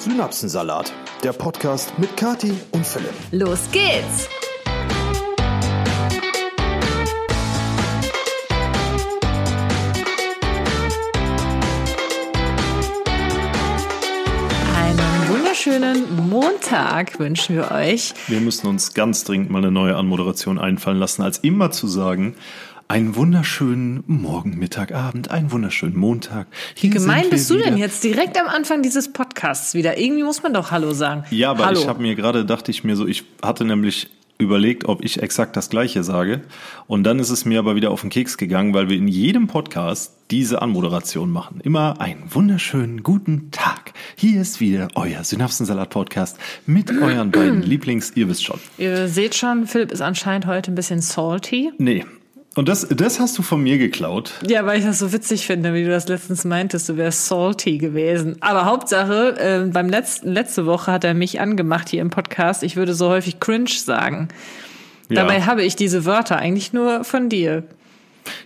Synapsensalat, 0.00 0.94
der 1.22 1.34
Podcast 1.34 1.92
mit 1.98 2.16
Kati 2.16 2.54
und 2.70 2.86
Philipp. 2.86 3.12
Los 3.32 3.70
geht's! 3.70 4.30
Einen 14.74 15.28
wunderschönen 15.28 16.30
Montag 16.30 17.18
wünschen 17.18 17.56
wir 17.56 17.70
euch. 17.70 18.14
Wir 18.26 18.40
müssen 18.40 18.68
uns 18.68 18.94
ganz 18.94 19.24
dringend 19.24 19.50
mal 19.50 19.58
eine 19.58 19.70
neue 19.70 19.96
Anmoderation 19.96 20.58
einfallen 20.58 20.98
lassen, 20.98 21.20
als 21.20 21.36
immer 21.40 21.72
zu 21.72 21.86
sagen, 21.86 22.36
einen 22.90 23.14
wunderschönen 23.14 24.02
Morgen, 24.08 24.58
Mittag, 24.58 24.92
Abend, 24.92 25.30
einen 25.30 25.52
wunderschönen 25.52 25.96
Montag. 25.96 26.48
Wie 26.80 26.90
gemein 26.90 27.30
bist 27.30 27.48
du 27.48 27.56
denn 27.56 27.76
jetzt 27.76 28.02
direkt 28.02 28.36
am 28.36 28.48
Anfang 28.48 28.82
dieses 28.82 29.12
Podcasts 29.12 29.74
wieder? 29.74 29.96
Irgendwie 29.96 30.24
muss 30.24 30.42
man 30.42 30.52
doch 30.52 30.72
Hallo 30.72 30.92
sagen. 30.92 31.22
Ja, 31.30 31.52
aber 31.52 31.66
Hallo. 31.66 31.80
ich 31.80 31.86
habe 31.86 32.02
mir 32.02 32.16
gerade, 32.16 32.44
dachte 32.44 32.72
ich 32.72 32.82
mir 32.82 32.96
so, 32.96 33.06
ich 33.06 33.22
hatte 33.42 33.64
nämlich 33.64 34.10
überlegt, 34.38 34.86
ob 34.86 35.04
ich 35.04 35.22
exakt 35.22 35.56
das 35.56 35.70
Gleiche 35.70 36.02
sage. 36.02 36.40
Und 36.88 37.04
dann 37.04 37.20
ist 37.20 37.30
es 37.30 37.44
mir 37.44 37.60
aber 37.60 37.76
wieder 37.76 37.92
auf 37.92 38.00
den 38.00 38.10
Keks 38.10 38.36
gegangen, 38.36 38.74
weil 38.74 38.88
wir 38.88 38.96
in 38.96 39.06
jedem 39.06 39.46
Podcast 39.46 40.16
diese 40.32 40.60
Anmoderation 40.60 41.30
machen. 41.30 41.60
Immer 41.62 42.00
einen 42.00 42.24
wunderschönen 42.28 43.04
guten 43.04 43.52
Tag. 43.52 43.92
Hier 44.16 44.40
ist 44.40 44.60
wieder 44.60 44.88
euer 44.96 45.22
Synapsensalat-Podcast 45.22 46.38
mit 46.66 46.90
euren 47.02 47.30
beiden 47.30 47.62
Lieblings, 47.62 48.12
ihr 48.16 48.28
wisst 48.28 48.42
schon. 48.42 48.58
Ihr 48.78 49.06
seht 49.06 49.36
schon, 49.36 49.68
Philipp 49.68 49.92
ist 49.92 50.00
anscheinend 50.00 50.46
heute 50.46 50.72
ein 50.72 50.74
bisschen 50.74 51.00
salty. 51.00 51.70
Nee. 51.78 52.04
Und 52.56 52.68
das, 52.68 52.86
das 52.88 53.20
hast 53.20 53.38
du 53.38 53.42
von 53.42 53.62
mir 53.62 53.78
geklaut. 53.78 54.32
Ja, 54.46 54.66
weil 54.66 54.80
ich 54.80 54.84
das 54.84 54.98
so 54.98 55.12
witzig 55.12 55.46
finde, 55.46 55.72
wie 55.72 55.84
du 55.84 55.90
das 55.90 56.08
letztens 56.08 56.44
meintest, 56.44 56.88
du 56.88 56.96
wärst 56.96 57.26
salty 57.26 57.78
gewesen. 57.78 58.36
Aber 58.40 58.64
Hauptsache, 58.64 59.36
äh, 59.38 59.70
beim 59.70 59.88
letzten, 59.88 60.32
letzte 60.32 60.66
Woche 60.66 60.90
hat 60.90 61.04
er 61.04 61.14
mich 61.14 61.40
angemacht 61.40 61.88
hier 61.88 62.00
im 62.02 62.10
Podcast, 62.10 62.64
ich 62.64 62.74
würde 62.74 62.92
so 62.94 63.08
häufig 63.08 63.38
cringe 63.38 63.68
sagen. 63.70 64.28
Ja. 65.08 65.22
Dabei 65.22 65.42
habe 65.42 65.62
ich 65.62 65.76
diese 65.76 66.04
Wörter 66.04 66.36
eigentlich 66.38 66.72
nur 66.72 67.04
von 67.04 67.28
dir. 67.28 67.62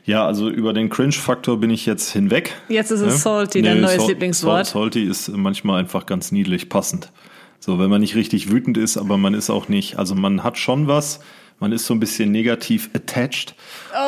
Ja, 0.04 0.26
also 0.26 0.48
über 0.50 0.72
den 0.72 0.88
Cringe-Faktor 0.90 1.58
bin 1.58 1.70
ich 1.70 1.84
jetzt 1.86 2.10
hinweg. 2.12 2.52
Jetzt 2.68 2.90
ist 2.90 3.00
es 3.00 3.22
salty, 3.22 3.60
dein 3.62 3.80
neues 3.80 3.96
Sal- 3.96 4.08
Lieblingswort. 4.08 4.66
Sal- 4.66 4.82
Salty 4.82 5.04
ist 5.04 5.28
manchmal 5.30 5.80
einfach 5.80 6.06
ganz 6.06 6.30
niedlich 6.30 6.68
passend. 6.68 7.10
So, 7.58 7.78
wenn 7.78 7.88
man 7.90 8.02
nicht 8.02 8.14
richtig 8.14 8.52
wütend 8.52 8.76
ist, 8.76 8.98
aber 8.98 9.16
man 9.16 9.32
ist 9.34 9.48
auch 9.50 9.68
nicht, 9.68 9.98
also 9.98 10.14
man 10.14 10.44
hat 10.44 10.58
schon 10.58 10.86
was, 10.88 11.20
man 11.60 11.72
ist 11.72 11.86
so 11.86 11.94
ein 11.94 12.00
bisschen 12.00 12.30
negativ 12.32 12.90
attached. 12.94 13.54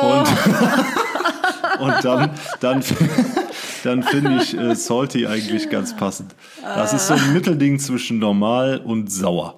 Oh. 0.01 0.19
Und, 0.19 0.27
und 1.79 2.05
dann, 2.05 2.29
dann, 2.59 2.83
dann 3.83 4.03
finde 4.03 4.35
ich 4.41 4.57
äh, 4.57 4.75
Salty 4.75 5.27
eigentlich 5.27 5.69
ganz 5.69 5.95
passend. 5.95 6.35
Das 6.63 6.93
ist 6.93 7.07
so 7.07 7.13
ein 7.13 7.33
Mittelding 7.33 7.79
zwischen 7.79 8.19
normal 8.19 8.77
und 8.83 9.11
sauer. 9.11 9.55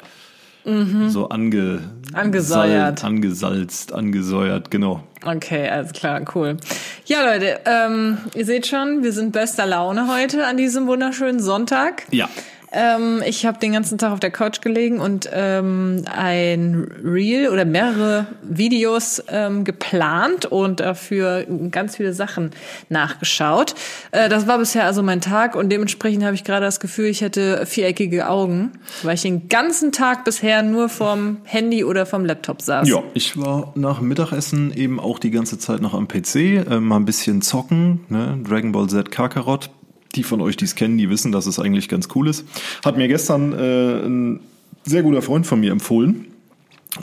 So 1.07 1.29
ange, 1.29 1.79
Mhm. 2.11 2.15
Angesäuert. 2.15 2.99
Sal- 2.99 3.09
angesalzt, 3.09 3.93
angesäuert, 3.93 4.69
genau. 4.69 5.03
Okay, 5.25 5.67
alles 5.69 5.93
klar, 5.93 6.21
cool. 6.35 6.57
Ja, 7.05 7.23
Leute, 7.23 7.59
ähm, 7.65 8.17
ihr 8.35 8.45
seht 8.45 8.67
schon, 8.67 9.01
wir 9.03 9.11
sind 9.13 9.31
bester 9.31 9.65
Laune 9.65 10.07
heute 10.13 10.45
an 10.45 10.57
diesem 10.57 10.85
wunderschönen 10.87 11.39
Sonntag. 11.39 12.03
Ja. 12.11 12.29
Ähm, 12.71 13.23
ich 13.25 13.45
habe 13.45 13.59
den 13.59 13.73
ganzen 13.73 13.97
Tag 13.97 14.11
auf 14.11 14.19
der 14.19 14.31
Couch 14.31 14.61
gelegen 14.61 14.99
und 14.99 15.29
ähm, 15.33 16.03
ein 16.05 16.87
Reel 17.03 17.49
oder 17.49 17.65
mehrere 17.65 18.27
Videos 18.43 19.23
ähm, 19.27 19.63
geplant 19.63 20.45
und 20.45 20.79
dafür 20.79 21.45
ganz 21.71 21.97
viele 21.97 22.13
Sachen 22.13 22.51
nachgeschaut. 22.89 23.75
Äh, 24.11 24.29
das 24.29 24.47
war 24.47 24.59
bisher 24.59 24.85
also 24.85 25.01
mein 25.01 25.21
Tag 25.21 25.55
und 25.55 25.69
dementsprechend 25.69 26.23
habe 26.23 26.35
ich 26.35 26.43
gerade 26.43 26.65
das 26.65 26.79
Gefühl, 26.79 27.07
ich 27.07 27.21
hätte 27.21 27.65
viereckige 27.65 28.29
Augen, 28.29 28.73
weil 29.03 29.15
ich 29.15 29.23
den 29.23 29.49
ganzen 29.49 29.91
Tag 29.91 30.23
bisher 30.23 30.61
nur 30.61 30.89
vom 30.89 31.37
Handy 31.45 31.83
oder 31.83 32.05
vom 32.05 32.23
Laptop 32.25 32.61
saß. 32.61 32.87
Ja, 32.87 33.01
ich 33.13 33.37
war 33.37 33.71
nach 33.75 34.01
Mittagessen 34.01 34.71
eben 34.73 34.99
auch 34.99 35.17
die 35.17 35.31
ganze 35.31 35.57
Zeit 35.57 35.81
noch 35.81 35.95
am 35.95 36.07
PC, 36.07 36.35
äh, 36.35 36.79
mal 36.79 36.97
ein 36.97 37.05
bisschen 37.05 37.41
zocken, 37.41 38.05
ne? 38.09 38.39
Dragon 38.47 38.71
Ball 38.71 38.87
Z 38.87 39.09
Kakarot. 39.11 39.71
Die 40.15 40.23
von 40.23 40.41
euch, 40.41 40.57
die 40.57 40.65
es 40.65 40.75
kennen, 40.75 40.97
die 40.97 41.09
wissen, 41.09 41.31
dass 41.31 41.45
es 41.45 41.59
eigentlich 41.59 41.87
ganz 41.87 42.07
cool 42.15 42.27
ist. 42.27 42.45
Hat 42.83 42.97
mir 42.97 43.07
gestern 43.07 43.53
äh, 43.53 44.05
ein 44.05 44.39
sehr 44.83 45.03
guter 45.03 45.21
Freund 45.21 45.45
von 45.45 45.59
mir 45.59 45.71
empfohlen. 45.71 46.25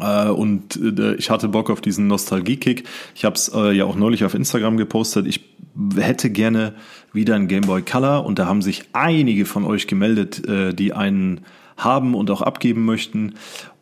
Äh, 0.00 0.28
und 0.28 0.76
äh, 0.76 1.14
ich 1.14 1.30
hatte 1.30 1.48
Bock 1.48 1.70
auf 1.70 1.80
diesen 1.80 2.06
Nostalgie-Kick. 2.08 2.84
Ich 3.14 3.24
habe 3.24 3.36
es 3.36 3.48
äh, 3.54 3.72
ja 3.72 3.84
auch 3.84 3.96
neulich 3.96 4.24
auf 4.24 4.34
Instagram 4.34 4.76
gepostet. 4.76 5.26
Ich 5.26 5.44
hätte 5.96 6.30
gerne 6.30 6.74
wieder 7.12 7.34
ein 7.34 7.48
Game 7.48 7.62
Boy 7.62 7.82
Color 7.82 8.24
und 8.24 8.38
da 8.38 8.46
haben 8.46 8.62
sich 8.62 8.84
einige 8.92 9.46
von 9.46 9.64
euch 9.64 9.86
gemeldet, 9.86 10.46
äh, 10.48 10.74
die 10.74 10.92
einen 10.92 11.42
haben 11.76 12.14
und 12.14 12.30
auch 12.30 12.42
abgeben 12.42 12.84
möchten. 12.84 13.34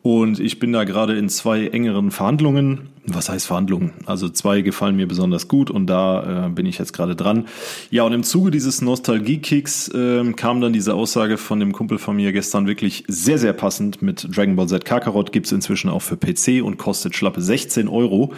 Und 0.04 0.38
ich 0.38 0.58
bin 0.58 0.70
da 0.70 0.84
gerade 0.84 1.16
in 1.16 1.30
zwei 1.30 1.68
engeren 1.68 2.10
Verhandlungen. 2.10 2.90
Was 3.06 3.30
heißt 3.30 3.46
Verhandlungen? 3.46 3.92
Also 4.04 4.28
zwei 4.28 4.60
gefallen 4.60 4.96
mir 4.96 5.08
besonders 5.08 5.48
gut 5.48 5.70
und 5.70 5.86
da 5.86 6.44
äh, 6.44 6.50
bin 6.50 6.66
ich 6.66 6.76
jetzt 6.76 6.92
gerade 6.92 7.16
dran. 7.16 7.46
Ja, 7.90 8.02
und 8.02 8.12
im 8.12 8.22
Zuge 8.22 8.50
dieses 8.50 8.82
Nostalgie-Kicks 8.82 9.88
äh, 9.88 10.30
kam 10.34 10.60
dann 10.60 10.74
diese 10.74 10.92
Aussage 10.92 11.38
von 11.38 11.58
dem 11.58 11.72
Kumpel 11.72 11.96
von 11.96 12.16
mir 12.16 12.32
gestern 12.32 12.66
wirklich 12.66 13.04
sehr, 13.08 13.38
sehr 13.38 13.54
passend. 13.54 14.02
Mit 14.02 14.28
Dragon 14.36 14.56
Ball 14.56 14.68
Z 14.68 14.84
Kakarot 14.84 15.32
gibt's 15.32 15.52
inzwischen 15.52 15.88
auch 15.88 16.02
für 16.02 16.18
PC 16.18 16.62
und 16.62 16.76
kostet 16.76 17.16
schlappe 17.16 17.40
16 17.40 17.88
Euro. 17.88 18.34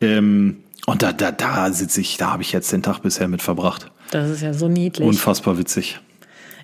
Ähm, 0.00 0.56
und 0.86 1.02
da, 1.02 1.12
da, 1.12 1.32
da 1.32 1.70
sitze 1.70 2.00
ich, 2.00 2.16
da 2.16 2.32
habe 2.32 2.42
ich 2.42 2.52
jetzt 2.52 2.72
den 2.72 2.82
Tag 2.82 3.00
bisher 3.00 3.28
mit 3.28 3.42
verbracht. 3.42 3.92
Das 4.10 4.30
ist 4.30 4.40
ja 4.40 4.54
so 4.54 4.68
niedlich. 4.68 5.06
Unfassbar 5.06 5.58
witzig. 5.58 6.00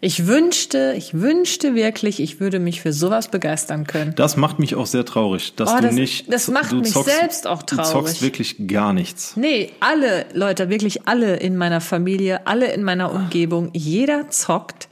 Ich 0.00 0.26
wünschte, 0.26 0.94
ich 0.96 1.14
wünschte 1.14 1.74
wirklich, 1.74 2.20
ich 2.20 2.38
würde 2.40 2.58
mich 2.58 2.80
für 2.82 2.92
sowas 2.92 3.28
begeistern 3.28 3.86
können. 3.86 4.12
Das 4.16 4.36
macht 4.36 4.58
mich 4.58 4.74
auch 4.74 4.86
sehr 4.86 5.04
traurig, 5.04 5.54
dass 5.56 5.72
Oh, 5.72 5.76
du 5.76 5.82
das- 5.84 5.94
nicht. 5.94 6.32
das 6.32 6.48
macht 6.48 6.72
du 6.72 6.76
mich 6.76 6.92
selbst 6.92 7.46
auch 7.46 7.62
Du 7.62 7.76
traurig. 7.76 7.90
zockst 7.92 8.22
wirklich 8.22 8.66
gar 8.66 8.92
nichts. 8.92 9.36
Nee, 9.36 9.70
alle 9.80 10.26
Leute, 10.34 10.68
wirklich 10.68 11.06
alle 11.08 11.36
in 11.36 11.56
meiner 11.56 11.80
Familie, 11.80 12.46
alle 12.46 12.72
in 12.72 12.82
meiner 12.82 13.12
Umgebung, 13.12 13.70
jeder 13.72 14.28
zockt. 14.30 14.88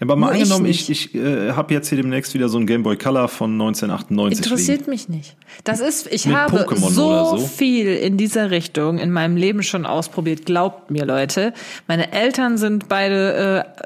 Aber 0.00 0.16
mal 0.16 0.26
Nur 0.26 0.34
ich 0.34 0.42
angenommen, 0.42 0.66
ich, 0.66 0.88
nicht. 0.90 1.14
ich, 1.14 1.20
äh, 1.20 1.52
habe 1.52 1.72
jetzt 1.72 1.88
hier 1.88 1.96
demnächst 1.96 2.34
wieder 2.34 2.50
so 2.50 2.58
ein 2.58 2.66
Game 2.66 2.82
Boy 2.82 2.96
Color 2.98 3.28
von 3.28 3.52
1998 3.56 4.44
Interessiert 4.44 4.80
liegen. 4.80 4.90
mich 4.90 5.08
nicht. 5.08 5.36
Das 5.62 5.80
ist, 5.80 6.12
ich 6.12 6.26
Mit 6.26 6.36
habe 6.36 6.64
Pokémon 6.64 6.90
so, 6.90 7.36
so? 7.38 7.46
viel 7.46 7.86
in 7.86 8.18
dieser 8.18 8.50
Richtung 8.50 8.98
in 8.98 9.10
meinem 9.10 9.36
Leben 9.36 9.62
schon 9.62 9.86
ausprobiert. 9.86 10.44
Glaubt 10.44 10.90
mir, 10.90 11.06
Leute. 11.06 11.54
Meine 11.86 12.12
Eltern 12.12 12.58
sind 12.58 12.88
beide 12.88 13.64
äh, 13.64 13.84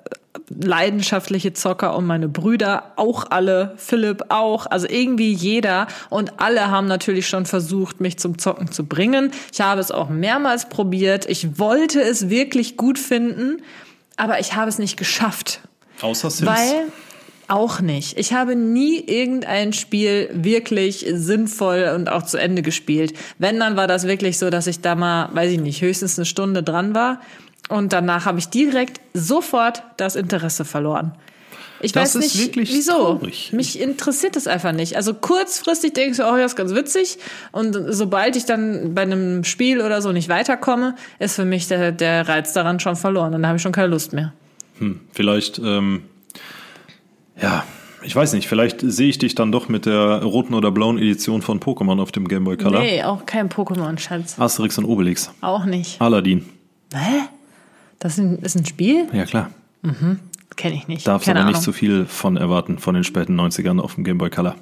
leidenschaftliche 0.48 1.52
Zocker 1.52 1.96
und 1.96 2.06
meine 2.06 2.28
Brüder 2.28 2.92
auch 2.96 3.24
alle, 3.30 3.74
Philipp 3.76 4.26
auch, 4.28 4.66
also 4.66 4.86
irgendwie 4.88 5.32
jeder 5.32 5.88
und 6.10 6.40
alle 6.40 6.70
haben 6.70 6.86
natürlich 6.86 7.28
schon 7.28 7.46
versucht, 7.46 8.00
mich 8.00 8.18
zum 8.18 8.38
Zocken 8.38 8.70
zu 8.70 8.84
bringen. 8.84 9.32
Ich 9.52 9.60
habe 9.60 9.80
es 9.80 9.90
auch 9.90 10.08
mehrmals 10.08 10.68
probiert. 10.68 11.26
Ich 11.28 11.58
wollte 11.58 12.00
es 12.00 12.28
wirklich 12.28 12.76
gut 12.76 12.98
finden, 12.98 13.62
aber 14.16 14.40
ich 14.40 14.54
habe 14.54 14.68
es 14.68 14.78
nicht 14.78 14.96
geschafft. 14.96 15.60
Außer 16.00 16.30
Sims. 16.30 16.50
Weil 16.50 16.86
auch 17.48 17.80
nicht. 17.80 18.18
Ich 18.18 18.34
habe 18.34 18.54
nie 18.54 19.00
irgendein 19.00 19.72
Spiel 19.72 20.28
wirklich 20.32 21.06
sinnvoll 21.10 21.92
und 21.94 22.10
auch 22.10 22.22
zu 22.22 22.36
Ende 22.36 22.62
gespielt. 22.62 23.14
Wenn, 23.38 23.58
dann 23.58 23.76
war 23.76 23.86
das 23.86 24.06
wirklich 24.06 24.38
so, 24.38 24.50
dass 24.50 24.66
ich 24.66 24.80
da 24.80 24.94
mal, 24.94 25.30
weiß 25.32 25.52
ich 25.52 25.60
nicht, 25.60 25.80
höchstens 25.80 26.18
eine 26.18 26.26
Stunde 26.26 26.62
dran 26.62 26.94
war. 26.94 27.20
Und 27.68 27.92
danach 27.92 28.24
habe 28.26 28.38
ich 28.38 28.48
direkt 28.48 29.00
sofort 29.14 29.82
das 29.96 30.16
Interesse 30.16 30.64
verloren. 30.64 31.12
Ich 31.80 31.92
Das 31.92 32.14
weiß 32.16 32.22
nicht, 32.22 32.38
wirklich 32.38 32.72
wieso. 32.72 32.92
traurig. 32.92 33.52
Mich 33.52 33.80
interessiert 33.80 34.34
das 34.34 34.46
einfach 34.48 34.72
nicht. 34.72 34.96
Also 34.96 35.14
kurzfristig 35.14 35.92
denke 35.92 36.10
ich 36.12 36.16
so, 36.16 36.24
oh 36.24 36.36
ja, 36.36 36.44
ist 36.44 36.56
ganz 36.56 36.74
witzig. 36.74 37.18
Und 37.52 37.76
sobald 37.90 38.34
ich 38.36 38.46
dann 38.46 38.94
bei 38.94 39.02
einem 39.02 39.44
Spiel 39.44 39.80
oder 39.80 40.02
so 40.02 40.10
nicht 40.10 40.28
weiterkomme, 40.28 40.96
ist 41.20 41.36
für 41.36 41.44
mich 41.44 41.68
der, 41.68 41.92
der 41.92 42.26
Reiz 42.28 42.52
daran 42.52 42.80
schon 42.80 42.96
verloren. 42.96 43.30
Dann 43.32 43.46
habe 43.46 43.56
ich 43.56 43.62
schon 43.62 43.70
keine 43.72 43.88
Lust 43.88 44.12
mehr. 44.12 44.32
Hm, 44.78 45.00
vielleicht, 45.12 45.60
ähm, 45.60 46.02
ja, 47.40 47.64
ich 48.02 48.14
weiß 48.16 48.32
nicht, 48.32 48.48
vielleicht 48.48 48.80
sehe 48.80 49.08
ich 49.08 49.18
dich 49.18 49.34
dann 49.36 49.52
doch 49.52 49.68
mit 49.68 49.86
der 49.86 50.22
roten 50.22 50.54
oder 50.54 50.72
blauen 50.72 50.98
Edition 50.98 51.42
von 51.42 51.60
Pokémon 51.60 52.00
auf 52.00 52.10
dem 52.10 52.26
Game 52.26 52.42
Boy 52.44 52.56
Color. 52.56 52.80
Nee, 52.80 53.04
auch 53.04 53.24
kein 53.26 53.48
Pokémon, 53.48 53.98
Schatz. 53.98 54.36
Asterix 54.38 54.78
und 54.78 54.84
Obelix. 54.84 55.30
Auch 55.42 55.64
nicht. 55.64 56.00
Aladdin. 56.00 56.44
Hä? 56.92 57.28
Das 57.98 58.18
ist 58.18 58.56
ein, 58.56 58.66
Spiel? 58.66 59.06
Ja, 59.12 59.24
klar. 59.24 59.50
Kenne 60.56 60.74
ich 60.74 60.88
nicht. 60.88 61.06
Darfst 61.06 61.26
keine 61.26 61.40
aber 61.40 61.48
Ahnung. 61.48 61.58
nicht 61.60 61.64
so 61.64 61.72
viel 61.72 62.04
von 62.06 62.36
erwarten, 62.36 62.78
von 62.78 62.94
den 62.94 63.04
späten 63.04 63.38
90ern 63.38 63.80
auf 63.80 63.94
dem 63.94 64.04
Game 64.04 64.18
Boy 64.18 64.30
Color. 64.30 64.56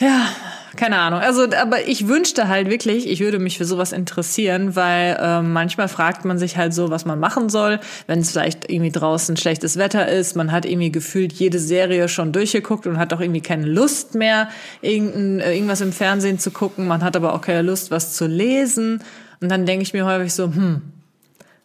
Ja, 0.00 0.28
keine 0.76 0.98
Ahnung. 0.98 1.20
Also, 1.20 1.44
aber 1.60 1.86
ich 1.86 2.08
wünschte 2.08 2.48
halt 2.48 2.70
wirklich, 2.70 3.06
ich 3.06 3.20
würde 3.20 3.38
mich 3.38 3.58
für 3.58 3.64
sowas 3.64 3.92
interessieren, 3.92 4.74
weil 4.74 5.18
ähm, 5.20 5.52
manchmal 5.52 5.88
fragt 5.88 6.24
man 6.24 6.38
sich 6.38 6.56
halt 6.56 6.72
so, 6.72 6.90
was 6.90 7.04
man 7.04 7.20
machen 7.20 7.50
soll, 7.50 7.78
wenn 8.06 8.20
es 8.20 8.30
vielleicht 8.30 8.70
irgendwie 8.70 8.90
draußen 8.90 9.36
schlechtes 9.36 9.76
Wetter 9.76 10.08
ist. 10.08 10.34
Man 10.34 10.50
hat 10.50 10.64
irgendwie 10.64 10.90
gefühlt 10.90 11.32
jede 11.32 11.58
Serie 11.58 12.08
schon 12.08 12.32
durchgeguckt 12.32 12.86
und 12.86 12.98
hat 12.98 13.12
auch 13.12 13.20
irgendwie 13.20 13.42
keine 13.42 13.66
Lust 13.66 14.14
mehr, 14.14 14.48
irgendein, 14.80 15.40
äh, 15.40 15.54
irgendwas 15.54 15.82
im 15.82 15.92
Fernsehen 15.92 16.38
zu 16.38 16.50
gucken. 16.50 16.86
Man 16.86 17.02
hat 17.04 17.16
aber 17.16 17.34
auch 17.34 17.42
keine 17.42 17.62
Lust, 17.62 17.90
was 17.90 18.14
zu 18.14 18.26
lesen. 18.26 19.02
Und 19.40 19.50
dann 19.50 19.66
denke 19.66 19.82
ich 19.82 19.92
mir 19.92 20.06
häufig 20.06 20.32
so, 20.32 20.44
hm, 20.44 20.80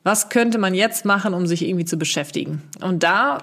was 0.08 0.30
könnte 0.30 0.58
man 0.58 0.74
jetzt 0.74 1.04
machen, 1.04 1.34
um 1.34 1.46
sich 1.48 1.68
irgendwie 1.68 1.84
zu 1.84 1.98
beschäftigen? 1.98 2.62
Und 2.82 3.04
da 3.04 3.40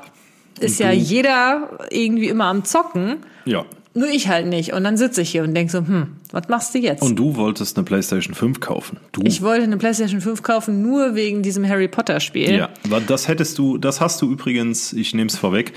ist 0.58 0.80
Und 0.80 0.86
ja 0.86 0.92
jeder 0.92 1.78
irgendwie 1.90 2.28
immer 2.28 2.46
am 2.46 2.64
Zocken. 2.64 3.18
Ja. 3.44 3.66
Nur 3.92 4.08
ich 4.08 4.28
halt 4.28 4.46
nicht. 4.46 4.72
Und 4.72 4.82
dann 4.82 4.96
sitze 4.96 5.20
ich 5.20 5.30
hier 5.30 5.44
und 5.44 5.54
denk 5.54 5.70
so, 5.70 5.78
hm, 5.78 6.16
was 6.32 6.48
machst 6.48 6.74
du 6.74 6.78
jetzt? 6.78 7.02
Und 7.02 7.16
du 7.16 7.36
wolltest 7.36 7.76
eine 7.76 7.84
PlayStation 7.84 8.34
5 8.34 8.60
kaufen. 8.60 8.98
Du. 9.12 9.20
ich 9.26 9.42
wollte 9.42 9.64
eine 9.64 9.76
PlayStation 9.76 10.22
5 10.22 10.42
kaufen, 10.42 10.80
nur 10.80 11.14
wegen 11.14 11.42
diesem 11.42 11.68
Harry 11.68 11.86
Potter 11.86 12.18
Spiel. 12.18 12.54
Ja, 12.54 12.70
das 13.06 13.28
hättest 13.28 13.58
du, 13.58 13.76
das 13.76 14.00
hast 14.00 14.22
du 14.22 14.32
übrigens, 14.32 14.94
ich 14.94 15.14
nehme 15.14 15.28
es 15.28 15.36
vorweg, 15.36 15.74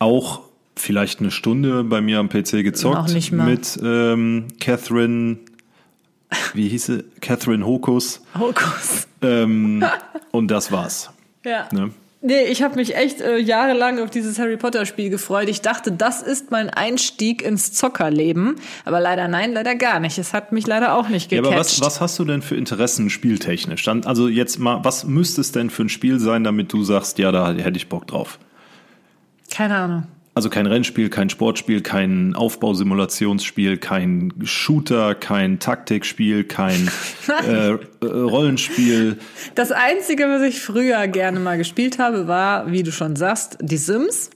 auch 0.00 0.42
vielleicht 0.76 1.20
eine 1.20 1.30
Stunde 1.30 1.82
bei 1.82 2.02
mir 2.02 2.18
am 2.18 2.28
PC 2.28 2.62
gezockt 2.62 2.94
Noch 2.94 3.08
nicht 3.08 3.32
mal. 3.32 3.46
mit 3.46 3.78
ähm, 3.82 4.48
Catherine, 4.60 5.38
wie 6.52 6.68
hieß 6.68 6.86
sie? 6.86 7.04
Catherine 7.20 7.64
Hokus. 7.64 8.20
Hokus. 8.38 9.08
Ähm, 9.26 9.84
und 10.30 10.50
das 10.50 10.70
war's. 10.72 11.10
Ja. 11.44 11.68
Ne? 11.72 11.90
Nee, 12.22 12.44
ich 12.46 12.62
habe 12.62 12.74
mich 12.76 12.96
echt 12.96 13.20
äh, 13.20 13.36
jahrelang 13.38 14.00
auf 14.00 14.10
dieses 14.10 14.38
Harry 14.38 14.56
Potter 14.56 14.84
Spiel 14.84 15.10
gefreut. 15.10 15.48
Ich 15.48 15.60
dachte, 15.60 15.92
das 15.92 16.22
ist 16.22 16.50
mein 16.50 16.70
Einstieg 16.70 17.42
ins 17.42 17.72
Zockerleben. 17.72 18.56
Aber 18.84 19.00
leider 19.00 19.28
nein, 19.28 19.52
leider 19.52 19.76
gar 19.76 20.00
nicht. 20.00 20.18
Es 20.18 20.32
hat 20.32 20.50
mich 20.50 20.66
leider 20.66 20.94
auch 20.94 21.08
nicht 21.08 21.30
Ja, 21.30 21.38
gecatcht. 21.38 21.52
aber 21.52 21.60
was, 21.60 21.80
was 21.80 22.00
hast 22.00 22.18
du 22.18 22.24
denn 22.24 22.42
für 22.42 22.56
Interessen 22.56 23.10
spieltechnisch? 23.10 23.84
Dann, 23.84 24.04
also 24.06 24.28
jetzt 24.28 24.58
mal, 24.58 24.82
was 24.82 25.04
müsste 25.04 25.40
es 25.40 25.52
denn 25.52 25.70
für 25.70 25.82
ein 25.84 25.88
Spiel 25.88 26.18
sein, 26.18 26.42
damit 26.42 26.72
du 26.72 26.82
sagst, 26.82 27.18
ja, 27.18 27.30
da 27.30 27.52
hätte 27.52 27.76
ich 27.76 27.88
Bock 27.88 28.06
drauf? 28.08 28.38
Keine 29.50 29.76
Ahnung. 29.76 30.06
Also 30.36 30.50
kein 30.50 30.66
Rennspiel, 30.66 31.08
kein 31.08 31.30
Sportspiel, 31.30 31.80
kein 31.80 32.34
Aufbausimulationsspiel, 32.36 33.78
kein 33.78 34.34
Shooter, 34.44 35.14
kein 35.14 35.60
Taktikspiel, 35.60 36.44
kein 36.44 36.90
äh, 37.48 37.70
äh, 37.70 37.78
Rollenspiel. 38.02 39.16
Das 39.54 39.72
Einzige, 39.72 40.24
was 40.24 40.42
ich 40.42 40.60
früher 40.60 41.06
gerne 41.06 41.40
mal 41.40 41.56
gespielt 41.56 41.98
habe, 41.98 42.28
war, 42.28 42.70
wie 42.70 42.82
du 42.82 42.92
schon 42.92 43.16
sagst, 43.16 43.56
die 43.62 43.78
Sims. 43.78 44.28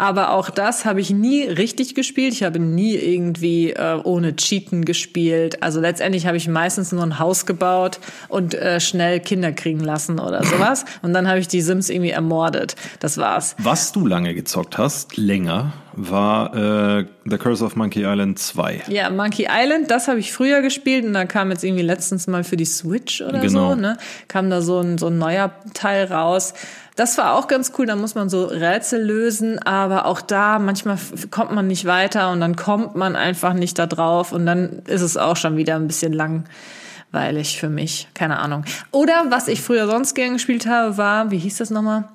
Aber 0.00 0.30
auch 0.30 0.48
das 0.48 0.84
habe 0.84 1.00
ich 1.00 1.10
nie 1.10 1.42
richtig 1.42 1.96
gespielt. 1.96 2.32
Ich 2.32 2.44
habe 2.44 2.60
nie 2.60 2.94
irgendwie 2.94 3.72
äh, 3.72 3.98
ohne 4.04 4.36
Cheaten 4.36 4.84
gespielt. 4.84 5.60
Also 5.60 5.80
letztendlich 5.80 6.24
habe 6.28 6.36
ich 6.36 6.46
meistens 6.46 6.92
nur 6.92 7.02
ein 7.02 7.18
Haus 7.18 7.46
gebaut 7.46 7.98
und 8.28 8.54
äh, 8.54 8.78
schnell 8.78 9.18
Kinder 9.18 9.50
kriegen 9.50 9.80
lassen 9.80 10.20
oder 10.20 10.44
sowas. 10.44 10.84
Und 11.02 11.14
dann 11.14 11.26
habe 11.26 11.40
ich 11.40 11.48
die 11.48 11.60
Sims 11.60 11.90
irgendwie 11.90 12.10
ermordet. 12.10 12.76
Das 13.00 13.18
war's. 13.18 13.56
Was 13.58 13.90
du 13.90 14.06
lange 14.06 14.34
gezockt 14.34 14.78
hast, 14.78 15.16
länger, 15.16 15.72
war 15.94 16.54
äh, 17.00 17.04
The 17.24 17.36
Curse 17.38 17.64
of 17.64 17.74
Monkey 17.74 18.04
Island 18.04 18.38
2. 18.38 18.82
Ja, 18.88 19.10
Monkey 19.10 19.48
Island, 19.50 19.90
das 19.90 20.06
habe 20.06 20.20
ich 20.20 20.32
früher 20.32 20.62
gespielt 20.62 21.04
und 21.04 21.12
da 21.14 21.24
kam 21.24 21.50
jetzt 21.50 21.64
irgendwie 21.64 21.82
letztens 21.82 22.28
mal 22.28 22.44
für 22.44 22.56
die 22.56 22.66
Switch 22.66 23.20
oder 23.20 23.40
Genau. 23.40 23.70
so, 23.70 23.74
ne? 23.74 23.96
Kam 24.28 24.48
da 24.48 24.62
so 24.62 24.78
ein, 24.78 24.96
so 24.98 25.08
ein 25.08 25.18
neuer 25.18 25.50
Teil 25.74 26.04
raus. 26.04 26.54
Das 26.98 27.16
war 27.16 27.34
auch 27.34 27.46
ganz 27.46 27.72
cool, 27.78 27.86
da 27.86 27.94
muss 27.94 28.16
man 28.16 28.28
so 28.28 28.44
Rätsel 28.46 29.00
lösen, 29.02 29.58
aber 29.60 30.04
auch 30.06 30.20
da 30.20 30.58
manchmal 30.58 30.98
kommt 31.30 31.52
man 31.52 31.68
nicht 31.68 31.84
weiter 31.84 32.32
und 32.32 32.40
dann 32.40 32.56
kommt 32.56 32.96
man 32.96 33.14
einfach 33.14 33.52
nicht 33.54 33.78
da 33.78 33.86
drauf 33.86 34.32
und 34.32 34.44
dann 34.46 34.82
ist 34.86 35.02
es 35.02 35.16
auch 35.16 35.36
schon 35.36 35.56
wieder 35.56 35.76
ein 35.76 35.86
bisschen 35.86 36.12
langweilig 36.12 37.60
für 37.60 37.68
mich, 37.68 38.08
keine 38.14 38.38
Ahnung. 38.40 38.64
Oder 38.90 39.26
was 39.28 39.46
ich 39.46 39.60
früher 39.62 39.86
sonst 39.86 40.14
gern 40.14 40.32
gespielt 40.32 40.66
habe, 40.66 40.96
war, 40.98 41.30
wie 41.30 41.38
hieß 41.38 41.58
das 41.58 41.70
nochmal? 41.70 42.08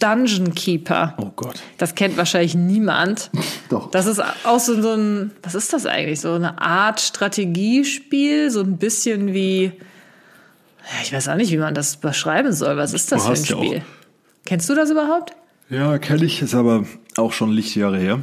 Dungeon 0.00 0.54
Keeper. 0.54 1.14
Oh 1.16 1.30
Gott. 1.34 1.62
Das 1.78 1.94
kennt 1.94 2.18
wahrscheinlich 2.18 2.54
niemand. 2.54 3.30
Doch. 3.70 3.90
Das 3.90 4.04
ist 4.04 4.22
auch 4.44 4.60
so, 4.60 4.82
so 4.82 4.92
ein, 4.92 5.30
was 5.42 5.54
ist 5.54 5.72
das 5.72 5.86
eigentlich? 5.86 6.20
So 6.20 6.34
eine 6.34 6.60
Art 6.60 7.00
Strategiespiel, 7.00 8.50
so 8.50 8.60
ein 8.60 8.76
bisschen 8.76 9.32
wie, 9.32 9.64
ja, 9.64 11.02
ich 11.02 11.12
weiß 11.14 11.28
auch 11.28 11.36
nicht, 11.36 11.50
wie 11.50 11.56
man 11.56 11.72
das 11.74 11.96
beschreiben 11.96 12.52
soll. 12.52 12.76
Was 12.76 12.92
ist 12.92 13.10
das 13.12 13.22
Du 13.24 13.28
für 13.28 13.32
ein 13.32 13.44
ja 13.44 13.56
Spiel? 13.56 13.78
auch- 13.78 13.95
Kennst 14.46 14.68
du 14.70 14.74
das 14.74 14.90
überhaupt? 14.90 15.32
Ja, 15.68 15.98
kenne 15.98 16.24
ich, 16.24 16.40
ist 16.40 16.54
aber 16.54 16.84
auch 17.16 17.32
schon 17.32 17.50
Lichtjahre 17.52 17.98
her. 17.98 18.22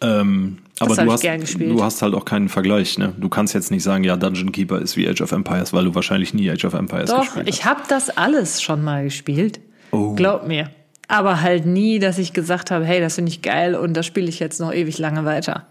Ähm, 0.00 0.58
aber 0.78 0.96
du 0.96 1.12
hast, 1.12 1.24
du 1.24 1.82
hast 1.82 2.02
halt 2.02 2.14
auch 2.14 2.24
keinen 2.24 2.48
Vergleich. 2.48 2.98
Ne? 2.98 3.12
Du 3.18 3.28
kannst 3.28 3.54
jetzt 3.54 3.70
nicht 3.70 3.82
sagen, 3.82 4.02
ja, 4.04 4.16
Dungeon 4.16 4.52
Keeper 4.52 4.80
ist 4.80 4.96
wie 4.96 5.08
Age 5.08 5.20
of 5.20 5.32
Empires, 5.32 5.72
weil 5.72 5.84
du 5.84 5.94
wahrscheinlich 5.94 6.34
nie 6.34 6.50
Age 6.50 6.64
of 6.64 6.74
Empires 6.74 7.10
Doch, 7.10 7.20
gespielt 7.20 7.48
ich 7.48 7.64
habe 7.64 7.82
das 7.88 8.10
alles 8.10 8.62
schon 8.62 8.82
mal 8.82 9.04
gespielt. 9.04 9.60
Oh. 9.92 10.14
Glaub 10.14 10.46
mir. 10.46 10.70
Aber 11.06 11.42
halt 11.42 11.66
nie, 11.66 11.98
dass 11.98 12.18
ich 12.18 12.32
gesagt 12.32 12.70
habe, 12.70 12.84
hey, 12.84 13.00
das 13.00 13.16
finde 13.16 13.30
ich 13.30 13.42
geil 13.42 13.74
und 13.74 13.94
das 13.94 14.06
spiele 14.06 14.28
ich 14.28 14.40
jetzt 14.40 14.58
noch 14.58 14.72
ewig 14.72 14.98
lange 14.98 15.24
weiter. 15.24 15.66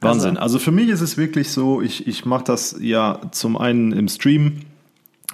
Wahnsinn. 0.00 0.36
Also, 0.36 0.58
für 0.58 0.70
mich 0.70 0.88
ist 0.88 1.00
es 1.00 1.16
wirklich 1.16 1.50
so, 1.50 1.82
ich, 1.82 2.06
ich 2.06 2.24
mache 2.24 2.44
das 2.44 2.76
ja 2.80 3.20
zum 3.32 3.56
einen 3.56 3.92
im 3.92 4.06
Stream, 4.06 4.60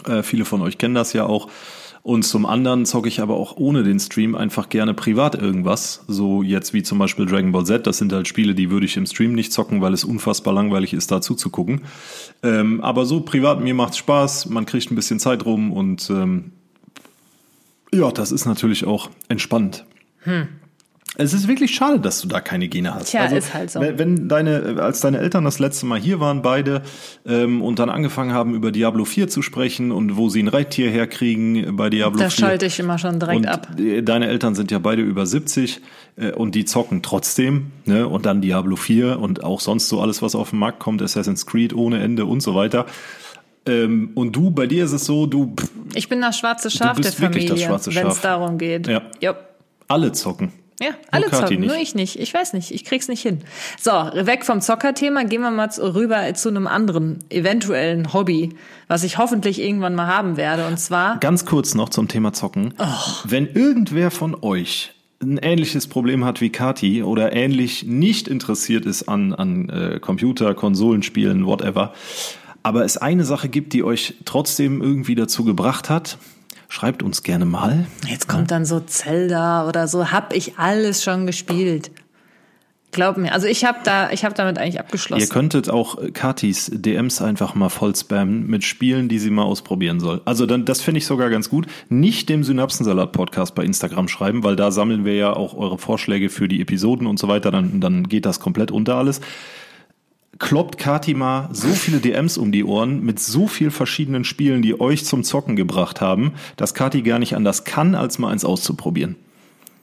äh, 0.07 0.23
viele 0.23 0.45
von 0.47 0.63
euch 0.63 0.79
kennen 0.79 0.95
das 0.95 1.13
ja 1.13 1.27
auch, 1.27 1.49
und 2.05 2.23
zum 2.23 2.45
anderen 2.45 2.85
zocke 2.85 3.09
ich 3.09 3.21
aber 3.21 3.35
auch 3.35 3.57
ohne 3.57 3.83
den 3.83 3.99
Stream 3.99 4.35
einfach 4.35 4.69
gerne 4.69 4.93
privat 4.93 5.35
irgendwas. 5.35 6.05
So 6.07 6.43
jetzt 6.43 6.75
wie 6.75 6.83
zum 6.83 6.99
Beispiel 6.99 7.25
Dragon 7.25 7.51
Ball 7.51 7.65
Z, 7.65 7.87
das 7.87 7.97
sind 7.97 8.13
halt 8.13 8.29
Spiele, 8.29 8.55
die 8.55 8.71
würde 8.71 8.85
ich 8.85 8.99
im 8.99 9.07
Stream 9.07 9.33
nicht 9.33 9.55
zocken, 9.55 9.81
weil 9.81 9.95
es 9.95 10.05
unfassbar 10.05 10.53
langweilig 10.53 10.93
ist, 10.93 11.11
da 11.11 11.23
zuzugucken. 11.23 11.81
Ähm, 12.43 12.83
aber 12.83 13.07
so 13.07 13.23
privat, 13.23 13.63
mir 13.63 13.73
macht's 13.73 13.97
Spaß, 13.97 14.51
man 14.51 14.67
kriegt 14.67 14.91
ein 14.91 14.97
bisschen 14.97 15.19
Zeit 15.19 15.47
rum 15.47 15.73
und 15.73 16.11
ähm, 16.11 16.53
ja, 17.91 18.11
das 18.11 18.33
ist 18.33 18.45
natürlich 18.45 18.85
auch 18.85 19.09
entspannt. 19.29 19.87
Es 21.17 21.33
ist 21.33 21.47
wirklich 21.47 21.73
schade, 21.73 22.01
dass 22.01 22.21
du 22.21 22.27
da 22.27 22.41
keine 22.41 22.67
Gene 22.67 22.93
hast. 22.93 23.11
Tja, 23.11 23.27
ist 23.27 23.55
halt 23.55 23.71
so. 23.71 23.81
Wenn, 23.81 24.29
deine, 24.29 24.83
als 24.83 25.01
deine 25.01 25.19
Eltern 25.19 25.45
das 25.45 25.61
letzte 25.61 25.87
Mal 25.87 26.01
hier 26.01 26.19
waren, 26.19 26.43
beide, 26.43 26.83
ähm, 27.25 27.63
und 27.63 27.79
dann 27.79 27.89
angefangen 27.89 28.33
haben, 28.33 28.53
über 28.55 28.73
Diablo 28.73 29.05
4 29.05 29.29
zu 29.29 29.41
sprechen 29.41 29.93
und 29.93 30.17
wo 30.17 30.29
sie 30.29 30.43
ein 30.43 30.49
Reittier 30.49 30.91
herkriegen 30.91 31.77
bei 31.77 31.89
Diablo 31.89 32.19
Da 32.19 32.31
4. 32.31 32.47
schalte 32.47 32.67
ich 32.67 32.81
immer 32.81 32.99
schon 32.99 33.21
direkt 33.21 33.37
und 33.37 33.47
ab. 33.47 33.69
äh, 33.79 34.03
Deine 34.03 34.27
Eltern 34.27 34.57
sind 34.57 34.73
ja 34.73 34.81
beide 34.81 35.03
über 35.03 35.25
70 35.25 35.83
äh, 36.17 36.33
und 36.33 36.57
die 36.57 36.65
zocken 36.65 37.01
trotzdem, 37.03 37.71
ne? 37.85 38.09
Und 38.09 38.27
dann 38.27 38.41
Diablo 38.41 38.75
4 38.75 39.21
und 39.21 39.45
auch 39.45 39.61
sonst 39.61 39.89
so 39.89 40.01
alles, 40.01 40.21
was 40.21 40.35
auf 40.35 40.51
den 40.51 40.59
Markt 40.59 40.81
kommt, 40.81 41.01
Assassin's 41.01 41.47
Creed 41.47 41.75
ohne 41.75 42.03
Ende 42.03 42.25
und 42.25 42.41
so 42.41 42.57
weiter. 42.57 42.87
Ähm, 43.67 44.11
und 44.15 44.35
du, 44.35 44.51
bei 44.51 44.67
dir 44.67 44.85
ist 44.85 44.93
es 44.93 45.05
so, 45.07 45.27
du 45.27 45.55
pff, 45.57 45.71
Ich 45.95 46.09
bin 46.09 46.21
das 46.21 46.37
schwarze 46.39 46.71
Schaf 46.71 46.97
bist 46.97 47.19
der 47.21 47.29
Familie, 47.31 47.51
das 47.51 47.63
schwarze 47.63 47.95
wenn 47.95 48.09
es 48.09 48.21
darum 48.21 48.59
geht. 48.59 48.89
Ja. 48.89 49.03
Jupp. 49.21 49.37
alle 49.87 50.11
zocken. 50.11 50.51
Ja, 50.85 50.95
alle 51.11 51.27
Kathi 51.27 51.55
zocken, 51.55 51.67
nur 51.67 51.77
ich 51.77 51.95
nicht. 51.95 52.19
Ich 52.19 52.33
weiß 52.35 52.53
nicht, 52.53 52.71
ich 52.71 52.85
krieg's 52.85 53.09
nicht 53.09 53.23
hin. 53.23 53.41
So, 53.81 53.91
weg 53.91 54.45
vom 54.45 54.61
Zockerthema, 54.61 55.25
gehen 55.25 55.41
wir 55.41 55.51
mal 55.51 55.69
rüber 55.79 56.35
zu 56.35 56.49
einem 56.49 56.67
anderen 56.67 57.19
eventuellen 57.31 58.13
Hobby, 58.13 58.51
was 58.89 59.05
ich 59.05 59.19
hoffentlich 59.19 59.61
irgendwann 59.61 59.95
mal 59.95 60.07
haben 60.07 60.37
werde. 60.37 60.67
Und 60.67 60.79
zwar, 60.79 61.19
Ganz 61.19 61.45
kurz 61.47 61.75
noch 61.75 61.89
zum 61.89 62.09
Thema 62.09 62.33
Zocken. 62.33 62.75
Wenn 63.25 63.47
irgendwer 63.47 64.11
von 64.11 64.37
euch 64.43 64.93
ein 65.23 65.39
ähnliches 65.39 65.87
Problem 65.87 66.25
hat 66.25 66.41
wie 66.41 66.51
Kati 66.51 67.03
oder 67.03 67.33
ähnlich 67.33 67.85
nicht 67.85 68.29
interessiert 68.29 68.85
ist 68.85 69.09
an, 69.09 69.33
an 69.33 69.69
äh, 69.71 70.01
Computer, 70.01 70.55
Konsolenspielen, 70.55 71.47
whatever, 71.47 71.95
aber 72.63 72.85
es 72.85 72.97
eine 72.97 73.25
Sache 73.25 73.49
gibt, 73.49 73.73
die 73.73 73.85
euch 73.85 74.15
trotzdem 74.25 74.83
irgendwie 74.83 75.15
dazu 75.15 75.45
gebracht 75.45 75.91
hat, 75.91 76.19
schreibt 76.69 77.03
uns 77.03 77.23
gerne 77.23 77.45
mal. 77.45 77.87
jetzt 78.07 78.29
kommt 78.29 78.51
dann 78.51 78.65
so 78.65 78.81
Zelda 78.81 79.69
oder 79.69 79.89
so, 79.89 80.11
hab 80.11 80.35
ich 80.35 80.59
alles 80.59 81.03
schon 81.03 81.27
gespielt. 81.27 81.91
Glaub 82.95 83.17
mir, 83.17 83.33
also 83.33 83.49
ich 83.49 83.65
habe 83.65 83.79
da, 83.83 84.13
ich 84.13 84.25
habe 84.25 84.37
damit 84.37 84.57
eigentlich 84.57 84.75
Ihr 84.75 84.81
abgeschlossen. 84.81 85.29
könntet 85.29 85.69
auch 85.69 86.01
äh, 86.01 86.13
Katis 86.13 86.71
DMs 86.73 87.21
einfach 87.21 87.57
mal 87.57 87.69
voll 87.69 87.97
spammen 87.97 88.47
mit 88.47 88.63
Spielen, 88.63 89.09
die 89.09 89.19
sie 89.19 89.31
mal 89.31 89.43
ausprobieren 89.43 89.99
soll. 89.99 90.21
Also 90.25 90.47
dann, 90.47 90.65
das 90.65 90.81
finde 90.81 90.99
ich 90.99 91.07
sogar 91.07 91.29
ganz 91.29 91.51
gut. 91.51 91.67
Nicht 91.89 92.29
dem 92.29 92.45
Synapsensalat-Podcast 92.45 93.57
bei 93.57 93.65
Instagram 93.65 94.07
schreiben, 94.07 94.45
weil 94.45 94.55
da 94.55 94.71
sammeln 94.71 95.05
wir 95.05 95.17
ja 95.17 95.33
auch 95.33 95.57
eure 95.57 95.77
Vorschläge 95.77 96.31
für 96.31 96.47
die 96.47 96.61
Episoden 96.61 97.09
und 97.09 97.19
so 97.19 97.27
weiter. 97.27 97.51
Dann, 97.51 97.81
dann 97.81 98.09
geht 98.09 98.27
das 98.27 98.39
komplett 98.39 98.71
unter 98.71 98.95
alles. 98.95 99.21
Kloppt 100.39 100.79
Kati 100.79 101.15
mal 101.15 101.49
so 101.53 101.69
viele 101.69 101.99
DMs 101.99 102.39
um 102.39 102.51
die 102.53 102.65
Ohren 102.65 103.01
mit 103.03 103.21
so 103.21 103.47
viel 103.47 103.71
verschiedenen 103.71 104.25
Spielen, 104.25 104.63
die 104.63 104.81
euch 104.81 105.05
zum 105.05 105.23
Zocken 105.25 105.57
gebracht 105.57 106.01
haben, 106.01 106.35
dass 106.57 106.75
Kati 106.75 107.03
gar 107.03 107.19
nicht 107.19 107.37
anders 107.37 107.65
kann, 107.65 107.95
als 107.95 108.19
mal 108.19 108.31
eins 108.31 108.45
auszuprobieren. 108.45 109.17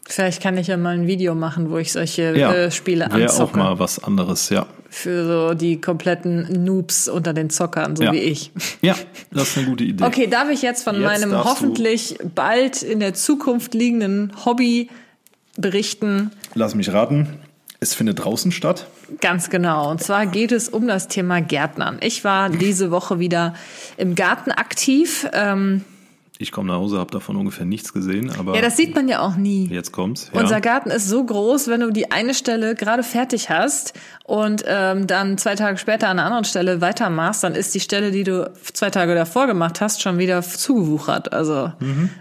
Vielleicht 0.05 0.41
kann 0.41 0.57
ich 0.57 0.67
ja 0.67 0.75
mal 0.75 0.95
ein 0.95 1.07
Video 1.07 1.35
machen, 1.35 1.69
wo 1.69 1.77
ich 1.77 1.93
solche 1.93 2.37
Ja, 2.37 2.51
äh, 2.53 2.71
Spiele 2.71 3.05
wäre 3.11 3.29
auch 3.29 3.31
anzocke. 3.39 3.57
mal 3.59 3.79
was 3.79 4.03
anderes, 4.03 4.49
ja. 4.49 4.65
Für 4.89 5.25
so 5.25 5.53
die 5.53 5.79
kompletten 5.79 6.65
Noobs 6.65 7.07
unter 7.07 7.31
den 7.33 7.49
Zockern, 7.49 7.95
so 7.95 8.03
Ja. 8.03 8.11
wie 8.11 8.17
ich. 8.17 8.51
Ja, 8.81 8.95
das 9.31 9.49
ist 9.51 9.57
eine 9.59 9.67
gute 9.67 9.85
Idee. 9.85 10.03
Okay, 10.03 10.27
darf 10.27 10.49
ich 10.49 10.61
jetzt 10.63 10.83
von 10.83 10.95
Jetzt 10.99 11.03
meinem 11.05 11.33
hoffentlich 11.45 12.17
bald 12.35 12.81
in 12.83 12.99
der 12.99 13.13
Zukunft 13.13 13.73
liegenden 13.73 14.33
Hobby 14.43 14.89
berichten? 15.55 16.31
Lass 16.55 16.75
mich 16.75 16.91
raten. 16.91 17.27
Es 17.83 17.95
findet 17.95 18.23
draußen 18.23 18.51
statt. 18.51 18.85
Ganz 19.21 19.49
genau. 19.49 19.89
Und 19.89 20.03
zwar 20.03 20.27
geht 20.27 20.51
es 20.51 20.69
um 20.69 20.87
das 20.87 21.07
Thema 21.07 21.41
Gärtnern. 21.41 21.97
Ich 22.01 22.23
war 22.23 22.49
diese 22.51 22.91
Woche 22.91 23.17
wieder 23.17 23.55
im 23.97 24.13
Garten 24.13 24.51
aktiv. 24.51 25.27
Ähm, 25.33 25.83
Ich 26.41 26.51
komme 26.51 26.69
nach 26.69 26.75
Hause, 26.79 26.97
habe 26.97 27.11
davon 27.11 27.35
ungefähr 27.35 27.65
nichts 27.65 27.93
gesehen, 27.93 28.31
aber 28.37 28.55
Ja, 28.55 28.61
das 28.61 28.75
sieht 28.77 28.95
man 28.95 29.07
ja 29.07 29.19
auch 29.19 29.35
nie. 29.35 29.67
jetzt 29.69 29.91
kommt's. 29.91 30.31
Ja. 30.33 30.41
Unser 30.41 30.59
Garten 30.61 30.89
ist 30.89 31.07
so 31.07 31.23
groß, 31.23 31.67
wenn 31.67 31.81
du 31.81 31.91
die 31.91 32.11
eine 32.11 32.33
Stelle 32.33 32.73
gerade 32.75 33.03
fertig 33.03 33.49
hast 33.49 33.93
und 34.25 34.63
ähm, 34.65 35.07
dann 35.07 35.37
zwei 35.37 35.55
Tage 35.55 35.77
später 35.77 36.07
an 36.07 36.17
einer 36.17 36.25
anderen 36.25 36.45
Stelle 36.45 36.81
weitermachst, 36.81 37.43
dann 37.43 37.53
ist 37.53 37.75
die 37.75 37.79
Stelle, 37.79 38.11
die 38.11 38.23
du 38.23 38.51
zwei 38.73 38.89
Tage 38.89 39.13
davor 39.13 39.45
gemacht 39.47 39.81
hast, 39.81 40.01
schon 40.01 40.17
wieder 40.17 40.41
zugewuchert. 40.41 41.31
Also 41.33 41.71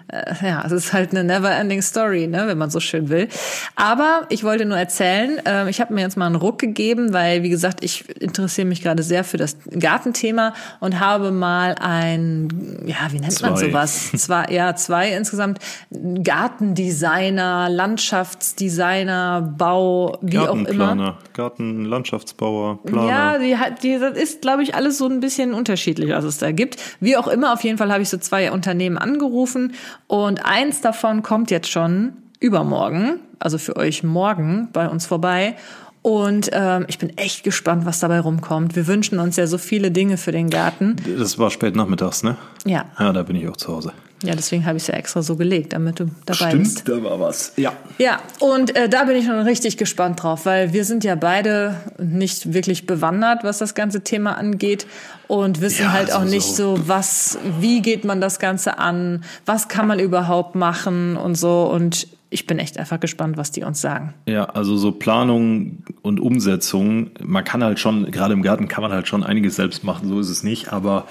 äh, 0.08 0.34
ja, 0.46 0.62
es 0.66 0.72
ist 0.72 0.92
halt 0.92 1.12
eine 1.12 1.24
never-ending 1.24 1.82
Story, 1.82 2.26
ne, 2.26 2.44
wenn 2.46 2.58
man 2.58 2.70
so 2.70 2.80
schön 2.80 3.08
will. 3.08 3.28
Aber 3.76 4.26
ich 4.28 4.44
wollte 4.44 4.64
nur 4.66 4.76
erzählen, 4.76 5.40
ähm, 5.44 5.68
ich 5.68 5.80
habe 5.80 5.94
mir 5.94 6.02
jetzt 6.02 6.16
mal 6.16 6.26
einen 6.26 6.34
Ruck 6.36 6.58
gegeben, 6.58 7.12
weil 7.12 7.42
wie 7.42 7.48
gesagt, 7.50 7.82
ich 7.84 8.08
interessiere 8.20 8.66
mich 8.66 8.82
gerade 8.82 9.02
sehr 9.02 9.24
für 9.24 9.36
das 9.38 9.56
Gartenthema 9.70 10.52
und 10.80 11.00
habe 11.00 11.30
mal 11.30 11.76
ein, 11.80 12.82
ja, 12.86 12.96
wie 13.10 13.20
nennt 13.20 13.40
man 13.40 13.56
Zwei. 13.56 13.66
sowas? 13.68 14.09
Zwei, 14.16 14.46
ja, 14.50 14.74
zwei 14.74 15.12
insgesamt 15.12 15.58
Gartendesigner, 15.90 17.68
Landschaftsdesigner, 17.68 19.54
Bau, 19.56 20.18
wie 20.20 20.38
auch 20.38 20.54
immer. 20.54 20.64
Gartenplaner, 20.64 21.18
Gartenlandschaftsbauer, 21.32 22.82
Planer. 22.84 23.08
Ja, 23.08 23.38
die 23.38 23.56
hat, 23.56 23.82
die, 23.82 23.98
das 23.98 24.16
ist, 24.16 24.42
glaube 24.42 24.62
ich, 24.62 24.74
alles 24.74 24.98
so 24.98 25.06
ein 25.06 25.20
bisschen 25.20 25.54
unterschiedlich, 25.54 26.10
was 26.10 26.24
es 26.24 26.38
da 26.38 26.52
gibt. 26.52 26.76
Wie 27.00 27.16
auch 27.16 27.28
immer, 27.28 27.52
auf 27.52 27.62
jeden 27.62 27.78
Fall 27.78 27.92
habe 27.92 28.02
ich 28.02 28.08
so 28.08 28.18
zwei 28.18 28.52
Unternehmen 28.52 28.98
angerufen 28.98 29.74
und 30.06 30.44
eins 30.44 30.80
davon 30.80 31.22
kommt 31.22 31.50
jetzt 31.50 31.70
schon 31.70 32.14
übermorgen, 32.40 33.20
also 33.38 33.58
für 33.58 33.76
euch 33.76 34.02
morgen 34.02 34.68
bei 34.72 34.88
uns 34.88 35.06
vorbei. 35.06 35.56
Und 36.02 36.48
ähm, 36.54 36.86
ich 36.88 36.98
bin 36.98 37.16
echt 37.18 37.44
gespannt, 37.44 37.84
was 37.84 38.00
dabei 38.00 38.20
rumkommt. 38.20 38.74
Wir 38.74 38.86
wünschen 38.86 39.18
uns 39.18 39.36
ja 39.36 39.46
so 39.46 39.58
viele 39.58 39.90
Dinge 39.90 40.16
für 40.16 40.32
den 40.32 40.48
Garten. 40.48 40.96
Das 41.18 41.38
war 41.38 41.50
spät 41.50 41.76
nachmittags, 41.76 42.22
ne? 42.22 42.36
Ja, 42.64 42.86
Ja, 42.98 43.12
da 43.12 43.22
bin 43.22 43.36
ich 43.36 43.46
auch 43.48 43.56
zu 43.58 43.68
Hause. 43.74 43.92
ja, 44.22 44.34
deswegen 44.34 44.64
habe 44.64 44.78
ich 44.78 44.84
es 44.84 44.86
ja 44.86 44.94
extra 44.94 45.20
so 45.22 45.36
gelegt, 45.36 45.74
damit 45.74 46.00
du 46.00 46.06
dabei 46.24 46.54
bist. 46.54 46.88
da 46.88 47.02
war 47.04 47.20
was. 47.20 47.52
Ja. 47.56 47.74
Ja, 47.98 48.18
und 48.38 48.74
äh, 48.76 48.88
da 48.88 49.04
bin 49.04 49.14
ich 49.16 49.26
schon 49.26 49.38
richtig 49.40 49.76
gespannt 49.76 50.22
drauf, 50.22 50.46
weil 50.46 50.72
wir 50.72 50.86
sind 50.86 51.04
ja 51.04 51.16
beide 51.16 51.74
nicht 51.98 52.54
wirklich 52.54 52.86
bewandert, 52.86 53.44
was 53.44 53.58
das 53.58 53.74
ganze 53.74 54.00
Thema 54.00 54.38
angeht 54.38 54.86
und 55.28 55.60
wissen 55.60 55.82
Ja, 55.82 55.92
halt 55.92 56.12
auch 56.12 56.20
sowieso. 56.20 56.34
nicht 56.34 56.56
so, 56.56 56.78
was, 56.88 57.38
wie 57.60 57.82
geht 57.82 58.04
man 58.06 58.22
das 58.22 58.38
Ganze 58.38 58.78
an, 58.78 59.22
was 59.44 59.68
kann 59.68 59.86
man 59.86 59.98
überhaupt 59.98 60.54
machen 60.54 61.18
und 61.18 61.34
so. 61.34 61.64
Und 61.64 62.06
ich 62.30 62.46
bin 62.46 62.58
echt 62.58 62.78
einfach 62.78 63.00
gespannt, 63.00 63.36
was 63.36 63.50
die 63.50 63.64
uns 63.64 63.80
sagen. 63.80 64.14
Ja, 64.26 64.44
also 64.44 64.76
so 64.76 64.92
Planung 64.92 65.82
und 66.02 66.20
Umsetzung, 66.20 67.10
man 67.22 67.44
kann 67.44 67.62
halt 67.62 67.80
schon, 67.80 68.10
gerade 68.10 68.32
im 68.32 68.42
Garten 68.42 68.68
kann 68.68 68.82
man 68.82 68.92
halt 68.92 69.08
schon 69.08 69.24
einiges 69.24 69.56
selbst 69.56 69.82
machen, 69.82 70.08
so 70.08 70.20
ist 70.20 70.30
es 70.30 70.44
nicht, 70.44 70.72
aber 70.72 71.06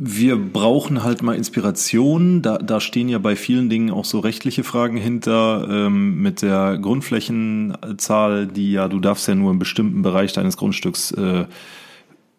wir 0.00 0.36
brauchen 0.36 1.02
halt 1.02 1.22
mal 1.22 1.34
Inspiration. 1.34 2.40
Da, 2.40 2.58
da 2.58 2.80
stehen 2.80 3.08
ja 3.08 3.18
bei 3.18 3.34
vielen 3.34 3.68
Dingen 3.68 3.90
auch 3.90 4.04
so 4.04 4.20
rechtliche 4.20 4.62
Fragen 4.62 4.96
hinter, 4.96 5.66
ähm, 5.68 6.22
mit 6.22 6.42
der 6.42 6.78
Grundflächenzahl, 6.78 8.46
die 8.46 8.72
ja, 8.72 8.86
du 8.86 9.00
darfst 9.00 9.26
ja 9.26 9.34
nur 9.34 9.50
einen 9.50 9.58
bestimmten 9.58 10.02
Bereich 10.02 10.32
deines 10.32 10.56
Grundstücks 10.56 11.10
äh, 11.12 11.46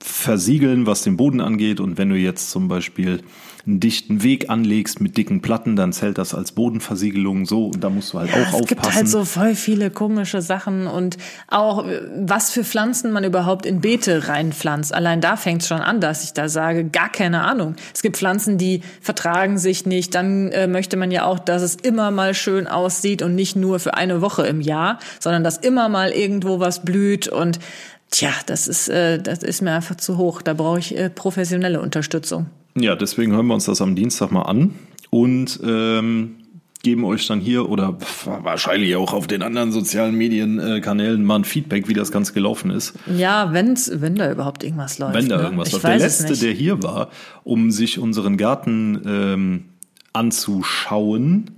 versiegeln, 0.01 0.86
was 0.86 1.01
den 1.01 1.18
Boden 1.18 1.41
angeht. 1.41 1.79
Und 1.79 1.98
wenn 1.98 2.10
du 2.10 2.15
jetzt 2.15 2.51
zum 2.51 2.68
Beispiel 2.68 3.22
einen 3.65 3.79
dichten 3.79 4.24
Weg 4.24 4.50
anlegst 4.50 5.01
mit 5.01 5.18
dicken 5.18 5.41
Platten, 5.41 5.75
dann 5.75 5.91
zählt 5.94 6.18
das 6.18 6.34
als 6.34 6.53
Bodenversiegelung 6.53 7.46
so. 7.46 7.65
Und 7.65 7.84
da 7.84 7.89
musst 7.89 8.13
du 8.13 8.20
halt 8.20 8.32
auch 8.32 8.38
es 8.38 8.48
aufpassen. 8.48 8.65
gibt 8.65 8.94
halt 8.94 9.08
so 9.10 9.25
voll 9.25 9.56
viele 9.56 9.91
komische 9.91 10.41
Sachen 10.41 10.88
und 10.88 11.18
auch 11.48 11.86
äh, 11.86 12.01
was 12.15 12.51
für 12.51 12.63
Pflanzen 12.63 13.12
man 13.12 13.24
überhaupt 13.24 13.65
in 13.65 13.82
Beete 13.82 14.27
reinpflanzt. 14.27 14.94
Allein 14.94 15.22
da 15.22 15.36
fängt 15.36 15.62
es 15.62 15.68
schon 15.68 15.82
an, 15.82 16.00
dass 16.00 16.24
ich 16.24 16.34
da 16.34 16.48
sage, 16.50 16.86
gar 16.86 17.12
keine 17.12 17.44
Ahnung. 17.44 17.75
Es 17.94 18.01
gibt 18.01 18.18
Pflanzen, 18.18 18.58
die 18.58 18.82
vertragen 19.01 19.58
sich 19.58 19.86
nicht. 19.86 20.15
Dann 20.15 20.50
äh, 20.50 20.68
möchte 20.68 20.98
man 20.98 21.12
ja 21.12 21.25
auch, 21.25 21.39
dass 21.39 21.62
es 21.62 21.75
immer 21.75 22.12
mal 22.12 22.34
schön 22.34 22.68
aussieht 22.68 23.22
und 23.22 23.36
nicht 23.36 23.56
nur 23.56 23.79
für 23.79 23.94
eine 23.94 24.22
Woche 24.22 24.48
im 24.48 24.62
Jahr, 24.62 25.00
sondern 25.20 25.44
dass 25.44 25.58
immer 25.58 25.89
mal 25.89 26.12
irgendwo 26.12 26.60
was 26.60 26.84
blüht 26.84 27.27
und 27.27 27.60
Tja, 28.12 28.32
das 28.48 28.68
ist, 28.68 28.89
äh, 28.89 29.22
das 29.22 29.44
ist 29.44 29.62
mir 29.62 29.74
einfach 29.74 29.96
zu 29.96 30.18
hoch. 30.18 30.42
Da 30.42 30.54
brauche 30.54 30.80
ich 30.80 30.98
äh, 30.98 31.10
professionelle 31.10 31.82
Unterstützung. 31.82 32.48
Ja, 32.75 32.96
deswegen 32.96 33.34
hören 33.34 33.48
wir 33.48 33.54
uns 33.54 33.66
das 33.66 33.82
am 33.82 33.96
Dienstag 33.96 34.32
mal 34.32 34.44
an 34.44 34.74
und 35.10 35.60
ähm, 35.63 36.36
geben 36.82 37.04
euch 37.04 37.28
dann 37.28 37.39
hier 37.39 37.70
oder 37.70 37.98
wahrscheinlich 38.25 38.96
auch 38.96 39.13
auf 39.13 39.28
den 39.28 39.42
anderen 39.42 39.72
sozialen 39.72 40.16
Medienkanälen 40.16 41.24
mal 41.24 41.39
ein 41.39 41.44
Feedback, 41.44 41.88
wie 41.88 41.94
das 41.94 42.12
Ganze 42.12 42.34
gelaufen 42.34 42.72
ist. 42.72 42.94
Ja, 43.18 43.51
wenn's, 43.51 43.92
wenn 43.94 44.16
da 44.16 44.32
überhaupt 44.32 44.63
irgendwas 44.63 44.98
läuft. 44.98 45.13
Wenn 45.13 45.28
da 45.28 45.38
ne? 45.38 45.44
irgendwas 45.44 45.68
ich 45.68 45.74
läuft. 45.74 45.86
Der 45.86 45.98
letzte, 45.98 46.38
der 46.38 46.54
hier 46.54 46.82
war, 46.82 47.10
um 47.44 47.72
sich 47.72 48.00
unseren 48.00 48.38
Garten 48.38 49.01
ähm, 49.06 49.66
anzuschauen, 50.13 51.51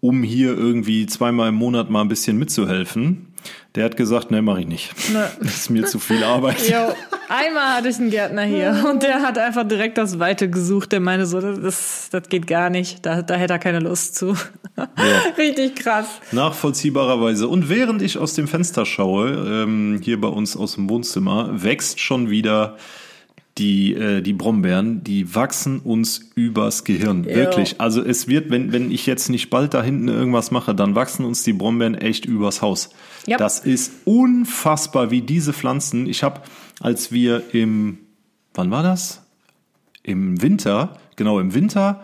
um 0.00 0.22
hier 0.22 0.56
irgendwie 0.56 1.06
zweimal 1.06 1.50
im 1.50 1.54
Monat 1.54 1.90
mal 1.90 2.00
ein 2.00 2.08
bisschen 2.08 2.38
mitzuhelfen, 2.38 3.28
der 3.74 3.84
hat 3.84 3.96
gesagt, 3.96 4.30
nee, 4.30 4.40
mache 4.40 4.60
ich 4.60 4.66
nicht. 4.66 4.94
Das 5.40 5.54
ist 5.54 5.70
mir 5.70 5.86
zu 5.86 5.98
viel 5.98 6.22
Arbeit. 6.24 6.68
Jo, 6.68 6.92
einmal 7.28 7.76
hatte 7.76 7.88
ich 7.88 7.98
einen 7.98 8.10
Gärtner 8.10 8.42
hier 8.42 8.84
und 8.90 9.02
der 9.02 9.22
hat 9.22 9.38
einfach 9.38 9.66
direkt 9.66 9.98
das 9.98 10.18
Weite 10.18 10.50
gesucht. 10.50 10.92
Der 10.92 11.00
meine 11.00 11.26
so, 11.26 11.40
das, 11.40 11.60
das, 11.60 12.08
das 12.10 12.28
geht 12.28 12.46
gar 12.46 12.70
nicht. 12.70 13.04
Da, 13.06 13.22
da 13.22 13.34
hätte 13.34 13.54
er 13.54 13.58
keine 13.58 13.80
Lust 13.80 14.16
zu. 14.16 14.36
Richtig 15.38 15.76
krass. 15.76 16.06
Nachvollziehbarerweise. 16.32 17.48
Und 17.48 17.68
während 17.68 18.02
ich 18.02 18.18
aus 18.18 18.34
dem 18.34 18.48
Fenster 18.48 18.86
schaue, 18.86 19.30
ähm, 19.30 20.00
hier 20.02 20.20
bei 20.20 20.28
uns 20.28 20.56
aus 20.56 20.74
dem 20.74 20.88
Wohnzimmer, 20.88 21.62
wächst 21.62 22.00
schon 22.00 22.30
wieder 22.30 22.76
die, 23.58 23.94
äh, 23.94 24.22
die 24.22 24.32
Brombeeren, 24.32 25.04
die 25.04 25.34
wachsen 25.34 25.80
uns 25.80 26.30
übers 26.34 26.84
Gehirn. 26.84 27.24
Jo. 27.24 27.34
Wirklich. 27.34 27.80
Also 27.80 28.02
es 28.02 28.28
wird, 28.28 28.50
wenn, 28.50 28.72
wenn 28.72 28.90
ich 28.90 29.06
jetzt 29.06 29.28
nicht 29.28 29.50
bald 29.50 29.74
da 29.74 29.82
hinten 29.82 30.08
irgendwas 30.08 30.50
mache, 30.50 30.74
dann 30.74 30.94
wachsen 30.94 31.24
uns 31.24 31.42
die 31.42 31.52
Brombeeren 31.52 31.94
echt 31.94 32.24
übers 32.24 32.62
Haus. 32.62 32.90
Ja. 33.26 33.36
Das 33.36 33.60
ist 33.60 33.92
unfassbar, 34.04 35.10
wie 35.10 35.20
diese 35.20 35.52
Pflanzen. 35.52 36.06
Ich 36.06 36.22
habe, 36.22 36.40
als 36.80 37.12
wir 37.12 37.42
im, 37.52 37.98
wann 38.54 38.70
war 38.70 38.82
das? 38.82 39.26
Im 40.02 40.40
Winter, 40.40 40.96
genau 41.16 41.38
im 41.40 41.52
Winter, 41.52 42.02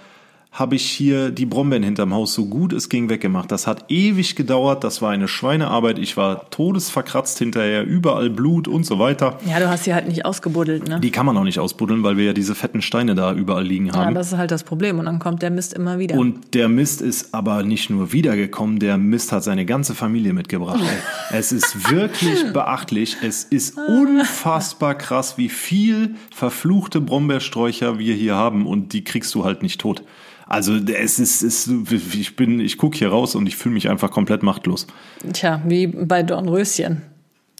habe 0.58 0.74
ich 0.74 0.84
hier 0.90 1.30
die 1.30 1.44
Brombeeren 1.44 1.82
hinterm 1.82 2.14
Haus 2.14 2.32
so 2.32 2.46
gut 2.46 2.72
es 2.72 2.88
ging 2.88 3.10
weggemacht. 3.10 3.52
Das 3.52 3.66
hat 3.66 3.84
ewig 3.90 4.36
gedauert, 4.36 4.84
das 4.84 5.02
war 5.02 5.10
eine 5.10 5.28
Schweinearbeit. 5.28 5.98
Ich 5.98 6.16
war 6.16 6.48
todesverkratzt 6.48 7.38
hinterher, 7.38 7.84
überall 7.84 8.30
Blut 8.30 8.66
und 8.66 8.84
so 8.86 8.98
weiter. 8.98 9.38
Ja, 9.46 9.58
du 9.60 9.68
hast 9.68 9.84
sie 9.84 9.92
halt 9.92 10.08
nicht 10.08 10.24
ausgebuddelt, 10.24 10.88
ne? 10.88 10.98
Die 10.98 11.10
kann 11.10 11.26
man 11.26 11.36
auch 11.36 11.44
nicht 11.44 11.58
ausbuddeln, 11.58 12.02
weil 12.02 12.16
wir 12.16 12.24
ja 12.24 12.32
diese 12.32 12.54
fetten 12.54 12.80
Steine 12.80 13.14
da 13.14 13.34
überall 13.34 13.64
liegen 13.66 13.88
Ja, 13.88 13.96
haben. 13.96 14.14
das 14.14 14.32
ist 14.32 14.38
halt 14.38 14.50
das 14.50 14.64
Problem. 14.64 14.98
Und 14.98 15.04
dann 15.04 15.18
kommt 15.18 15.42
der 15.42 15.50
Mist 15.50 15.74
immer 15.74 15.98
wieder. 15.98 16.16
Und 16.16 16.54
der 16.54 16.68
Mist 16.70 17.02
ist 17.02 17.34
aber 17.34 17.62
nicht 17.62 17.90
nur 17.90 18.12
wiedergekommen, 18.14 18.78
der 18.78 18.96
Mist 18.96 19.32
hat 19.32 19.44
seine 19.44 19.66
ganze 19.66 19.94
Familie 19.94 20.32
mitgebracht. 20.32 20.80
ey. 20.80 21.36
Es 21.38 21.52
ist 21.52 21.90
wirklich 21.90 22.44
beachtlich. 22.54 23.18
Es 23.20 23.44
ist 23.44 23.76
unfassbar 23.76 24.94
krass, 24.94 25.36
wie 25.36 25.50
viel 25.50 26.14
verfluchte 26.34 27.02
Brombeersträucher 27.02 27.98
wir 27.98 28.14
hier 28.14 28.36
haben 28.36 28.66
und 28.66 28.94
die 28.94 29.04
kriegst 29.04 29.34
du 29.34 29.44
halt 29.44 29.62
nicht 29.62 29.80
tot. 29.80 30.02
Also 30.48 30.76
es 30.76 31.18
ist, 31.18 31.42
es, 31.42 31.68
ich 32.14 32.36
bin, 32.36 32.60
ich 32.60 32.78
gucke 32.78 32.96
hier 32.96 33.08
raus 33.08 33.34
und 33.34 33.46
ich 33.48 33.56
fühle 33.56 33.74
mich 33.74 33.88
einfach 33.90 34.10
komplett 34.12 34.42
machtlos. 34.44 34.86
Tja, 35.32 35.60
wie 35.66 35.88
bei 35.88 36.22
Dornröschen 36.22 37.02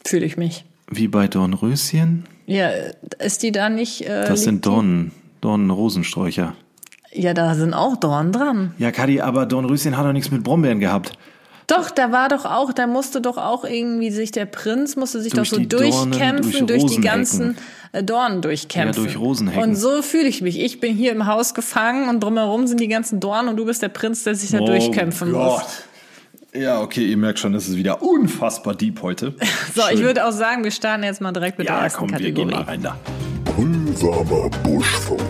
fühle 0.05 0.25
ich 0.25 0.37
mich. 0.37 0.63
Wie 0.89 1.09
bei 1.09 1.27
Dornröschen? 1.27 2.23
Ja, 2.45 2.69
ist 3.19 3.43
die 3.43 3.51
da 3.51 3.67
nicht. 3.69 4.01
Äh, 4.07 4.25
Das 4.25 4.43
sind 4.43 4.65
Dornen, 4.65 5.11
Dornenrosensträucher. 5.41 6.55
Ja, 7.11 7.33
da 7.33 7.55
sind 7.55 7.73
auch 7.73 7.97
Dornen 7.97 8.31
dran. 8.31 8.73
Ja, 8.77 8.91
Kadi, 8.91 9.19
aber 9.19 9.45
Dornröschen 9.45 9.97
hat 9.97 10.05
doch 10.05 10.13
nichts 10.13 10.31
mit 10.31 10.43
Brombeeren 10.43 10.79
gehabt. 10.79 11.11
Doch, 11.67 11.89
da 11.91 12.13
war 12.13 12.29
doch 12.29 12.45
auch, 12.45 12.71
da 12.71 12.87
musste 12.87 13.19
doch 13.19 13.35
auch 13.35 13.65
irgendwie 13.65 14.09
sich 14.09 14.31
der 14.31 14.45
Prinz 14.45 14.95
musste 14.95 15.21
sich 15.21 15.33
Durch 15.33 15.49
doch 15.49 15.55
so 15.57 15.61
die 15.61 15.67
Dornen, 15.67 16.11
durchkämpfen, 16.11 16.65
durch 16.65 16.81
durch, 16.83 16.95
die 16.95 17.01
ganzen 17.01 17.57
äh, 17.91 18.01
Dornen 18.01 18.41
durchkämpfen. 18.41 19.03
Ja, 19.03 19.09
durch 19.09 19.19
Rosenhecken. 19.19 19.61
Und 19.71 19.75
so 19.75 20.01
fühle 20.01 20.29
ich 20.29 20.41
mich. 20.41 20.61
Ich 20.61 20.79
bin 20.79 20.95
hier 20.95 21.11
im 21.11 21.25
Haus 21.27 21.53
gefangen 21.53 22.07
und 22.07 22.23
drumherum 22.23 22.67
sind 22.67 22.79
die 22.79 22.87
ganzen 22.87 23.19
Dornen 23.19 23.49
und 23.49 23.57
du 23.57 23.65
bist 23.65 23.81
der 23.81 23.89
Prinz, 23.89 24.23
der 24.23 24.35
sich 24.35 24.51
da 24.51 24.59
durchkämpfen 24.59 25.33
muss. 25.33 25.61
Ja, 26.53 26.79
okay, 26.79 27.05
ihr 27.05 27.17
merkt 27.17 27.39
schon, 27.39 27.53
es 27.53 27.67
ist 27.67 27.75
wieder 27.75 28.01
unfassbar 28.01 28.73
deep 28.73 29.01
heute. 29.01 29.35
So, 29.75 29.81
ich 29.91 29.97
Schön. 29.97 30.03
würde 30.03 30.25
auch 30.25 30.31
sagen, 30.31 30.63
wir 30.63 30.71
starten 30.71 31.03
jetzt 31.03 31.19
mal 31.19 31.33
direkt 31.33 31.57
mit 31.57 31.67
der 31.67 31.75
Ja, 31.75 31.83
ersten 31.83 31.99
komm, 31.99 32.09
wir 32.11 32.17
Kategorie. 32.17 32.47
gehen 32.47 32.57
mal 32.59 32.63
rein 32.63 32.81
da. 32.81 32.97
Pulsamer 33.43 34.49
Buschfunk. 34.63 35.21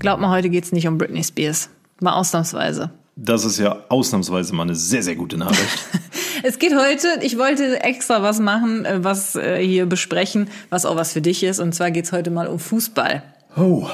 Glaub 0.00 0.18
mal, 0.18 0.30
heute 0.30 0.50
geht's 0.50 0.72
nicht 0.72 0.88
um 0.88 0.98
Britney 0.98 1.22
Spears. 1.22 1.70
Mal 2.00 2.14
ausnahmsweise. 2.14 2.90
Das 3.24 3.44
ist 3.44 3.58
ja 3.58 3.84
ausnahmsweise 3.88 4.52
mal 4.52 4.64
eine 4.64 4.74
sehr, 4.74 5.02
sehr 5.02 5.14
gute 5.14 5.36
Nachricht. 5.36 5.60
Es 6.44 6.58
geht 6.58 6.74
heute, 6.74 7.06
ich 7.20 7.38
wollte 7.38 7.84
extra 7.84 8.20
was 8.20 8.40
machen, 8.40 8.84
äh, 8.84 9.04
was 9.04 9.36
äh, 9.36 9.64
hier 9.64 9.86
besprechen, 9.86 10.48
was 10.70 10.84
auch 10.84 10.96
was 10.96 11.12
für 11.12 11.20
dich 11.20 11.44
ist. 11.44 11.60
Und 11.60 11.72
zwar 11.72 11.92
geht's 11.92 12.10
heute 12.10 12.32
mal 12.32 12.48
um 12.48 12.58
Fußball. 12.58 13.22
Oh. 13.56 13.86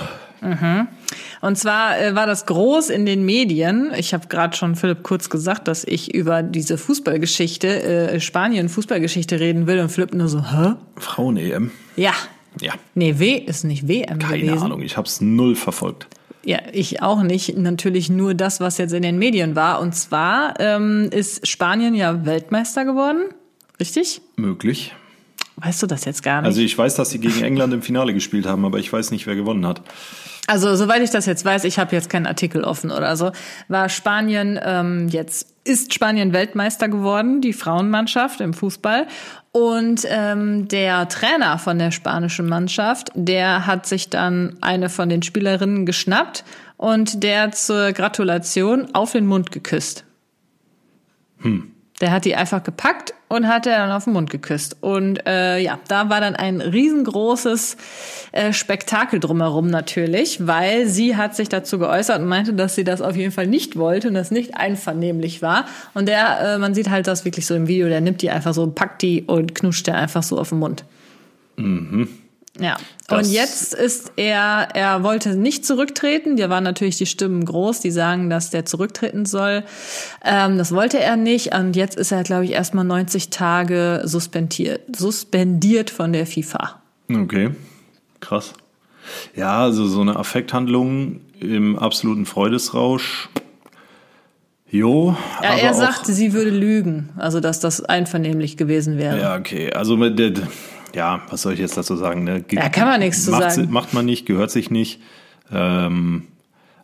Und 1.42 1.58
zwar 1.58 2.00
äh, 2.00 2.14
war 2.14 2.26
das 2.26 2.46
groß 2.46 2.88
in 2.88 3.04
den 3.04 3.26
Medien. 3.26 3.92
Ich 3.98 4.14
habe 4.14 4.28
gerade 4.28 4.56
schon 4.56 4.76
Philipp 4.76 5.02
kurz 5.02 5.28
gesagt, 5.28 5.68
dass 5.68 5.84
ich 5.84 6.14
über 6.14 6.42
diese 6.42 6.78
Fußballgeschichte, 6.78 7.82
äh, 8.12 8.20
Spanien 8.20 8.70
Fußballgeschichte 8.70 9.40
reden 9.40 9.66
will. 9.66 9.80
Und 9.80 9.90
Philipp 9.90 10.14
nur 10.14 10.28
so, 10.28 10.42
hä? 10.42 10.72
Frauen-EM. 10.96 11.70
Ja, 11.96 12.14
Ja. 12.62 12.72
Nee, 12.94 13.18
W 13.18 13.34
ist 13.34 13.64
nicht 13.64 13.88
WM 13.88 14.20
Keine 14.20 14.42
gewesen. 14.42 14.62
Ahnung, 14.62 14.80
ich 14.80 14.96
habe 14.96 15.06
es 15.06 15.20
null 15.20 15.54
verfolgt. 15.54 16.06
Ja, 16.48 16.60
ich 16.72 17.02
auch 17.02 17.22
nicht. 17.22 17.58
Natürlich 17.58 18.08
nur 18.08 18.32
das, 18.32 18.58
was 18.58 18.78
jetzt 18.78 18.94
in 18.94 19.02
den 19.02 19.18
Medien 19.18 19.54
war. 19.54 19.82
Und 19.82 19.94
zwar 19.94 20.58
ähm, 20.58 21.10
ist 21.12 21.46
Spanien 21.46 21.94
ja 21.94 22.24
Weltmeister 22.24 22.86
geworden. 22.86 23.24
Richtig? 23.78 24.22
Möglich. 24.36 24.94
Weißt 25.56 25.82
du 25.82 25.86
das 25.86 26.06
jetzt 26.06 26.22
gar 26.22 26.40
nicht? 26.40 26.46
Also 26.46 26.62
ich 26.62 26.78
weiß, 26.78 26.94
dass 26.94 27.10
sie 27.10 27.18
gegen 27.18 27.42
England 27.42 27.74
im 27.74 27.82
Finale 27.82 28.14
gespielt 28.14 28.46
haben, 28.46 28.64
aber 28.64 28.78
ich 28.78 28.90
weiß 28.90 29.10
nicht, 29.10 29.26
wer 29.26 29.36
gewonnen 29.36 29.66
hat. 29.66 29.82
Also, 30.48 30.74
soweit 30.76 31.02
ich 31.02 31.10
das 31.10 31.26
jetzt 31.26 31.44
weiß, 31.44 31.64
ich 31.64 31.78
habe 31.78 31.94
jetzt 31.94 32.08
keinen 32.08 32.26
Artikel 32.26 32.64
offen 32.64 32.90
oder 32.90 33.16
so, 33.16 33.32
war 33.68 33.90
Spanien 33.90 34.58
ähm, 34.62 35.08
jetzt, 35.08 35.54
ist 35.64 35.92
Spanien 35.92 36.32
Weltmeister 36.32 36.88
geworden, 36.88 37.42
die 37.42 37.52
Frauenmannschaft 37.52 38.40
im 38.40 38.54
Fußball. 38.54 39.06
Und 39.52 40.06
ähm, 40.08 40.66
der 40.66 41.06
Trainer 41.10 41.58
von 41.58 41.78
der 41.78 41.90
spanischen 41.90 42.48
Mannschaft, 42.48 43.10
der 43.14 43.66
hat 43.66 43.84
sich 43.84 44.08
dann 44.08 44.56
eine 44.62 44.88
von 44.88 45.10
den 45.10 45.22
Spielerinnen 45.22 45.84
geschnappt 45.84 46.44
und 46.78 47.22
der 47.22 47.52
zur 47.52 47.92
Gratulation 47.92 48.94
auf 48.94 49.12
den 49.12 49.26
Mund 49.26 49.52
geküsst. 49.52 50.04
Hm. 51.40 51.72
Der 52.00 52.10
hat 52.10 52.24
die 52.24 52.36
einfach 52.36 52.62
gepackt 52.62 53.12
und 53.28 53.46
hat 53.46 53.66
er 53.66 53.78
dann 53.78 53.90
auf 53.90 54.04
den 54.04 54.14
Mund 54.14 54.30
geküsst. 54.30 54.76
Und 54.80 55.26
äh, 55.26 55.58
ja, 55.58 55.78
da 55.88 56.08
war 56.08 56.20
dann 56.20 56.34
ein 56.34 56.60
riesengroßes 56.60 57.76
äh, 58.32 58.52
Spektakel 58.52 59.20
drumherum 59.20 59.68
natürlich, 59.68 60.46
weil 60.46 60.86
sie 60.86 61.16
hat 61.16 61.36
sich 61.36 61.48
dazu 61.48 61.78
geäußert 61.78 62.20
und 62.20 62.28
meinte, 62.28 62.54
dass 62.54 62.74
sie 62.74 62.84
das 62.84 63.02
auf 63.02 63.16
jeden 63.16 63.32
Fall 63.32 63.46
nicht 63.46 63.76
wollte 63.76 64.08
und 64.08 64.14
das 64.14 64.30
nicht 64.30 64.56
einvernehmlich 64.56 65.42
war. 65.42 65.66
Und 65.94 66.08
der, 66.08 66.40
äh, 66.40 66.58
man 66.58 66.74
sieht 66.74 66.90
halt 66.90 67.06
das 67.06 67.24
wirklich 67.24 67.46
so 67.46 67.54
im 67.54 67.68
Video, 67.68 67.88
der 67.88 68.00
nimmt 68.00 68.22
die 68.22 68.30
einfach 68.30 68.54
so, 68.54 68.66
packt 68.66 69.02
die 69.02 69.22
und 69.22 69.54
knuscht 69.54 69.86
der 69.86 69.96
einfach 69.96 70.22
so 70.22 70.38
auf 70.38 70.48
den 70.50 70.58
Mund. 70.58 70.84
Mhm. 71.56 72.08
Ja, 72.60 72.76
Das- 73.06 73.26
und 73.28 73.32
jetzt 73.32 73.72
ist 73.74 74.12
er, 74.16 74.68
er 74.74 75.02
wollte 75.02 75.36
nicht 75.36 75.64
zurücktreten. 75.64 76.36
Da 76.36 76.50
waren 76.50 76.64
natürlich 76.64 76.96
die 76.98 77.06
Stimmen 77.06 77.44
groß, 77.44 77.80
die 77.80 77.90
sagen, 77.90 78.30
dass 78.30 78.50
der 78.50 78.64
zurücktreten 78.64 79.26
soll. 79.26 79.62
Ähm, 80.24 80.58
das 80.58 80.72
wollte 80.74 80.98
er 80.98 81.16
nicht. 81.16 81.54
Und 81.54 81.76
jetzt 81.76 81.96
ist 81.96 82.10
er, 82.12 82.22
glaube 82.24 82.44
ich, 82.44 82.52
erstmal 82.52 82.84
90 82.84 83.30
Tage 83.30 84.02
suspendiert, 84.04 84.96
suspendiert 84.96 85.90
von 85.90 86.12
der 86.12 86.26
FIFA. 86.26 86.80
Okay, 87.10 87.50
krass. 88.20 88.52
Ja, 89.34 89.62
also 89.62 89.86
so 89.86 90.00
eine 90.00 90.16
Affekthandlung 90.16 91.20
im 91.40 91.78
absoluten 91.78 92.26
Freudesrausch. 92.26 93.28
Jo, 94.70 95.16
Ja, 95.42 95.54
er 95.56 95.72
sagte, 95.72 96.12
sie 96.12 96.34
würde 96.34 96.50
lügen, 96.50 97.08
also 97.16 97.40
dass 97.40 97.58
das 97.60 97.82
einvernehmlich 97.82 98.58
gewesen 98.58 98.98
wäre. 98.98 99.18
Ja, 99.18 99.36
okay. 99.36 99.72
Also 99.72 99.96
mit 99.96 100.18
der, 100.18 100.32
ja, 100.94 101.20
was 101.30 101.42
soll 101.42 101.52
ich 101.54 101.58
jetzt 101.60 101.76
dazu 101.76 101.96
sagen? 101.96 102.24
Ne? 102.24 102.42
Ge- 102.42 102.58
Ja, 102.58 102.68
kann 102.68 102.88
man 102.88 103.00
nichts 103.00 103.24
zu 103.24 103.30
macht, 103.30 103.52
sagen. 103.52 103.70
Macht 103.70 103.94
man 103.94 104.06
nicht, 104.06 104.26
gehört 104.26 104.50
sich 104.50 104.70
nicht. 104.70 105.00
Ähm, 105.52 106.24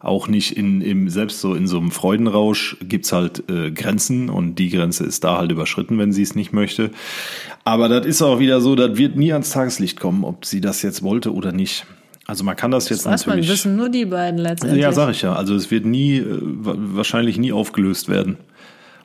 auch 0.01 0.29
nicht 0.29 0.57
in, 0.57 0.83
im, 0.83 1.09
selbst 1.09 1.41
so 1.41 1.55
in 1.55 1.67
so 1.67 1.79
einem 1.79 1.91
Freudenrausch 1.91 2.77
gibt's 2.83 3.13
halt 3.13 3.49
äh, 3.51 3.71
Grenzen 3.71 4.29
und 4.29 4.57
die 4.57 4.69
Grenze 4.69 5.05
ist 5.05 5.25
da 5.25 5.39
halt 5.39 5.51
überschritten, 5.51 5.99
wenn 5.99 6.13
sie 6.13 6.23
es 6.23 6.35
nicht 6.35 6.53
möchte. 6.53 6.91
Aber 7.65 7.89
das 7.89 8.05
ist 8.05 8.21
auch 8.21 8.39
wieder 8.39 8.61
so, 8.61 8.75
das 8.75 8.99
wird 8.99 9.17
nie 9.17 9.33
ans 9.33 9.51
Tageslicht 9.51 9.99
kommen, 9.99 10.25
ob 10.25 10.45
sie 10.45 10.61
das 10.61 10.83
jetzt 10.83 11.03
wollte 11.03 11.33
oder 11.33 11.53
nicht. 11.53 11.87
Also 12.27 12.45
man 12.45 12.55
kann 12.57 12.71
das 12.71 12.89
jetzt 12.91 13.07
Was 13.07 13.27
man 13.27 13.37
natürlich. 13.37 13.51
wissen 13.51 13.77
nur 13.77 13.89
die 13.89 14.05
beiden 14.05 14.39
letztendlich. 14.41 14.83
Ja, 14.83 14.93
sag 14.93 15.11
ich 15.11 15.23
ja. 15.23 15.35
Also 15.35 15.55
es 15.55 15.71
wird 15.71 15.87
nie, 15.87 16.19
äh, 16.19 16.39
wa- 16.41 16.75
wahrscheinlich 16.77 17.39
nie 17.39 17.53
aufgelöst 17.53 18.09
werden. 18.11 18.37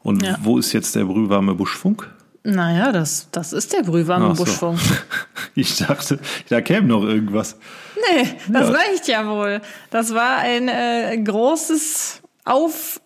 Und 0.04 0.24
Ja. 0.24 0.38
wo 0.44 0.58
ist 0.58 0.74
jetzt 0.74 0.96
der 0.96 1.06
brühwarme 1.06 1.54
Buschfunk? 1.56 2.10
Naja, 2.44 2.92
das, 2.92 3.28
das 3.32 3.54
ist 3.54 3.74
der 3.74 3.84
brühwarme 3.84 4.36
so. 4.36 4.44
Buschfunk. 4.44 4.80
Ich 5.56 5.78
dachte, 5.78 6.20
da 6.50 6.62
käme 6.62 6.88
noch 6.88 7.04
irgendwas. 7.04 7.58
Nee, 8.14 8.30
das 8.48 8.70
Ja. 8.70 8.76
reicht 8.76 9.08
ja 9.10 9.28
wohl. 9.28 9.62
Das 9.90 10.14
war 10.14 10.38
ein 10.38 10.70
äh, 10.70 11.18
großes 11.18 12.22
Auf 12.46 13.02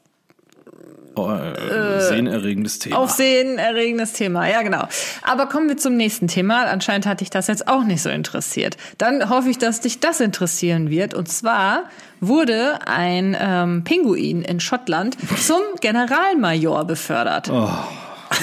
Oh, 1.16 1.30
äh, 1.32 2.02
sehenerregendes 2.02 2.80
Thema. 2.80 2.98
Aufsehenerregendes 2.98 4.14
Thema, 4.14 4.48
ja 4.48 4.64
genau. 4.64 4.88
Aber 5.22 5.46
kommen 5.48 5.70
wir 5.70 5.78
zum 5.78 5.96
nächsten 5.96 6.28
Thema. 6.28 6.66
Anscheinend 6.66 7.06
hat 7.06 7.22
dich 7.22 7.30
das 7.30 7.46
jetzt 7.48 7.68
auch 7.68 7.84
nicht 7.84 8.02
so 8.02 8.10
interessiert. 8.10 8.78
Dann 8.98 9.30
hoffe 9.30 9.50
ich, 9.50 9.60
dass 9.60 9.80
dich 9.80 10.00
das 10.00 10.20
interessieren 10.22 10.90
wird. 10.90 11.14
Und 11.14 11.30
zwar 11.30 11.84
wurde 12.20 12.80
ein 12.88 13.38
ähm, 13.40 13.84
Pinguin 13.84 14.42
in 14.42 14.60
Schottland 14.60 15.16
zum 15.40 15.62
Generalmajor 15.82 16.86
befördert. 16.86 17.52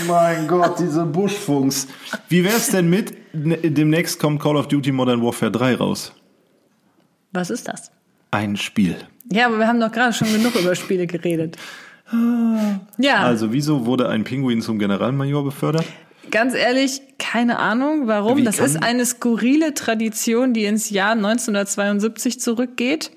Mein 0.07 0.47
Gott, 0.49 0.79
diese 0.79 1.05
Buschfunks. 1.05 1.87
Wie 2.29 2.45
wär's 2.45 2.69
denn 2.71 2.89
mit, 2.91 3.15
ne- 3.35 3.57
demnächst 3.59 4.19
kommt 4.19 4.41
Call 4.43 4.57
of 4.57 4.69
Duty 4.69 4.93
Modern 4.93 5.23
Warfare 5.23 5.50
3 5.53 5.75
raus? 5.76 6.13
Was 7.33 7.50
ist 7.50 7.69
das? 7.69 7.91
Ein 8.31 8.57
Spiel. 8.57 8.97
Ja, 9.33 9.47
aber 9.47 9.59
wir 9.59 9.67
haben 9.67 9.81
doch 9.81 9.93
gerade 9.93 10.13
schon 10.13 10.33
genug 10.33 10.55
über 10.57 10.75
Spiele 10.75 11.07
geredet. 11.07 11.57
Ja, 12.99 13.19
Also 13.23 13.53
wieso 13.53 13.87
wurde 13.87 14.09
ein 14.09 14.25
Pinguin 14.25 14.63
zum 14.63 14.79
Generalmajor 14.81 15.45
befördert? 15.45 15.85
Ganz 16.33 16.55
ehrlich, 16.55 17.03
keine 17.19 17.59
Ahnung, 17.59 18.07
warum. 18.09 18.39
Wie 18.39 18.43
das 18.45 18.59
ist 18.59 18.83
eine 18.83 19.07
skurrile 19.07 19.75
Tradition, 19.75 20.53
die 20.53 20.65
ins 20.65 20.91
Jahr 20.91 21.13
1972 21.13 22.41
zurückgeht. 22.41 23.11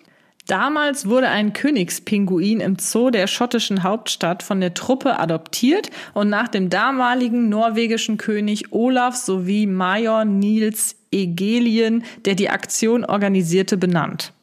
Damals 0.48 1.08
wurde 1.08 1.30
ein 1.30 1.54
Königspinguin 1.54 2.60
im 2.60 2.78
Zoo 2.78 3.12
der 3.12 3.28
schottischen 3.28 3.84
Hauptstadt 3.84 4.44
von 4.44 4.60
der 4.60 4.74
Truppe 4.74 5.18
adoptiert 5.20 5.90
und 6.14 6.30
nach 6.30 6.50
dem 6.50 6.70
damaligen 6.70 7.48
norwegischen 7.48 8.18
König 8.18 8.74
Olaf 8.74 9.16
sowie 9.16 9.68
Major 9.68 10.26
Niels 10.26 10.96
Egelien, 11.12 12.04
der 12.26 12.36
die 12.36 12.50
Aktion 12.50 13.06
organisierte, 13.06 13.78
benannt. 13.78 14.34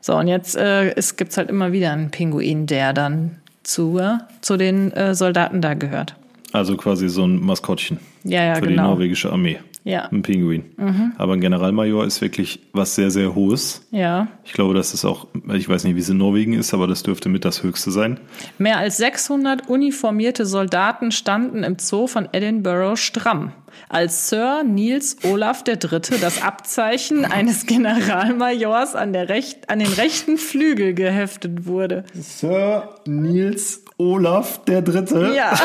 So, 0.00 0.16
und 0.16 0.26
jetzt 0.28 0.56
äh, 0.56 0.94
es 0.94 1.16
gibt's 1.16 1.36
halt 1.36 1.50
immer 1.50 1.72
wieder 1.72 1.92
einen 1.92 2.10
Pinguin, 2.10 2.66
der 2.66 2.92
dann 2.92 3.36
zu, 3.62 3.98
äh, 3.98 4.18
zu 4.40 4.56
den 4.56 4.92
äh, 4.92 5.14
Soldaten 5.14 5.60
da 5.60 5.74
gehört. 5.74 6.16
Also 6.52 6.76
quasi 6.76 7.08
so 7.08 7.26
ein 7.26 7.40
Maskottchen. 7.40 7.98
Ja, 8.22 8.44
ja, 8.44 8.54
für 8.54 8.62
die 8.62 8.68
genau. 8.68 8.90
norwegische 8.90 9.30
Armee. 9.30 9.58
Ja. 9.84 10.08
Ein 10.10 10.22
Pinguin. 10.22 11.12
Aber 11.18 11.34
ein 11.34 11.40
Generalmajor 11.40 12.06
ist 12.06 12.22
wirklich 12.22 12.60
was 12.72 12.94
sehr, 12.94 13.10
sehr 13.10 13.34
Hohes. 13.34 13.86
Ja. 13.90 14.28
Ich 14.42 14.54
glaube, 14.54 14.72
das 14.72 14.94
ist 14.94 15.04
auch, 15.04 15.26
ich 15.52 15.68
weiß 15.68 15.84
nicht, 15.84 15.94
wie 15.94 16.00
es 16.00 16.08
in 16.08 16.16
Norwegen 16.16 16.54
ist, 16.54 16.72
aber 16.72 16.86
das 16.86 17.02
dürfte 17.02 17.28
mit 17.28 17.44
das 17.44 17.62
Höchste 17.62 17.90
sein. 17.90 18.18
Mehr 18.56 18.78
als 18.78 18.96
600 18.96 19.68
uniformierte 19.68 20.46
Soldaten 20.46 21.12
standen 21.12 21.64
im 21.64 21.78
Zoo 21.78 22.06
von 22.06 22.30
Edinburgh 22.32 22.96
stramm, 22.96 23.52
als 23.90 24.30
Sir 24.30 24.62
Niels 24.64 25.18
Olaf 25.22 25.64
III. 25.68 26.18
das 26.18 26.42
Abzeichen 26.42 27.24
eines 27.30 27.66
Generalmajors 27.66 28.94
an, 28.94 29.12
der 29.12 29.28
recht, 29.28 29.68
an 29.68 29.80
den 29.80 29.92
rechten 29.92 30.38
Flügel 30.38 30.94
geheftet 30.94 31.66
wurde. 31.66 32.04
Sir 32.14 32.94
Niels 33.04 33.84
Olaf 33.98 34.64
der 34.64 34.80
Dritte. 34.80 35.34
Ja, 35.36 35.52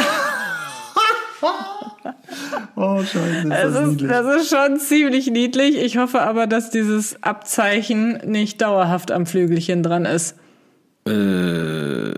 Oh, 2.76 3.00
scheiße. 3.02 3.40
Ist 3.42 3.50
das 3.50 3.88
ist, 3.90 4.02
das 4.02 4.36
ist 4.42 4.50
schon 4.50 4.80
ziemlich 4.80 5.28
niedlich. 5.28 5.78
Ich 5.78 5.98
hoffe 5.98 6.22
aber, 6.22 6.48
dass 6.48 6.70
dieses 6.72 7.22
Abzeichen 7.24 8.20
nicht 8.26 8.62
dauerhaft 8.62 9.12
am 9.12 9.26
Flügelchen 9.26 9.84
dran 9.84 10.06
ist. 10.06 10.36
Äh, 11.08 12.14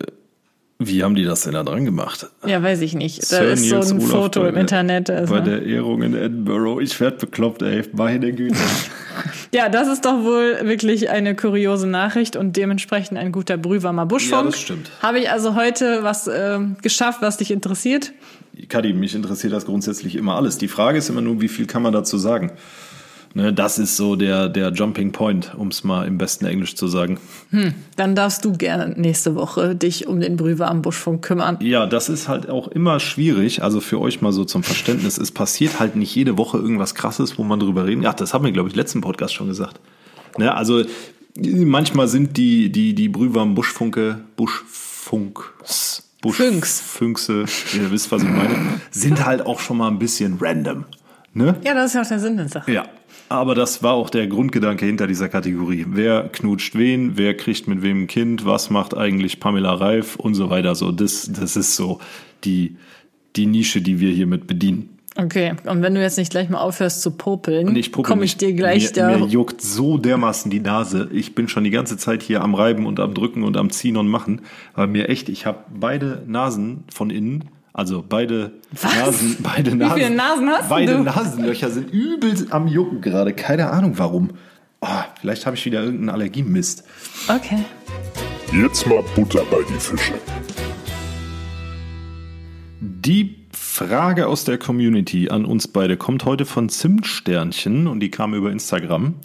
wie 0.83 1.03
haben 1.03 1.13
die 1.13 1.23
das 1.25 1.41
denn 1.43 1.53
da 1.53 1.63
dran 1.63 1.85
gemacht? 1.85 2.27
Ja, 2.45 2.63
weiß 2.63 2.81
ich 2.81 2.95
nicht. 2.95 3.21
Da 3.31 3.37
Sir 3.37 3.51
ist 3.51 3.69
so 3.69 3.75
Niels 3.75 3.91
ein 3.91 3.97
Olaf 3.99 4.09
Foto 4.09 4.45
im 4.45 4.53
der- 4.53 4.61
Internet. 4.61 5.09
da 5.09 5.19
ist 5.19 5.29
Bei 5.29 5.39
ne? 5.39 5.59
der 5.59 5.63
Ehrung 5.65 6.01
in 6.01 6.15
Edinburgh. 6.15 6.81
Ich 6.81 6.99
werd 6.99 7.19
bekloppt, 7.19 7.61
ey. 7.61 7.83
Meine 7.93 8.31
Güte. 8.33 8.55
Ja, 9.53 9.67
das 9.67 9.89
ist 9.89 10.05
doch 10.05 10.23
wohl 10.23 10.59
wirklich 10.63 11.09
eine 11.09 11.35
kuriose 11.35 11.85
Nachricht 11.85 12.37
und 12.37 12.55
dementsprechend 12.55 13.17
ein 13.17 13.33
guter 13.33 13.57
Brühwarmer 13.57 14.05
Buschfunk. 14.05 14.45
Ja, 14.45 14.49
das 14.51 14.59
stimmt. 14.61 14.89
Habe 15.01 15.19
ich 15.19 15.29
also 15.29 15.55
heute 15.55 16.03
was 16.03 16.27
ähm, 16.33 16.77
geschafft, 16.81 17.21
was 17.21 17.35
dich 17.35 17.51
interessiert? 17.51 18.13
Kadi, 18.67 18.93
mich 18.93 19.15
interessiert 19.15 19.53
das 19.53 19.65
grundsätzlich 19.65 20.15
immer 20.15 20.35
alles. 20.35 20.57
Die 20.57 20.67
Frage 20.67 20.97
ist 20.97 21.09
immer 21.09 21.21
nur, 21.21 21.41
wie 21.41 21.47
viel 21.47 21.67
kann 21.67 21.81
man 21.81 21.93
dazu 21.93 22.17
sagen? 22.17 22.51
Ne, 23.33 23.53
das 23.53 23.79
ist 23.79 23.95
so 23.95 24.17
der, 24.17 24.49
der 24.49 24.73
Jumping 24.73 25.13
Point, 25.13 25.53
um 25.55 25.69
es 25.69 25.85
mal 25.85 26.05
im 26.05 26.17
besten 26.17 26.45
Englisch 26.45 26.75
zu 26.75 26.87
sagen. 26.87 27.17
Dann 27.95 28.13
darfst 28.13 28.43
du 28.43 28.51
gerne 28.51 28.93
nächste 28.97 29.35
Woche 29.35 29.73
dich 29.73 30.07
um 30.07 30.19
den 30.19 30.35
Brühwarmen 30.35 30.81
Buschfunk 30.81 31.21
kümmern. 31.21 31.57
Ja, 31.61 31.85
das 31.85 32.09
ist 32.09 32.27
halt 32.27 32.49
auch 32.49 32.67
immer 32.67 32.99
schwierig. 32.99 33.63
Also 33.63 33.79
für 33.79 34.01
euch 34.01 34.21
mal 34.21 34.33
so 34.33 34.43
zum 34.43 34.63
Verständnis. 34.63 35.17
Es 35.17 35.31
passiert 35.31 35.79
halt 35.79 35.95
nicht 35.95 36.13
jede 36.13 36.37
Woche 36.37 36.57
irgendwas 36.57 36.93
Krasses, 36.93 37.37
wo 37.37 37.43
man 37.43 37.59
drüber 37.59 37.85
reden. 37.85 38.03
Ja, 38.03 38.11
das 38.11 38.33
haben 38.33 38.43
wir, 38.43 38.51
glaube 38.51 38.67
ich, 38.67 38.75
letzten 38.75 38.99
Podcast 38.99 39.33
schon 39.33 39.47
gesagt. 39.47 39.79
Ne, 40.37 40.53
also 40.53 40.83
manchmal 41.37 42.09
sind 42.09 42.35
die, 42.35 42.69
die, 42.69 42.93
die 42.93 43.07
Brühwarmen 43.07 43.55
Buschfunke, 43.55 44.19
Buschfunks, 44.35 46.10
Busch, 46.21 46.37
Fünks. 46.37 46.79
Fünkse, 46.79 47.45
ihr 47.73 47.91
wisst, 47.91 48.11
was 48.11 48.21
ich 48.23 48.29
meine, 48.29 48.55
sind 48.91 49.25
halt 49.25 49.45
auch 49.45 49.59
schon 49.59 49.77
mal 49.77 49.87
ein 49.87 49.99
bisschen 49.99 50.37
random. 50.39 50.85
Ne? 51.33 51.55
Ja, 51.63 51.73
das 51.73 51.87
ist 51.87 51.93
ja 51.95 52.01
auch 52.01 52.07
der 52.07 52.19
Sinn 52.19 52.37
der 52.37 52.49
Sache. 52.49 52.71
Ja. 52.71 52.85
Aber 53.29 53.55
das 53.55 53.81
war 53.81 53.93
auch 53.93 54.09
der 54.09 54.27
Grundgedanke 54.27 54.85
hinter 54.85 55.07
dieser 55.07 55.29
Kategorie. 55.29 55.85
Wer 55.87 56.27
knutscht 56.27 56.75
wen, 56.75 57.17
wer 57.17 57.35
kriegt 57.35 57.65
mit 57.65 57.81
wem 57.81 58.03
ein 58.03 58.07
Kind, 58.07 58.45
was 58.45 58.69
macht 58.69 58.95
eigentlich 58.95 59.39
Pamela 59.39 59.73
Reif 59.73 60.17
und 60.17 60.35
so 60.35 60.49
weiter. 60.49 60.75
So, 60.75 60.91
das, 60.91 61.29
das 61.31 61.55
ist 61.55 61.77
so 61.77 62.01
die, 62.43 62.75
die 63.37 63.45
Nische, 63.45 63.81
die 63.81 64.01
wir 64.01 64.11
hiermit 64.11 64.47
bedienen. 64.47 64.97
Okay, 65.23 65.53
und 65.65 65.83
wenn 65.83 65.93
du 65.93 66.01
jetzt 66.01 66.17
nicht 66.17 66.31
gleich 66.31 66.49
mal 66.49 66.59
aufhörst 66.59 67.01
zu 67.01 67.11
popeln, 67.11 67.75
ich 67.75 67.91
komme 67.91 68.25
ich 68.25 68.37
dir 68.37 68.53
gleich 68.53 68.85
mir, 68.85 68.91
da. 68.93 69.17
Mir 69.17 69.27
juckt 69.27 69.61
so 69.61 69.97
dermaßen 69.97 70.49
die 70.49 70.59
Nase. 70.59 71.09
Ich 71.11 71.35
bin 71.35 71.47
schon 71.47 71.63
die 71.63 71.69
ganze 71.69 71.97
Zeit 71.97 72.23
hier 72.23 72.41
am 72.41 72.55
Reiben 72.55 72.87
und 72.87 72.99
am 72.99 73.13
Drücken 73.13 73.43
und 73.43 73.55
am 73.55 73.69
Ziehen 73.69 73.97
und 73.97 74.07
Machen. 74.07 74.41
Aber 74.73 74.87
mir 74.87 75.09
echt, 75.09 75.29
ich 75.29 75.45
habe 75.45 75.59
beide 75.79 76.23
Nasen 76.25 76.85
von 76.91 77.11
innen, 77.11 77.45
also 77.71 78.03
beide 78.07 78.51
Was? 78.71 78.95
Nasen, 78.95 79.37
beide 79.43 79.75
Nasen. 79.75 79.95
viele 79.95 80.15
Nasen 80.15 80.49
hast 80.49 80.69
Beide 80.69 80.93
du? 80.95 81.03
Nasenlöcher 81.03 81.69
sind 81.69 81.91
übelst 81.91 82.51
am 82.51 82.67
Jucken 82.67 83.01
gerade. 83.01 83.33
Keine 83.33 83.69
Ahnung 83.69 83.93
warum. 83.97 84.31
Oh, 84.81 84.87
vielleicht 85.19 85.45
habe 85.45 85.55
ich 85.55 85.63
wieder 85.65 85.83
irgendeinen 85.83 86.09
Allergiemist. 86.09 86.83
Okay. 87.27 87.63
Jetzt 88.51 88.87
mal 88.87 89.03
Butter 89.15 89.43
bei 89.51 89.57
die 89.69 89.79
Fische. 89.79 90.13
Die 92.81 93.40
Frage 93.73 94.27
aus 94.27 94.43
der 94.43 94.57
Community 94.57 95.29
an 95.29 95.45
uns 95.45 95.69
beide 95.69 95.95
kommt 95.95 96.25
heute 96.25 96.45
von 96.45 96.67
Zimtsternchen 96.67 97.87
und 97.87 98.01
die 98.01 98.11
kam 98.11 98.33
über 98.33 98.51
Instagram. 98.51 99.15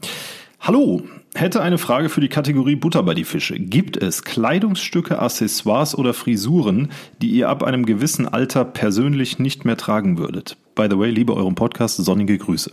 Hallo, 0.61 1.03
hätte 1.35 1.61
eine 1.63 1.79
Frage 1.79 2.09
für 2.09 2.21
die 2.21 2.29
Kategorie 2.29 2.77
Butter 2.77 3.03
bei 3.03 3.15
die 3.15 3.25
Fische. 3.25 3.59
Gibt 3.59 3.97
es 3.97 4.23
Kleidungsstücke, 4.23 5.19
Accessoires 5.19 5.99
oder 5.99 6.15
Frisuren, 6.15 6.93
die 7.21 7.31
ihr 7.31 7.49
ab 7.49 7.65
einem 7.65 7.87
gewissen 7.87 8.29
Alter 8.29 8.65
persönlich 8.65 9.41
nicht 9.41 9.65
mehr 9.65 9.77
tragen 9.77 10.17
würdet? 10.17 10.57
By 10.77 10.87
the 10.89 10.97
way, 10.97 11.11
liebe 11.11 11.35
eurem 11.35 11.57
Podcast, 11.57 11.97
sonnige 11.97 12.39
Grüße. 12.39 12.71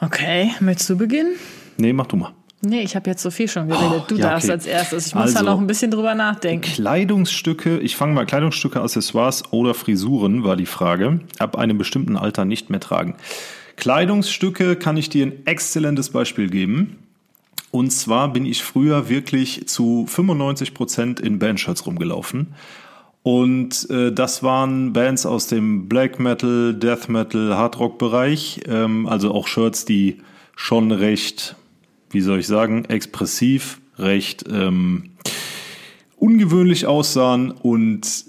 Okay, 0.00 0.50
möchtest 0.58 0.90
du 0.90 0.98
beginnen? 0.98 1.36
Nee, 1.76 1.92
mach 1.92 2.06
du 2.08 2.16
mal. 2.16 2.32
Nee, 2.64 2.82
ich 2.82 2.94
habe 2.94 3.10
jetzt 3.10 3.22
so 3.22 3.30
viel 3.32 3.48
schon 3.48 3.68
geredet. 3.68 4.04
Du 4.06 4.14
ja, 4.14 4.30
darfst 4.30 4.44
okay. 4.44 4.52
als 4.52 4.66
erstes. 4.66 5.06
Ich 5.08 5.14
muss 5.16 5.32
da 5.32 5.40
Also- 5.40 5.50
noch 5.50 5.58
ein 5.60 5.66
bisschen 5.66 5.90
drüber 5.90 6.14
nachdenken. 6.14 6.62
Kleidungsstücke, 6.62 7.78
ich 7.80 7.96
fange 7.96 8.14
mal 8.14 8.24
Kleidungsstücke, 8.24 8.80
Accessoires 8.80 9.42
oder 9.52 9.74
Frisuren 9.74 10.44
war 10.44 10.54
die 10.54 10.66
Frage, 10.66 11.20
ab 11.38 11.56
einem 11.56 11.76
bestimmten 11.76 12.16
Alter 12.16 12.44
nicht 12.44 12.70
mehr 12.70 12.78
tragen. 12.80 13.16
Kleidungsstücke 13.76 14.76
kann 14.76 14.96
ich 14.96 15.08
dir 15.08 15.26
ein 15.26 15.46
exzellentes 15.46 16.10
Beispiel 16.10 16.48
geben. 16.48 16.98
Und 17.72 17.90
zwar 17.90 18.32
bin 18.32 18.46
ich 18.46 18.62
früher 18.62 19.08
wirklich 19.08 19.66
zu 19.66 20.06
95 20.06 20.72
Prozent 20.74 21.18
in 21.18 21.38
Bandshirts 21.40 21.84
rumgelaufen. 21.86 22.54
Und 23.24 23.88
äh, 23.90 24.12
das 24.12 24.42
waren 24.42 24.92
Bands 24.92 25.26
aus 25.26 25.46
dem 25.46 25.88
Black 25.88 26.20
Metal, 26.20 26.74
Death 26.74 27.08
Metal, 27.08 27.56
Hardrock 27.56 27.98
Bereich. 27.98 28.60
Ähm, 28.68 29.06
also 29.06 29.32
auch 29.32 29.46
Shirts, 29.48 29.84
die 29.84 30.18
schon 30.54 30.92
recht, 30.92 31.56
wie 32.12 32.20
soll 32.20 32.40
ich 32.40 32.46
sagen, 32.46 32.84
expressiv, 32.86 33.80
recht 33.98 34.44
ähm, 34.50 35.10
ungewöhnlich 36.16 36.86
aussahen 36.86 37.50
und 37.50 38.24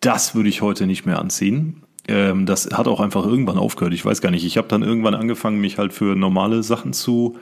das 0.00 0.34
würde 0.34 0.48
ich 0.48 0.62
heute 0.62 0.86
nicht 0.86 1.06
mehr 1.06 1.18
anziehen. 1.18 1.82
Ähm, 2.08 2.44
das 2.46 2.68
hat 2.72 2.88
auch 2.88 3.00
einfach 3.00 3.24
irgendwann 3.24 3.58
aufgehört. 3.58 3.94
Ich 3.94 4.04
weiß 4.04 4.20
gar 4.20 4.30
nicht. 4.30 4.44
Ich 4.44 4.56
habe 4.56 4.68
dann 4.68 4.82
irgendwann 4.82 5.14
angefangen, 5.14 5.60
mich 5.60 5.78
halt 5.78 5.92
für 5.92 6.16
normale 6.16 6.62
Sachen 6.62 6.92
zu 6.92 7.38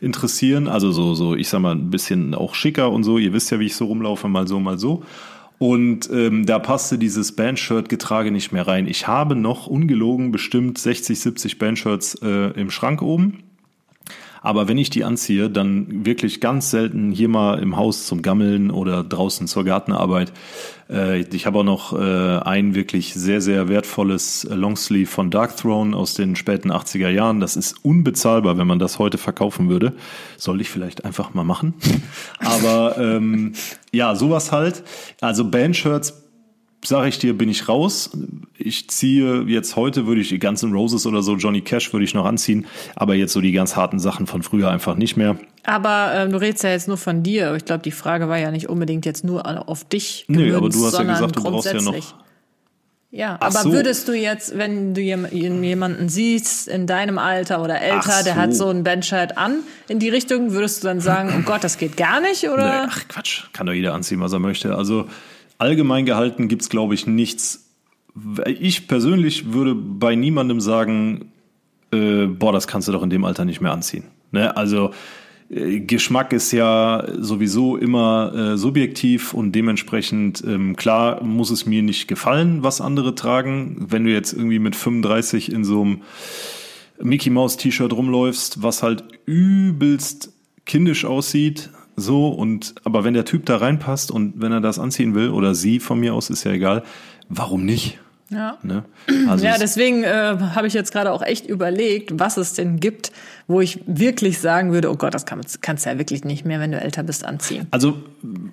interessieren. 0.00 0.68
Also 0.68 0.92
so, 0.92 1.14
so, 1.14 1.34
ich 1.34 1.48
sag 1.48 1.60
mal, 1.60 1.74
ein 1.74 1.90
bisschen 1.90 2.34
auch 2.34 2.54
schicker 2.54 2.90
und 2.90 3.02
so. 3.04 3.18
Ihr 3.18 3.32
wisst 3.32 3.50
ja, 3.50 3.58
wie 3.58 3.66
ich 3.66 3.76
so 3.76 3.86
rumlaufe, 3.86 4.28
mal 4.28 4.46
so, 4.46 4.60
mal 4.60 4.78
so. 4.78 5.02
Und 5.58 6.10
ähm, 6.12 6.46
da 6.46 6.58
passte 6.58 6.98
dieses 6.98 7.34
Bandshirt-Getrage 7.36 8.30
nicht 8.30 8.52
mehr 8.52 8.66
rein. 8.66 8.86
Ich 8.86 9.06
habe 9.06 9.36
noch 9.36 9.66
ungelogen 9.66 10.32
bestimmt 10.32 10.78
60, 10.78 11.18
70 11.18 11.58
Bandshirts 11.58 12.16
äh, 12.22 12.50
im 12.60 12.70
Schrank 12.70 13.02
oben. 13.02 13.43
Aber 14.44 14.68
wenn 14.68 14.76
ich 14.76 14.90
die 14.90 15.04
anziehe, 15.04 15.48
dann 15.48 16.04
wirklich 16.04 16.38
ganz 16.42 16.70
selten 16.70 17.10
hier 17.10 17.28
mal 17.28 17.58
im 17.60 17.78
Haus 17.78 18.06
zum 18.06 18.20
Gammeln 18.20 18.70
oder 18.70 19.02
draußen 19.02 19.46
zur 19.46 19.64
Gartenarbeit. 19.64 20.32
Äh, 20.90 21.20
ich 21.20 21.46
habe 21.46 21.60
auch 21.60 21.64
noch 21.64 21.98
äh, 21.98 22.40
ein 22.40 22.74
wirklich 22.74 23.14
sehr, 23.14 23.40
sehr 23.40 23.70
wertvolles 23.70 24.46
Longsleeve 24.50 25.10
von 25.10 25.30
Dark 25.30 25.56
Throne 25.56 25.96
aus 25.96 26.12
den 26.12 26.36
späten 26.36 26.70
80er 26.70 27.08
Jahren. 27.08 27.40
Das 27.40 27.56
ist 27.56 27.82
unbezahlbar, 27.82 28.58
wenn 28.58 28.66
man 28.66 28.78
das 28.78 28.98
heute 28.98 29.16
verkaufen 29.16 29.70
würde. 29.70 29.94
Soll 30.36 30.60
ich 30.60 30.68
vielleicht 30.68 31.06
einfach 31.06 31.32
mal 31.32 31.44
machen. 31.44 31.72
Aber 32.38 32.98
ähm, 32.98 33.54
ja, 33.92 34.14
sowas 34.14 34.52
halt. 34.52 34.82
Also 35.22 35.50
Bandshirts 35.50 36.23
sage 36.84 37.08
ich 37.08 37.18
dir, 37.18 37.36
bin 37.36 37.48
ich 37.48 37.68
raus. 37.68 38.10
Ich 38.56 38.88
ziehe 38.88 39.42
jetzt 39.42 39.76
heute, 39.76 40.06
würde 40.06 40.20
ich 40.20 40.28
die 40.28 40.38
ganzen 40.38 40.72
Roses 40.72 41.06
oder 41.06 41.22
so, 41.22 41.36
Johnny 41.36 41.60
Cash 41.60 41.92
würde 41.92 42.04
ich 42.04 42.14
noch 42.14 42.24
anziehen, 42.24 42.66
aber 42.96 43.14
jetzt 43.14 43.32
so 43.32 43.40
die 43.40 43.52
ganz 43.52 43.76
harten 43.76 43.98
Sachen 43.98 44.26
von 44.26 44.42
früher 44.42 44.70
einfach 44.70 44.94
nicht 44.96 45.16
mehr. 45.16 45.36
Aber 45.64 46.12
ähm, 46.14 46.30
du 46.32 46.40
redest 46.40 46.62
ja 46.62 46.70
jetzt 46.70 46.88
nur 46.88 46.96
von 46.98 47.22
dir. 47.22 47.54
Ich 47.54 47.64
glaube, 47.64 47.82
die 47.82 47.90
Frage 47.90 48.28
war 48.28 48.38
ja 48.38 48.50
nicht 48.50 48.68
unbedingt 48.68 49.06
jetzt 49.06 49.24
nur 49.24 49.68
auf 49.68 49.84
dich 49.84 50.24
gemünzt, 50.28 50.54
aber 50.56 50.68
du 50.68 50.84
hast 50.84 50.92
ja 50.98 51.02
gesagt, 51.04 51.36
du 51.36 51.42
brauchst 51.42 51.72
ja 51.72 51.80
noch. 51.80 52.14
Ja, 53.10 53.36
Ach 53.40 53.46
aber 53.46 53.60
so. 53.62 53.72
würdest 53.72 54.08
du 54.08 54.12
jetzt, 54.12 54.58
wenn 54.58 54.92
du 54.92 55.00
jem- 55.00 55.28
jemanden 55.32 56.08
siehst 56.08 56.66
in 56.66 56.88
deinem 56.88 57.16
Alter 57.18 57.62
oder 57.62 57.80
älter, 57.80 58.00
Ach 58.12 58.22
der 58.24 58.34
so. 58.34 58.40
hat 58.40 58.54
so 58.54 58.66
ein 58.68 58.82
Bandshirt 58.82 59.38
an 59.38 59.58
in 59.86 60.00
die 60.00 60.08
Richtung, 60.08 60.50
würdest 60.50 60.82
du 60.82 60.88
dann 60.88 61.00
sagen, 61.00 61.32
oh 61.38 61.42
Gott, 61.44 61.62
das 61.62 61.78
geht 61.78 61.96
gar 61.96 62.20
nicht? 62.20 62.48
Oder? 62.48 62.64
Nee, 62.82 62.86
ach 62.90 63.06
Quatsch, 63.06 63.44
kann 63.52 63.66
doch 63.68 63.72
jeder 63.72 63.94
anziehen, 63.94 64.18
was 64.20 64.32
er 64.32 64.40
möchte. 64.40 64.74
Also 64.74 65.06
allgemein 65.58 66.04
gehalten 66.04 66.48
gibt's 66.48 66.68
glaube 66.68 66.94
ich, 66.94 67.06
nichts. 67.06 67.70
Ich 68.46 68.86
persönlich 68.86 69.52
würde 69.52 69.74
bei 69.74 70.14
niemandem 70.14 70.60
sagen, 70.60 71.32
äh, 71.92 72.26
boah, 72.26 72.52
das 72.52 72.66
kannst 72.66 72.88
du 72.88 72.92
doch 72.92 73.02
in 73.02 73.10
dem 73.10 73.24
Alter 73.24 73.44
nicht 73.44 73.60
mehr 73.60 73.72
anziehen. 73.72 74.04
Ne? 74.30 74.56
Also 74.56 74.90
äh, 75.50 75.80
Geschmack 75.80 76.32
ist 76.32 76.52
ja 76.52 77.04
sowieso 77.18 77.76
immer 77.76 78.32
äh, 78.34 78.56
subjektiv 78.56 79.34
und 79.34 79.52
dementsprechend 79.52 80.42
ähm, 80.46 80.76
klar 80.76 81.22
muss 81.22 81.50
es 81.50 81.66
mir 81.66 81.82
nicht 81.82 82.08
gefallen, 82.08 82.62
was 82.62 82.80
andere 82.80 83.14
tragen. 83.14 83.86
Wenn 83.88 84.04
du 84.04 84.12
jetzt 84.12 84.32
irgendwie 84.32 84.58
mit 84.58 84.76
35 84.76 85.52
in 85.52 85.64
so 85.64 85.82
einem 85.82 86.02
Mickey 87.00 87.30
Mouse 87.30 87.56
T-Shirt 87.56 87.92
rumläufst, 87.92 88.62
was 88.62 88.82
halt 88.82 89.04
übelst 89.26 90.32
kindisch 90.64 91.04
aussieht, 91.04 91.70
so 91.96 92.28
und 92.28 92.74
aber 92.84 93.04
wenn 93.04 93.14
der 93.14 93.24
Typ 93.24 93.46
da 93.46 93.56
reinpasst 93.58 94.10
und 94.10 94.34
wenn 94.40 94.52
er 94.52 94.60
das 94.60 94.78
anziehen 94.78 95.14
will 95.14 95.30
oder 95.30 95.54
sie 95.54 95.78
von 95.80 95.98
mir 96.00 96.14
aus 96.14 96.30
ist 96.30 96.44
ja 96.44 96.52
egal, 96.52 96.82
warum 97.28 97.64
nicht? 97.64 97.98
Ja. 98.30 98.56
Ne? 98.62 98.84
Also 99.28 99.44
Ja, 99.44 99.52
es- 99.52 99.60
deswegen 99.60 100.02
äh, 100.02 100.36
habe 100.54 100.66
ich 100.66 100.72
jetzt 100.72 100.92
gerade 100.92 101.12
auch 101.12 101.22
echt 101.22 101.46
überlegt, 101.46 102.18
was 102.18 102.36
es 102.36 102.54
denn 102.54 102.80
gibt, 102.80 103.12
wo 103.46 103.60
ich 103.60 103.80
wirklich 103.86 104.38
sagen 104.40 104.72
würde, 104.72 104.90
oh 104.90 104.96
Gott, 104.96 105.14
das 105.14 105.26
kann, 105.26 105.40
kannst 105.60 105.84
du 105.86 105.90
ja 105.90 105.98
wirklich 105.98 106.24
nicht 106.24 106.44
mehr, 106.44 106.58
wenn 106.58 106.72
du 106.72 106.80
älter 106.80 107.02
bist, 107.02 107.24
anziehen. 107.24 107.66
Also, 107.70 107.98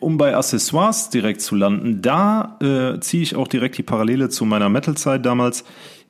um 0.02 0.18
bei 0.18 0.36
Accessoires 0.36 1.10
direkt 1.10 1.42
zu 1.42 1.56
landen, 1.56 2.02
da 2.02 2.58
äh, 2.62 3.00
ziehe 3.00 3.24
ich 3.24 3.36
auch 3.36 3.48
direkt 3.48 3.78
die 3.78 3.84
Parallele 3.84 4.28
zu 4.30 4.44
meiner 4.46 4.68
Metal-Zeit 4.70 5.26
damals. 5.26 5.64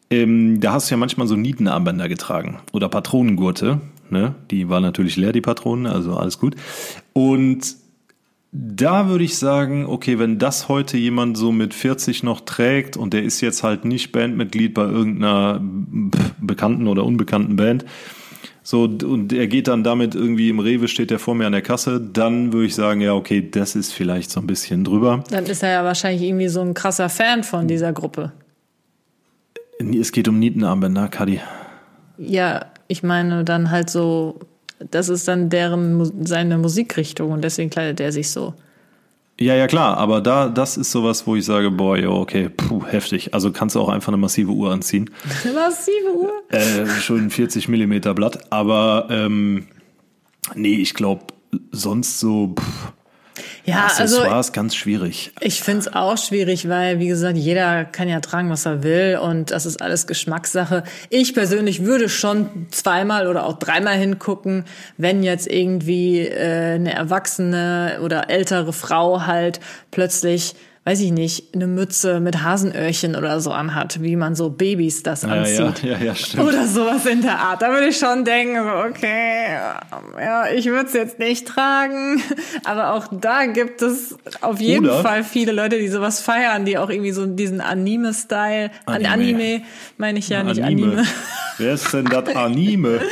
Ähm, 0.09 0.59
da 0.59 0.73
hast 0.73 0.89
du 0.89 0.95
ja 0.95 0.97
manchmal 0.97 1.27
so 1.27 1.35
Nietenarmbänder 1.37 2.09
getragen 2.09 2.59
oder 2.73 2.89
Patronengurte. 2.89 3.79
Ne? 4.11 4.35
Die 4.51 4.69
war 4.69 4.81
natürlich 4.81 5.17
leer, 5.17 5.31
die 5.31 5.41
Patronen, 5.41 5.87
also 5.87 6.15
alles 6.15 6.37
gut. 6.37 6.55
Und 7.13 7.75
da 8.51 9.07
würde 9.07 9.23
ich 9.23 9.37
sagen, 9.37 9.85
okay, 9.85 10.19
wenn 10.19 10.37
das 10.37 10.67
heute 10.67 10.97
jemand 10.97 11.37
so 11.37 11.53
mit 11.53 11.73
40 11.73 12.23
noch 12.23 12.41
trägt 12.41 12.97
und 12.97 13.13
der 13.13 13.23
ist 13.23 13.39
jetzt 13.39 13.63
halt 13.63 13.85
nicht 13.85 14.11
Bandmitglied 14.11 14.73
bei 14.73 14.83
irgendeiner 14.83 15.61
bekannten 16.39 16.87
oder 16.87 17.05
unbekannten 17.05 17.55
Band, 17.55 17.85
so 18.63 18.83
und 18.83 19.33
er 19.33 19.47
geht 19.47 19.67
dann 19.67 19.83
damit 19.83 20.13
irgendwie 20.13 20.49
im 20.49 20.59
Rewe 20.59 20.87
steht 20.87 21.09
der 21.09 21.19
vor 21.19 21.33
mir 21.33 21.47
an 21.47 21.53
der 21.53 21.61
Kasse, 21.61 21.99
dann 21.99 22.53
würde 22.53 22.67
ich 22.67 22.75
sagen, 22.75 23.01
ja, 23.01 23.13
okay, 23.13 23.49
das 23.49 23.75
ist 23.75 23.91
vielleicht 23.93 24.29
so 24.29 24.39
ein 24.39 24.47
bisschen 24.47 24.83
drüber. 24.83 25.23
Dann 25.29 25.45
ist 25.45 25.63
er 25.63 25.71
ja 25.71 25.83
wahrscheinlich 25.83 26.21
irgendwie 26.21 26.49
so 26.49 26.61
ein 26.61 26.73
krasser 26.73 27.09
Fan 27.09 27.43
von 27.43 27.67
dieser 27.67 27.93
Gruppe. 27.93 28.33
Es 29.79 30.11
geht 30.11 30.27
um 30.27 30.37
Nietenarmbänder, 30.37 31.07
Kadi. 31.07 31.39
Ja, 32.17 32.65
ich 32.91 33.03
meine 33.03 33.43
dann 33.45 33.71
halt 33.71 33.89
so, 33.89 34.39
das 34.91 35.09
ist 35.09 35.27
dann 35.27 35.49
deren 35.49 36.25
seine 36.25 36.57
Musikrichtung 36.57 37.31
und 37.31 37.43
deswegen 37.43 37.69
kleidet 37.69 37.99
er 37.99 38.11
sich 38.11 38.29
so. 38.29 38.53
Ja, 39.39 39.55
ja, 39.55 39.65
klar, 39.65 39.97
aber 39.97 40.21
da, 40.21 40.49
das 40.49 40.77
ist 40.77 40.91
sowas, 40.91 41.25
wo 41.25 41.35
ich 41.35 41.45
sage, 41.45 41.71
boah, 41.71 41.97
ja, 41.97 42.09
okay, 42.09 42.49
puh, 42.49 42.85
heftig. 42.85 43.33
Also 43.33 43.51
kannst 43.51 43.75
du 43.75 43.79
auch 43.79 43.89
einfach 43.89 44.09
eine 44.09 44.17
massive 44.17 44.51
Uhr 44.51 44.71
anziehen. 44.71 45.09
Eine 45.43 45.53
massive 45.53 46.15
Uhr. 46.15 46.31
Äh, 46.49 46.85
schon 46.99 47.25
ein 47.25 47.29
40 47.31 47.67
Millimeter 47.67 48.13
Blatt, 48.13 48.51
aber 48.51 49.07
ähm, 49.09 49.67
nee, 50.53 50.75
ich 50.75 50.93
glaube, 50.93 51.23
sonst 51.71 52.19
so 52.19 52.53
pff, 52.59 52.93
Ja, 53.65 53.85
also 53.85 54.17
Accessoires 54.17 54.53
ganz 54.53 54.75
schwierig. 54.75 55.31
ich 55.39 55.61
find's 55.61 55.87
auch 55.87 56.17
schwierig, 56.17 56.67
weil, 56.67 56.99
wie 56.99 57.07
gesagt, 57.07 57.37
jeder 57.37 57.85
kann 57.85 58.07
ja 58.07 58.19
tragen, 58.19 58.49
was 58.49 58.65
er 58.65 58.83
will 58.83 59.19
und 59.21 59.51
das 59.51 59.65
ist 59.65 59.81
alles 59.81 60.07
Geschmackssache. 60.07 60.83
Ich 61.09 61.33
persönlich 61.33 61.85
würde 61.85 62.09
schon 62.09 62.67
zweimal 62.71 63.27
oder 63.27 63.45
auch 63.45 63.59
dreimal 63.59 63.95
hingucken, 63.95 64.65
wenn 64.97 65.23
jetzt 65.23 65.47
irgendwie 65.47 66.21
äh, 66.21 66.75
eine 66.75 66.93
erwachsene 66.93 67.99
oder 68.03 68.29
ältere 68.29 68.73
Frau 68.73 69.25
halt 69.25 69.59
plötzlich 69.91 70.55
weiß 70.83 70.99
ich 71.01 71.11
nicht, 71.11 71.53
eine 71.53 71.67
Mütze 71.67 72.19
mit 72.19 72.41
Hasenöhrchen 72.41 73.15
oder 73.15 73.39
so 73.39 73.51
anhat, 73.51 74.01
wie 74.01 74.15
man 74.15 74.33
so 74.33 74.49
Babys 74.49 75.03
das 75.03 75.23
anzieht. 75.23 75.83
ja, 75.83 75.91
ja, 75.97 76.05
ja, 76.05 76.15
stimmt. 76.15 76.43
Oder 76.47 76.65
sowas 76.65 77.05
in 77.05 77.21
der 77.21 77.37
Art. 77.37 77.61
Da 77.61 77.69
würde 77.69 77.87
ich 77.89 77.97
schon 77.97 78.25
denken, 78.25 78.59
okay, 78.59 79.57
ja, 80.19 80.47
ich 80.51 80.65
würde 80.65 80.87
es 80.87 80.93
jetzt 80.93 81.19
nicht 81.19 81.47
tragen. 81.47 82.21
Aber 82.63 82.93
auch 82.93 83.07
da 83.11 83.45
gibt 83.45 83.83
es 83.83 84.17
auf 84.41 84.59
jeden 84.59 84.85
Oder- 84.85 85.03
Fall 85.03 85.23
viele 85.23 85.51
Leute, 85.51 85.77
die 85.77 85.87
sowas 85.87 86.19
feiern, 86.19 86.65
die 86.65 86.79
auch 86.79 86.89
irgendwie 86.89 87.11
so 87.11 87.27
diesen 87.27 87.61
Anime-Style, 87.61 88.71
Anime, 88.85 89.09
Anime. 89.09 89.33
Anime 89.43 89.61
meine 89.97 90.17
ich 90.17 90.29
ja, 90.29 90.41
nicht 90.41 90.63
Anime. 90.63 91.03
Wer 91.59 91.73
ist 91.75 91.93
denn 91.93 92.05
das 92.05 92.35
Anime? 92.35 93.01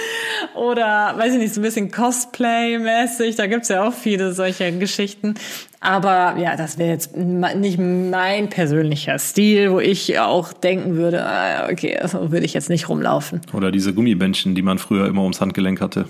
Oder, 0.55 1.13
weiß 1.17 1.33
ich 1.33 1.39
nicht, 1.39 1.53
so 1.53 1.61
ein 1.61 1.63
bisschen 1.63 1.91
Cosplay-mäßig. 1.91 3.35
Da 3.35 3.47
gibt's 3.47 3.69
ja 3.69 3.87
auch 3.87 3.93
viele 3.93 4.33
solcher 4.33 4.71
Geschichten. 4.71 5.35
Aber 5.79 6.35
ja, 6.37 6.55
das 6.55 6.77
wäre 6.77 6.89
jetzt 6.89 7.15
nicht 7.15 7.79
mein 7.79 8.49
persönlicher 8.49 9.17
Stil, 9.17 9.71
wo 9.71 9.79
ich 9.79 10.19
auch 10.19 10.51
denken 10.51 10.95
würde, 10.95 11.25
ah, 11.25 11.69
okay, 11.71 11.97
so 12.05 12.31
würde 12.31 12.45
ich 12.45 12.53
jetzt 12.53 12.69
nicht 12.69 12.89
rumlaufen. 12.89 13.41
Oder 13.53 13.71
diese 13.71 13.93
Gummibändchen, 13.93 14.55
die 14.55 14.61
man 14.61 14.77
früher 14.77 15.07
immer 15.07 15.21
ums 15.21 15.39
Handgelenk 15.39 15.79
hatte. 15.79 16.05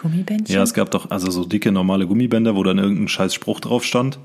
Gummibändchen? 0.00 0.54
Ja, 0.54 0.62
es 0.62 0.74
gab 0.74 0.90
doch 0.90 1.10
also 1.10 1.30
so 1.30 1.44
dicke 1.44 1.72
normale 1.72 2.06
Gummibänder, 2.06 2.54
wo 2.54 2.62
dann 2.62 2.78
irgendein 2.78 3.08
scheiß 3.08 3.34
Spruch 3.34 3.60
drauf 3.60 3.84
stand. 3.84 4.18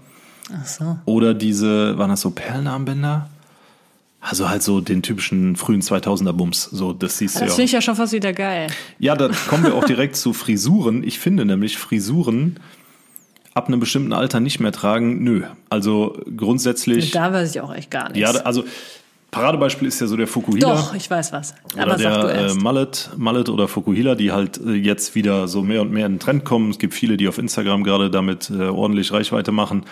Ach 0.54 0.65
so. 0.65 0.97
Oder 1.06 1.34
diese, 1.34 1.97
waren 1.97 2.10
das 2.10 2.21
so 2.21 2.32
Perlenarmbänder? 2.32 3.30
Also 4.26 4.50
halt 4.50 4.64
so 4.64 4.80
den 4.80 5.02
typischen 5.02 5.58
frühen 5.58 5.82
2000er 5.82 6.32
Bums. 6.32 6.64
So, 6.64 6.94
das 6.94 7.18
siehst 7.18 7.36
du 7.36 7.40
Das 7.42 7.50
ja. 7.50 7.56
finde 7.56 7.66
ich 7.66 7.72
ja 7.74 7.82
schon 7.82 7.96
fast 7.96 8.14
wieder 8.14 8.32
geil. 8.32 8.68
Ja, 8.98 9.16
da 9.16 9.30
kommen 9.50 9.66
wir 9.66 9.76
auch 9.76 9.84
direkt 9.84 10.16
zu 10.16 10.32
Frisuren. 10.32 11.04
Ich 11.04 11.20
finde 11.20 11.44
nämlich 11.44 11.78
Frisuren 11.78 12.58
ab 13.54 13.68
einem 13.68 13.82
bestimmten 13.82 14.14
Alter 14.14 14.40
nicht 14.40 14.62
mehr 14.62 14.72
tragen. 14.72 15.24
Nö. 15.24 15.44
Also 15.70 16.18
grundsätzlich. 16.38 17.12
Da 17.12 17.34
weiß 17.34 17.54
ich 17.54 17.60
auch 17.60 17.76
echt 17.76 17.92
gar 17.92 18.10
nichts. 18.14 18.20
Ja, 18.20 18.32
also 18.44 18.64
Paradebeispiel 19.30 19.90
ist 19.90 20.00
ja 20.00 20.08
so 20.08 20.16
der 20.16 20.28
Fukuhila. 20.28 20.74
Doch, 20.74 20.96
ich 20.96 21.10
weiß 21.10 21.34
was. 21.34 21.54
Oder 21.74 21.84
Aber 21.84 22.00
sag 22.00 22.22
du 22.22 22.28
der 22.28 22.48
äh. 22.52 22.54
Mallet, 22.54 23.10
Mallet 23.18 23.50
oder 23.50 23.68
Fukuhila, 23.68 24.16
die 24.16 24.32
halt 24.32 24.58
äh, 24.66 24.72
jetzt 24.72 25.16
wieder 25.16 25.50
so 25.50 25.64
mehr 25.64 25.82
und 25.82 25.92
mehr 25.92 26.06
in 26.06 26.14
den 26.14 26.20
Trend 26.20 26.46
kommen. 26.46 26.70
Es 26.70 26.80
gibt 26.80 26.94
viele, 26.94 27.18
die 27.18 27.28
auf 27.28 27.38
Instagram 27.38 27.84
gerade 27.84 28.10
damit 28.10 28.50
äh, 28.50 28.70
ordentlich 28.70 29.12
Reichweite 29.12 29.52
machen, 29.52 29.84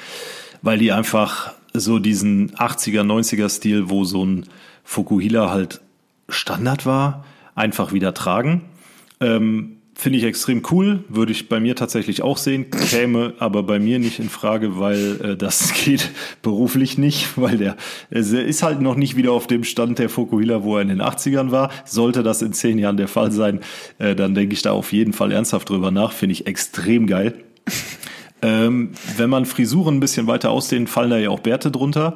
weil 0.61 0.77
die 0.77 0.93
einfach 0.93 1.53
so 1.73 1.99
diesen 1.99 2.51
80er, 2.51 3.01
90er 3.01 3.49
Stil, 3.49 3.89
wo 3.89 4.03
so 4.03 4.25
ein 4.25 4.45
Fukuhila 4.83 5.49
halt 5.49 5.81
Standard 6.29 6.85
war, 6.85 7.25
einfach 7.55 7.93
wieder 7.93 8.13
tragen. 8.13 8.61
Ähm, 9.19 9.77
Finde 9.93 10.17
ich 10.17 10.23
extrem 10.23 10.63
cool, 10.71 11.03
würde 11.09 11.31
ich 11.31 11.47
bei 11.47 11.59
mir 11.59 11.75
tatsächlich 11.75 12.23
auch 12.23 12.37
sehen, 12.37 12.71
käme 12.71 13.35
aber 13.37 13.61
bei 13.61 13.77
mir 13.77 13.99
nicht 13.99 14.17
in 14.17 14.29
Frage, 14.29 14.79
weil 14.79 15.19
äh, 15.21 15.37
das 15.37 15.73
geht 15.85 16.09
beruflich 16.41 16.97
nicht, 16.97 17.37
weil 17.37 17.57
der 17.57 17.77
es 18.09 18.31
ist 18.31 18.63
halt 18.63 18.81
noch 18.81 18.95
nicht 18.95 19.15
wieder 19.15 19.31
auf 19.31 19.45
dem 19.45 19.63
Stand 19.63 19.99
der 19.99 20.09
Fokuhila, 20.09 20.63
wo 20.63 20.77
er 20.77 20.81
in 20.81 20.87
den 20.87 21.01
80ern 21.03 21.51
war. 21.51 21.69
Sollte 21.85 22.23
das 22.23 22.41
in 22.41 22.51
zehn 22.53 22.79
Jahren 22.79 22.97
der 22.97 23.09
Fall 23.09 23.31
sein, 23.31 23.59
äh, 23.99 24.15
dann 24.15 24.33
denke 24.33 24.53
ich 24.53 24.63
da 24.63 24.71
auf 24.71 24.91
jeden 24.91 25.13
Fall 25.13 25.31
ernsthaft 25.31 25.69
drüber 25.69 25.91
nach. 25.91 26.13
Finde 26.13 26.33
ich 26.33 26.47
extrem 26.47 27.05
geil. 27.05 27.35
Ähm, 28.41 28.91
wenn 29.17 29.29
man 29.29 29.45
Frisuren 29.45 29.97
ein 29.97 29.99
bisschen 29.99 30.27
weiter 30.27 30.49
ausdehnt, 30.49 30.89
fallen 30.89 31.09
da 31.09 31.17
ja 31.17 31.29
auch 31.29 31.39
Bärte 31.39 31.71
drunter. 31.71 32.15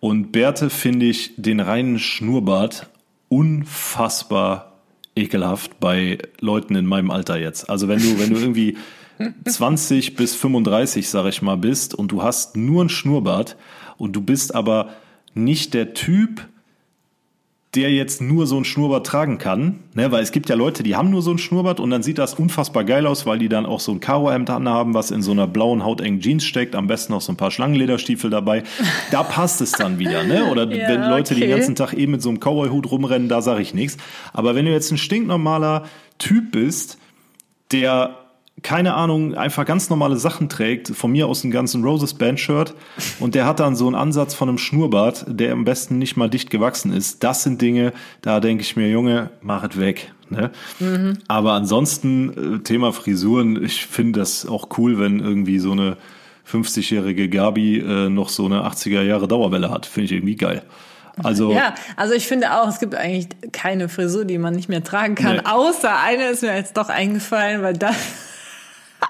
Und 0.00 0.32
Bärte 0.32 0.68
finde 0.68 1.06
ich 1.06 1.34
den 1.36 1.60
reinen 1.60 1.98
Schnurrbart 1.98 2.88
unfassbar 3.28 4.72
ekelhaft 5.14 5.78
bei 5.80 6.18
Leuten 6.40 6.74
in 6.74 6.86
meinem 6.86 7.10
Alter 7.10 7.38
jetzt. 7.38 7.70
Also 7.70 7.88
wenn 7.88 8.00
du, 8.00 8.18
wenn 8.18 8.30
du 8.30 8.40
irgendwie 8.40 8.76
20 9.46 10.16
bis 10.16 10.34
35, 10.34 11.08
sag 11.08 11.26
ich 11.26 11.42
mal, 11.42 11.56
bist 11.56 11.94
und 11.94 12.12
du 12.12 12.22
hast 12.22 12.56
nur 12.56 12.80
einen 12.80 12.88
Schnurrbart 12.88 13.56
und 13.96 14.14
du 14.14 14.20
bist 14.20 14.54
aber 14.54 14.90
nicht 15.34 15.74
der 15.74 15.94
Typ, 15.94 16.48
der 17.74 17.90
jetzt 17.90 18.20
nur 18.20 18.46
so 18.46 18.58
ein 18.58 18.66
Schnurrbart 18.66 19.06
tragen 19.06 19.38
kann, 19.38 19.80
ne, 19.94 20.12
weil 20.12 20.22
es 20.22 20.30
gibt 20.30 20.50
ja 20.50 20.56
Leute, 20.56 20.82
die 20.82 20.94
haben 20.94 21.08
nur 21.08 21.22
so 21.22 21.30
ein 21.30 21.38
Schnurrbart 21.38 21.80
und 21.80 21.88
dann 21.88 22.02
sieht 22.02 22.18
das 22.18 22.34
unfassbar 22.34 22.84
geil 22.84 23.06
aus, 23.06 23.24
weil 23.24 23.38
die 23.38 23.48
dann 23.48 23.64
auch 23.64 23.80
so 23.80 23.92
ein 23.92 24.00
Karohemd 24.00 24.50
anhaben, 24.50 24.92
was 24.92 25.10
in 25.10 25.22
so 25.22 25.32
einer 25.32 25.46
blauen 25.46 25.82
hautengen 25.82 26.20
Jeans 26.20 26.44
steckt, 26.44 26.74
am 26.74 26.86
besten 26.86 27.14
noch 27.14 27.22
so 27.22 27.32
ein 27.32 27.36
paar 27.36 27.50
Schlangenlederstiefel 27.50 28.28
dabei. 28.28 28.62
Da 29.10 29.22
passt 29.22 29.62
es 29.62 29.72
dann 29.72 29.98
wieder, 29.98 30.22
ne? 30.22 30.50
Oder 30.50 30.62
Ja, 30.72 30.88
wenn 30.88 31.02
Leute 31.02 31.34
den 31.34 31.44
okay. 31.44 31.52
ganzen 31.52 31.74
Tag 31.74 31.92
eben 31.92 32.12
mit 32.12 32.22
so 32.22 32.28
einem 32.28 32.40
Cowboy-Hut 32.40 32.90
rumrennen, 32.90 33.28
da 33.28 33.42
sage 33.42 33.62
ich 33.62 33.74
nichts. 33.74 33.96
Aber 34.32 34.54
wenn 34.54 34.64
du 34.64 34.72
jetzt 34.72 34.90
ein 34.90 34.98
stinknormaler 34.98 35.84
Typ 36.18 36.52
bist, 36.52 36.98
der 37.72 38.21
keine 38.62 38.94
Ahnung, 38.94 39.34
einfach 39.34 39.64
ganz 39.64 39.90
normale 39.90 40.16
Sachen 40.16 40.48
trägt, 40.48 40.88
von 40.88 41.12
mir 41.12 41.26
aus 41.26 41.44
ein 41.44 41.50
ganzen 41.50 41.84
Roses 41.84 42.14
Band-Shirt 42.14 42.74
und 43.18 43.34
der 43.34 43.46
hat 43.46 43.60
dann 43.60 43.76
so 43.76 43.86
einen 43.86 43.96
Ansatz 43.96 44.34
von 44.34 44.48
einem 44.48 44.58
Schnurrbart, 44.58 45.24
der 45.28 45.52
am 45.52 45.64
besten 45.64 45.98
nicht 45.98 46.16
mal 46.16 46.30
dicht 46.30 46.50
gewachsen 46.50 46.92
ist. 46.92 47.24
Das 47.24 47.42
sind 47.42 47.60
Dinge, 47.60 47.92
da 48.20 48.40
denke 48.40 48.62
ich 48.62 48.76
mir, 48.76 48.88
Junge, 48.88 49.30
mach 49.40 49.64
es 49.64 49.78
weg. 49.78 50.12
Ne? 50.30 50.50
Aber 51.28 51.52
ansonsten, 51.52 52.56
äh, 52.56 52.58
Thema 52.60 52.92
Frisuren, 52.92 53.62
ich 53.62 53.84
finde 53.86 54.20
das 54.20 54.46
auch 54.46 54.68
cool, 54.78 54.98
wenn 54.98 55.20
irgendwie 55.20 55.58
so 55.58 55.72
eine 55.72 55.96
50-jährige 56.50 57.28
Gabi 57.28 57.78
äh, 57.78 58.08
noch 58.08 58.28
so 58.28 58.46
eine 58.46 58.62
80er 58.62 59.02
Jahre 59.02 59.28
Dauerwelle 59.28 59.70
hat. 59.70 59.86
Finde 59.86 60.06
ich 60.06 60.12
irgendwie 60.12 60.36
geil. 60.36 60.62
Also, 61.22 61.52
Ja, 61.52 61.74
also 61.96 62.14
ich 62.14 62.26
finde 62.26 62.54
auch, 62.54 62.68
es 62.68 62.78
gibt 62.78 62.94
eigentlich 62.94 63.28
keine 63.52 63.88
Frisur, 63.88 64.24
die 64.24 64.38
man 64.38 64.54
nicht 64.54 64.68
mehr 64.68 64.82
tragen 64.82 65.14
kann. 65.14 65.36
Nee. 65.36 65.42
Außer 65.44 66.00
eine 66.00 66.28
ist 66.28 66.42
mir 66.42 66.54
jetzt 66.54 66.76
doch 66.76 66.88
eingefallen, 66.88 67.62
weil 67.62 67.74
das, 67.74 67.96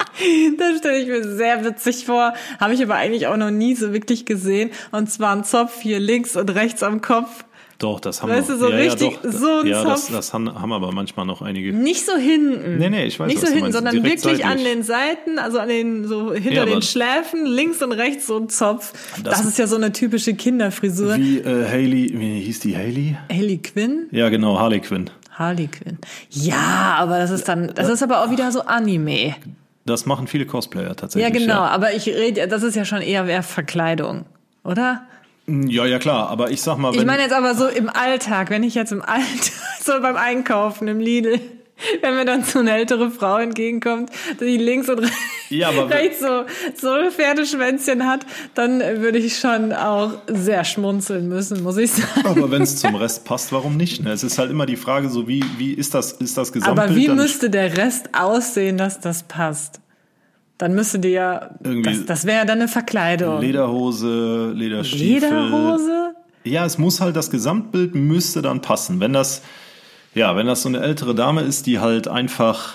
das 0.58 0.78
stelle 0.78 0.98
ich 0.98 1.08
mir 1.08 1.24
sehr 1.36 1.64
witzig 1.64 2.04
vor. 2.06 2.34
Habe 2.60 2.74
ich 2.74 2.82
aber 2.82 2.94
eigentlich 2.94 3.26
auch 3.26 3.36
noch 3.36 3.50
nie 3.50 3.74
so 3.74 3.92
wirklich 3.92 4.24
gesehen. 4.24 4.70
Und 4.90 5.10
zwar 5.10 5.34
ein 5.34 5.44
Zopf 5.44 5.80
hier 5.80 6.00
links 6.00 6.36
und 6.36 6.50
rechts 6.50 6.82
am 6.82 7.00
Kopf. 7.00 7.44
doch, 7.78 7.98
das 7.98 8.22
haben 8.22 8.30
Weißt 8.30 8.48
wir. 8.48 8.54
du, 8.54 8.60
so 8.60 8.68
ja, 8.70 8.76
richtig 8.76 9.10
ja, 9.12 9.18
doch, 9.22 9.32
so 9.32 9.48
ein 9.60 9.66
Ja, 9.66 9.82
das, 9.84 10.06
Zopf. 10.06 10.16
das 10.16 10.32
haben, 10.34 10.54
haben 10.60 10.72
aber 10.72 10.92
manchmal 10.92 11.26
noch 11.26 11.42
einige. 11.42 11.72
Nicht 11.72 12.06
so 12.06 12.16
hinten. 12.16 12.78
Nee, 12.78 12.90
nee, 12.90 13.06
ich 13.06 13.18
weiß, 13.18 13.26
Nicht 13.26 13.42
was 13.42 13.48
so 13.50 13.54
hinten, 13.56 13.72
sondern 13.72 13.94
Direkt 14.00 14.24
wirklich 14.24 14.44
an 14.44 14.58
seitlich. 14.58 14.72
den 14.72 14.82
Seiten, 14.84 15.38
also 15.38 15.58
an 15.58 15.68
den, 15.68 16.06
so 16.06 16.32
hinter 16.32 16.52
Ja, 16.52 16.64
den 16.66 16.82
Schläfen, 16.82 17.44
links 17.46 17.82
und 17.82 17.92
rechts 17.92 18.26
so 18.28 18.36
ein 18.38 18.48
Zopf. 18.48 18.92
Das, 19.24 19.38
Das- 19.38 19.46
ist 19.46 19.58
ja 19.58 19.66
so 19.66 19.76
eine 19.76 19.92
typische 19.92 20.34
Kinderfrisur. 20.34 21.16
Wie 21.16 21.38
äh, 21.38 21.68
Haley, 21.68 22.12
wie 22.14 22.40
hieß 22.40 22.60
die 22.60 22.76
Haley? 22.76 23.16
Haley 23.30 23.58
Quinn? 23.58 24.06
Ja, 24.12 24.28
genau, 24.28 24.58
Harley 24.60 24.80
Quinn. 24.80 25.10
Harley 25.32 25.66
Quinn. 25.66 25.98
Ja, 26.30 26.96
aber 26.98 27.18
das 27.18 27.30
ist 27.30 27.48
dann, 27.48 27.72
das 27.74 27.88
ist 27.88 28.02
aber 28.02 28.22
auch 28.22 28.30
wieder 28.30 28.52
so 28.52 28.60
Anime. 28.62 29.34
Das 29.84 30.06
machen 30.06 30.26
viele 30.26 30.46
Cosplayer 30.46 30.88
Ja, 30.88 30.94
tatsächlich. 30.94 31.32
genau, 31.32 31.60
aber 31.60 31.92
ich 31.94 32.06
rede, 32.06 32.46
das 32.46 32.62
ist 32.62 32.76
ja 32.76 32.84
schon 32.84 33.02
eher 33.02 33.24
mehr 33.24 33.42
Verkleidung, 33.42 34.26
oder? 34.64 35.02
Ja, 35.46 35.84
ja, 35.86 35.98
klar, 35.98 36.28
aber 36.28 36.50
ich 36.50 36.62
sag 36.62 36.78
mal, 36.78 36.92
wenn, 36.92 37.00
Ich 37.00 37.06
meine 37.06 37.22
jetzt 37.22 37.32
aber 37.34 37.54
so 37.56 37.66
im 37.66 37.88
Alltag, 37.88 38.50
wenn 38.50 38.62
ich 38.62 38.74
jetzt 38.76 38.92
im 38.92 39.02
Alltag, 39.02 39.52
so 39.84 39.92
beim 40.00 40.16
Einkaufen 40.16 40.86
im 40.86 41.00
Lidl, 41.00 41.40
wenn 42.00 42.14
mir 42.14 42.24
dann 42.24 42.44
so 42.44 42.58
eine 42.60 42.72
ältere 42.72 43.10
Frau 43.10 43.38
entgegenkommt, 43.38 44.10
die 44.40 44.56
links 44.56 44.88
und 44.88 45.00
rechts, 45.00 45.16
Ja, 45.50 45.68
rechts 45.70 46.20
so, 46.20 46.44
so 46.80 46.90
ein 46.92 47.10
Pferdeschwänzchen 47.10 48.06
hat, 48.06 48.26
dann 48.54 48.80
würde 48.80 49.18
ich 49.18 49.38
schon 49.38 49.72
auch 49.72 50.12
sehr 50.28 50.64
schmunzeln 50.64 51.28
müssen, 51.28 51.62
muss 51.62 51.76
ich 51.76 51.92
sagen. 51.92 52.24
aber 52.26 52.50
wenn 52.50 52.62
es 52.62 52.76
zum 52.76 52.94
Rest 52.94 53.24
passt, 53.24 53.52
warum 53.52 53.76
nicht? 53.76 54.02
Ne? 54.02 54.12
Es 54.12 54.22
ist 54.22 54.38
halt 54.38 54.50
immer 54.50 54.66
die 54.66 54.76
Frage, 54.76 55.08
so 55.08 55.28
wie, 55.28 55.44
wie 55.58 55.72
ist 55.72 55.94
das, 55.94 56.12
ist 56.12 56.36
das 56.38 56.52
Gesamtbild 56.52 56.88
Aber 56.88 56.96
wie 56.96 57.08
müsste 57.08 57.50
der 57.50 57.76
Rest 57.76 58.10
aussehen, 58.12 58.78
dass 58.78 59.00
das 59.00 59.22
passt? 59.24 59.80
Dann 60.58 60.74
müsste 60.74 61.00
dir 61.00 61.10
ja, 61.10 61.50
Irgendwie- 61.64 61.90
das, 61.90 62.04
das 62.06 62.24
wäre 62.24 62.38
ja 62.38 62.44
dann 62.44 62.58
eine 62.60 62.68
Verkleidung. 62.68 63.40
Lederhose, 63.40 64.52
Lederstiefel. 64.54 65.28
Lederhose? 65.28 66.14
Ja, 66.44 66.64
es 66.64 66.78
muss 66.78 67.00
halt, 67.00 67.16
das 67.16 67.30
Gesamtbild 67.30 67.94
müsste 67.94 68.42
dann 68.42 68.60
passen. 68.60 69.00
Wenn 69.00 69.12
das, 69.12 69.42
ja, 70.14 70.36
wenn 70.36 70.46
das 70.46 70.62
so 70.62 70.68
eine 70.68 70.80
ältere 70.80 71.14
Dame 71.14 71.42
ist, 71.42 71.66
die 71.66 71.78
halt 71.78 72.08
einfach, 72.08 72.74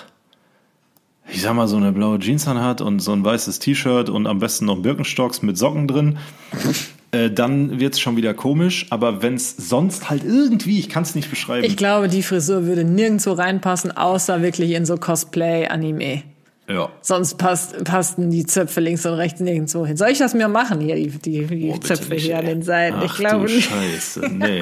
ich 1.30 1.42
sag 1.42 1.54
mal, 1.54 1.68
so 1.68 1.76
eine 1.76 1.92
blaue 1.92 2.18
Jeans 2.18 2.48
anhat 2.48 2.80
und 2.80 3.00
so 3.00 3.12
ein 3.12 3.24
weißes 3.24 3.58
T-Shirt 3.58 4.08
und 4.08 4.26
am 4.26 4.38
besten 4.38 4.64
noch 4.66 4.78
Birkenstocks 4.82 5.42
mit 5.42 5.56
Socken 5.58 5.86
drin, 5.88 6.18
äh, 7.12 7.30
dann 7.30 7.78
wird's 7.80 8.00
schon 8.00 8.16
wieder 8.16 8.34
komisch. 8.34 8.86
Aber 8.90 9.22
wenn's 9.22 9.54
sonst 9.56 10.10
halt 10.10 10.24
irgendwie, 10.24 10.78
ich 10.78 10.88
kann 10.88 11.02
es 11.04 11.14
nicht 11.14 11.30
beschreiben. 11.30 11.64
Ich 11.64 11.76
glaube, 11.76 12.08
die 12.08 12.22
Frisur 12.22 12.64
würde 12.66 12.84
nirgendwo 12.84 13.32
reinpassen, 13.32 13.96
außer 13.96 14.42
wirklich 14.42 14.72
in 14.72 14.84
so 14.86 14.96
Cosplay-Anime. 14.96 16.22
ja. 16.68 16.88
Sonst 17.00 17.38
passt, 17.38 17.82
passten 17.84 18.30
die 18.30 18.44
Zöpfe 18.44 18.80
links 18.80 19.06
und 19.06 19.14
rechts 19.14 19.40
nirgendwo 19.40 19.86
hin. 19.86 19.96
Soll 19.96 20.08
ich 20.10 20.18
das 20.18 20.34
mir 20.34 20.48
machen 20.48 20.80
hier, 20.80 20.96
die, 20.96 21.08
die, 21.08 21.46
die 21.46 21.70
Oh, 21.70 21.78
Zöpfe 21.78 22.10
nicht, 22.14 22.24
hier 22.24 22.34
ey. 22.34 22.40
an 22.40 22.46
den 22.46 22.62
Seiten? 22.62 22.96
Ach, 23.00 23.04
ich 23.04 23.14
glaube 23.14 23.46
du 23.46 23.54
nicht. 23.54 23.70
Scheiße, 23.70 24.28
nee. 24.34 24.60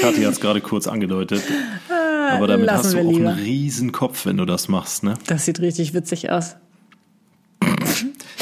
Kathi 0.00 0.22
hat 0.22 0.32
es 0.32 0.40
gerade 0.40 0.60
kurz 0.60 0.86
angedeutet. 0.86 1.42
Aber 2.32 2.46
damit 2.46 2.66
lassen 2.66 2.84
hast 2.84 2.94
du 2.94 2.98
auch 2.98 3.10
lieber. 3.12 3.30
einen 3.30 3.38
riesen 3.38 3.92
Kopf, 3.92 4.26
wenn 4.26 4.36
du 4.36 4.44
das 4.44 4.68
machst, 4.68 5.02
ne? 5.04 5.14
Das 5.26 5.44
sieht 5.44 5.60
richtig 5.60 5.94
witzig 5.94 6.30
aus. 6.30 6.56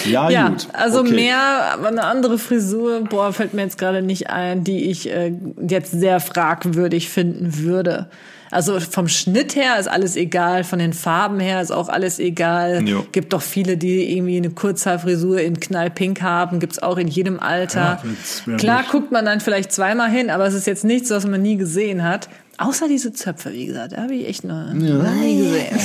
Ja, 0.04 0.30
Ja, 0.30 0.48
gut. 0.50 0.68
also 0.72 1.00
okay. 1.00 1.14
mehr, 1.14 1.38
aber 1.72 1.88
eine 1.88 2.04
andere 2.04 2.38
Frisur, 2.38 3.00
boah, 3.04 3.32
fällt 3.32 3.54
mir 3.54 3.62
jetzt 3.62 3.78
gerade 3.78 4.02
nicht 4.02 4.30
ein, 4.30 4.62
die 4.62 4.84
ich 4.90 5.10
äh, 5.10 5.32
jetzt 5.68 5.92
sehr 5.92 6.20
fragwürdig 6.20 7.08
finden 7.08 7.58
würde. 7.58 8.08
Also 8.52 8.78
vom 8.78 9.08
Schnitt 9.08 9.56
her 9.56 9.78
ist 9.80 9.88
alles 9.88 10.14
egal, 10.14 10.62
von 10.62 10.78
den 10.78 10.92
Farben 10.92 11.40
her 11.40 11.60
ist 11.60 11.72
auch 11.72 11.88
alles 11.88 12.20
egal. 12.20 12.86
Jo. 12.88 13.04
Gibt 13.10 13.32
doch 13.32 13.42
viele, 13.42 13.76
die 13.76 14.16
irgendwie 14.16 14.36
eine 14.36 14.50
Kurzhaarfrisur 14.50 15.40
in 15.40 15.58
knallpink 15.58 16.22
haben, 16.22 16.60
gibt's 16.60 16.80
auch 16.80 16.96
in 16.96 17.08
jedem 17.08 17.40
Alter. 17.40 18.00
Ja, 18.46 18.56
Klar 18.56 18.84
guckt 18.88 19.10
man 19.10 19.24
dann 19.24 19.40
vielleicht 19.40 19.72
zweimal 19.72 20.10
hin, 20.10 20.30
aber 20.30 20.46
es 20.46 20.54
ist 20.54 20.68
jetzt 20.68 20.84
nichts, 20.84 21.10
was 21.10 21.26
man 21.26 21.42
nie 21.42 21.56
gesehen 21.56 22.04
hat. 22.04 22.28
Außer 22.58 22.88
diese 22.88 23.12
Zöpfe, 23.12 23.52
wie 23.52 23.66
gesagt, 23.66 23.92
da 23.92 24.02
habe 24.02 24.14
ich 24.14 24.26
echt 24.26 24.44
noch 24.44 24.72
nie 24.72 25.38
gesehen. 25.38 25.78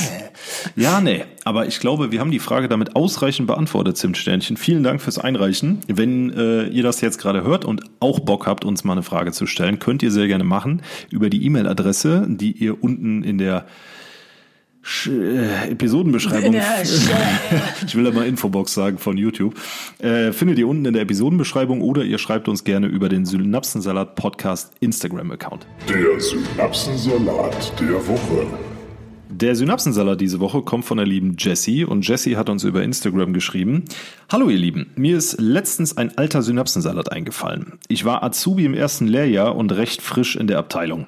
Ja, 0.75 1.01
nee, 1.01 1.25
aber 1.43 1.67
ich 1.67 1.79
glaube, 1.79 2.11
wir 2.11 2.19
haben 2.19 2.31
die 2.31 2.39
Frage 2.39 2.69
damit 2.69 2.95
ausreichend 2.95 3.47
beantwortet, 3.47 3.97
Zimtsternchen. 3.97 4.57
Vielen 4.57 4.83
Dank 4.83 5.01
fürs 5.01 5.17
Einreichen. 5.17 5.79
Wenn 5.87 6.31
äh, 6.31 6.67
ihr 6.67 6.83
das 6.83 7.01
jetzt 7.01 7.17
gerade 7.17 7.43
hört 7.43 7.65
und 7.65 7.83
auch 7.99 8.19
Bock 8.19 8.47
habt, 8.47 8.63
uns 8.63 8.83
mal 8.83 8.93
eine 8.93 9.03
Frage 9.03 9.31
zu 9.31 9.47
stellen, 9.47 9.79
könnt 9.79 10.01
ihr 10.03 10.11
sehr 10.11 10.27
gerne 10.27 10.43
machen 10.43 10.81
über 11.09 11.29
die 11.29 11.45
E-Mail-Adresse, 11.45 12.25
die 12.29 12.51
ihr 12.51 12.81
unten 12.83 13.23
in 13.23 13.37
der 13.37 13.65
Sch 14.83 15.07
äh, 15.07 15.69
Episodenbeschreibung, 15.71 16.55
ich 17.85 17.95
will 17.95 18.03
da 18.03 18.11
mal 18.11 18.25
Infobox 18.25 18.73
sagen 18.73 18.97
von 18.97 19.15
YouTube, 19.15 19.55
äh, 19.99 20.31
findet 20.31 20.57
ihr 20.57 20.67
unten 20.67 20.85
in 20.85 20.93
der 20.93 21.03
Episodenbeschreibung 21.03 21.81
oder 21.81 22.03
ihr 22.03 22.17
schreibt 22.17 22.47
uns 22.47 22.63
gerne 22.63 22.87
über 22.87 23.07
den 23.07 23.25
Synapsensalat 23.25 24.15
Podcast 24.15 24.73
Instagram-Account. 24.79 25.67
Der 25.87 26.19
Synapsensalat 26.19 27.79
der 27.79 28.07
Woche. 28.07 28.47
Der 29.29 29.55
Synapsensalat 29.55 30.19
diese 30.19 30.39
Woche 30.39 30.61
kommt 30.63 30.85
von 30.85 30.97
der 30.97 31.05
lieben 31.05 31.35
Jessie 31.37 31.85
und 31.85 32.07
Jessie 32.07 32.35
hat 32.35 32.49
uns 32.49 32.63
über 32.63 32.83
Instagram 32.83 33.33
geschrieben. 33.33 33.85
Hallo 34.31 34.49
ihr 34.49 34.57
Lieben, 34.57 34.91
mir 34.95 35.15
ist 35.15 35.39
letztens 35.39 35.95
ein 35.95 36.17
alter 36.17 36.41
Synapsensalat 36.41 37.11
eingefallen. 37.11 37.79
Ich 37.87 38.03
war 38.03 38.23
Azubi 38.23 38.65
im 38.65 38.73
ersten 38.73 39.07
Lehrjahr 39.07 39.55
und 39.55 39.71
recht 39.71 40.01
frisch 40.01 40.35
in 40.35 40.47
der 40.47 40.57
Abteilung. 40.57 41.05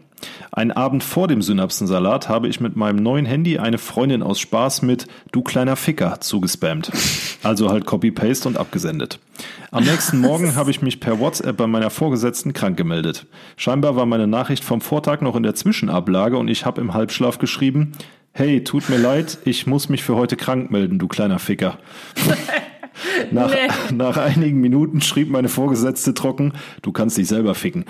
Einen 0.52 0.72
Abend 0.72 1.04
vor 1.04 1.28
dem 1.28 1.42
Synapsensalat 1.42 2.30
habe 2.30 2.48
ich 2.48 2.60
mit 2.60 2.76
meinem 2.76 2.98
neuen 3.02 3.26
Handy 3.26 3.58
eine 3.58 3.78
Freundin 3.78 4.22
aus 4.24 4.40
Spaß 4.40 4.82
mit 4.84 5.08
Du 5.32 5.42
kleiner 5.42 5.76
Ficker 5.76 6.20
zugespammt. 6.22 6.92
Also 7.42 7.70
halt 7.70 7.86
Copy-Paste 7.86 8.48
und 8.48 8.58
abgesendet. 8.58 9.20
Am 9.72 9.84
nächsten 9.84 10.20
Morgen 10.20 10.56
habe 10.56 10.72
ich 10.72 10.82
mich 10.82 11.00
per 11.00 11.20
WhatsApp 11.20 11.58
bei 11.58 11.68
meiner 11.68 11.90
Vorgesetzten 11.90 12.54
krank 12.54 12.78
gemeldet. 12.78 13.26
Scheinbar 13.58 13.96
war 13.96 14.06
meine 14.06 14.28
Nachricht 14.28 14.64
vom 14.64 14.82
Vortag 14.82 15.22
noch 15.22 15.36
in 15.36 15.44
der 15.44 15.56
Zwischenablage 15.56 16.38
und 16.38 16.48
ich 16.48 16.66
habe 16.66 16.82
im 16.82 16.94
Halbschlaf 16.94 17.40
geschrieben, 17.40 17.94
Hey, 18.36 18.64
tut 18.64 18.90
mir 18.90 18.98
leid, 18.98 19.38
ich 19.46 19.68
muss 19.68 19.90
mich 19.90 20.02
für 20.04 20.16
heute 20.16 20.36
krank 20.36 20.72
melden, 20.72 20.98
du 20.98 21.08
kleiner 21.08 21.38
Ficker. 21.38 21.78
Nach, 23.32 23.50
Nee. 23.50 23.96
nach 23.96 24.18
einigen 24.18 24.62
Minuten 24.62 25.02
schrieb 25.02 25.30
meine 25.30 25.50
Vorgesetzte 25.50 26.14
trocken, 26.14 26.54
du 26.84 26.92
kannst 26.92 27.18
dich 27.18 27.28
selber 27.28 27.56
ficken. 27.56 27.86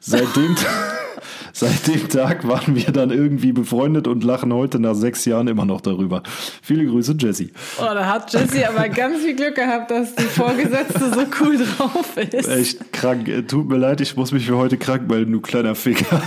Seitdem, 0.00 0.56
seit 1.52 1.86
dem 1.86 2.08
Tag 2.08 2.46
waren 2.46 2.74
wir 2.74 2.92
dann 2.92 3.10
irgendwie 3.10 3.52
befreundet 3.52 4.06
und 4.06 4.24
lachen 4.24 4.52
heute 4.52 4.78
nach 4.78 4.94
sechs 4.94 5.24
Jahren 5.24 5.48
immer 5.48 5.64
noch 5.64 5.80
darüber. 5.80 6.22
Viele 6.62 6.86
Grüße, 6.86 7.16
Jessie. 7.18 7.52
Oh, 7.78 7.84
da 7.84 8.06
hat 8.06 8.32
Jessie 8.32 8.64
aber 8.64 8.88
ganz 8.88 9.18
viel 9.18 9.34
Glück 9.34 9.54
gehabt, 9.54 9.90
dass 9.90 10.14
die 10.14 10.24
Vorgesetzte 10.24 11.12
so 11.12 11.24
cool 11.40 11.58
drauf 11.58 12.16
ist. 12.16 12.48
Echt 12.48 12.92
krank. 12.92 13.28
Äh, 13.28 13.42
Tut 13.42 13.68
mir 13.68 13.78
leid, 13.78 14.00
ich 14.00 14.16
muss 14.16 14.32
mich 14.32 14.46
für 14.46 14.56
heute 14.56 14.76
krank 14.76 15.08
melden, 15.08 15.32
du 15.32 15.40
kleiner 15.40 15.74
Ficker. 15.74 16.22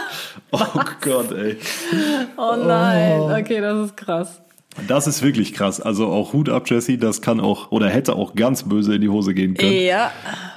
oh 0.52 0.58
Gott, 1.00 1.32
ey. 1.32 1.56
Oh 2.36 2.56
nein, 2.56 3.20
okay, 3.20 3.60
das 3.60 3.86
ist 3.86 3.96
krass. 3.96 4.40
Das 4.88 5.06
ist 5.06 5.22
wirklich 5.22 5.54
krass. 5.54 5.80
Also 5.80 6.08
auch 6.08 6.32
Hut 6.32 6.48
ab, 6.48 6.68
Jessie. 6.68 6.98
Das 6.98 7.22
kann 7.22 7.40
auch 7.40 7.70
oder 7.70 7.88
hätte 7.88 8.14
auch 8.14 8.34
ganz 8.34 8.64
böse 8.64 8.94
in 8.94 9.00
die 9.00 9.08
Hose 9.08 9.32
gehen 9.32 9.54
können. 9.54 9.72
Ja, 9.72 10.12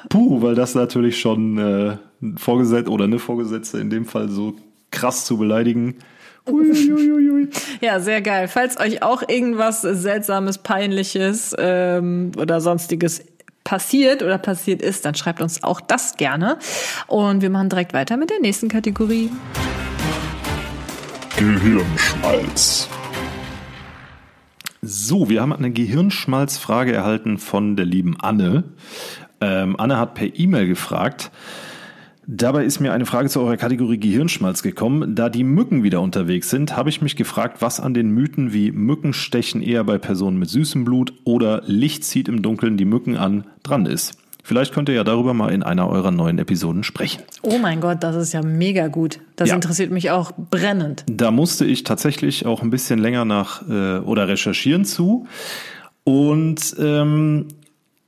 Puh, 0.10 0.41
weil 0.41 0.56
das 0.56 0.76
natürlich 0.76 1.19
schon 1.19 1.58
äh, 1.58 1.98
ein 2.21 2.38
Vorgesetzter 2.38 2.91
oder 2.91 3.05
eine 3.05 3.19
Vorgesetzte 3.19 3.79
in 3.79 3.89
dem 3.89 4.05
Fall 4.05 4.29
so 4.29 4.55
krass 4.91 5.25
zu 5.25 5.38
beleidigen. 5.38 5.95
Uiuiuiui. 6.47 7.49
ja, 7.82 7.99
sehr 7.99 8.21
geil. 8.21 8.47
Falls 8.47 8.79
euch 8.79 9.03
auch 9.03 9.23
irgendwas 9.27 9.82
Seltsames, 9.82 10.60
Peinliches 10.60 11.55
ähm, 11.58 12.32
oder 12.38 12.62
sonstiges 12.62 13.23
passiert 13.63 14.23
oder 14.23 14.38
passiert 14.38 14.82
ist, 14.82 15.05
dann 15.05 15.15
schreibt 15.15 15.41
uns 15.41 15.63
auch 15.63 15.79
das 15.79 16.17
gerne. 16.17 16.58
Und 17.08 17.41
wir 17.41 17.49
machen 17.49 17.69
direkt 17.69 17.93
weiter 17.93 18.17
mit 18.17 18.29
der 18.29 18.39
nächsten 18.39 18.67
Kategorie. 18.67 19.29
Gehirnschmalz. 21.38 22.89
So, 24.82 25.29
wir 25.29 25.41
haben 25.41 25.53
eine 25.53 25.71
Gehirnschmalzfrage 25.71 26.93
erhalten 26.93 27.38
von 27.38 27.75
der 27.75 27.86
lieben 27.86 28.17
Anne. 28.19 28.63
Ähm, 29.41 29.79
Anne 29.79 29.97
hat 29.97 30.15
per 30.15 30.38
E-Mail 30.38 30.67
gefragt. 30.67 31.32
Dabei 32.32 32.63
ist 32.63 32.80
mir 32.80 32.94
eine 32.94 33.08
Frage 33.08 33.28
zu 33.28 33.39
eurer 33.42 33.58
Kategorie 33.58 33.98
Gehirnschmalz 34.00 34.62
gekommen. 34.62 35.15
Da 35.15 35.30
die 35.30 35.44
Mücken 35.44 35.82
wieder 35.82 36.00
unterwegs 36.00 36.52
sind, 36.52 36.78
habe 36.78 36.89
ich 36.89 37.02
mich 37.02 37.15
gefragt, 37.15 37.58
was 37.63 37.80
an 37.80 37.96
den 37.96 38.12
Mythen 38.12 38.54
wie 38.54 38.72
Mücken 38.72 39.13
stechen 39.13 39.63
eher 39.63 39.84
bei 39.84 39.98
Personen 39.98 40.38
mit 40.38 40.48
süßem 40.48 40.86
Blut 40.86 41.12
oder 41.24 41.63
Licht 41.65 42.04
zieht 42.04 42.28
im 42.28 42.44
Dunkeln 42.44 42.78
die 42.78 42.86
Mücken 42.86 43.18
an 43.18 43.46
dran 43.63 43.88
ist. 43.88 44.13
Vielleicht 44.44 44.76
könnt 44.76 44.89
ihr 44.89 44.96
ja 44.96 45.04
darüber 45.04 45.34
mal 45.34 45.52
in 45.52 45.63
einer 45.63 45.89
eurer 45.89 46.12
neuen 46.12 46.38
Episoden 46.38 46.84
sprechen. 46.84 47.24
Oh 47.42 47.58
mein 47.58 47.82
Gott, 47.82 48.04
das 48.04 48.15
ist 48.15 48.32
ja 48.34 48.44
mega 48.44 48.89
gut. 48.89 49.20
Das 49.36 49.50
Ja. 49.50 49.56
interessiert 49.56 49.89
mich 49.89 50.12
auch 50.12 50.32
brennend. 50.52 51.06
Da 51.10 51.32
musste 51.32 51.65
ich 51.65 51.84
tatsächlich 51.84 52.46
auch 52.46 52.62
ein 52.62 52.70
bisschen 52.70 53.00
länger 53.00 53.26
nach 53.26 53.68
äh, 53.68 53.98
oder 54.02 54.28
recherchieren 54.28 54.86
zu. 54.86 55.26
Und 56.04 56.76
ähm, 56.80 57.48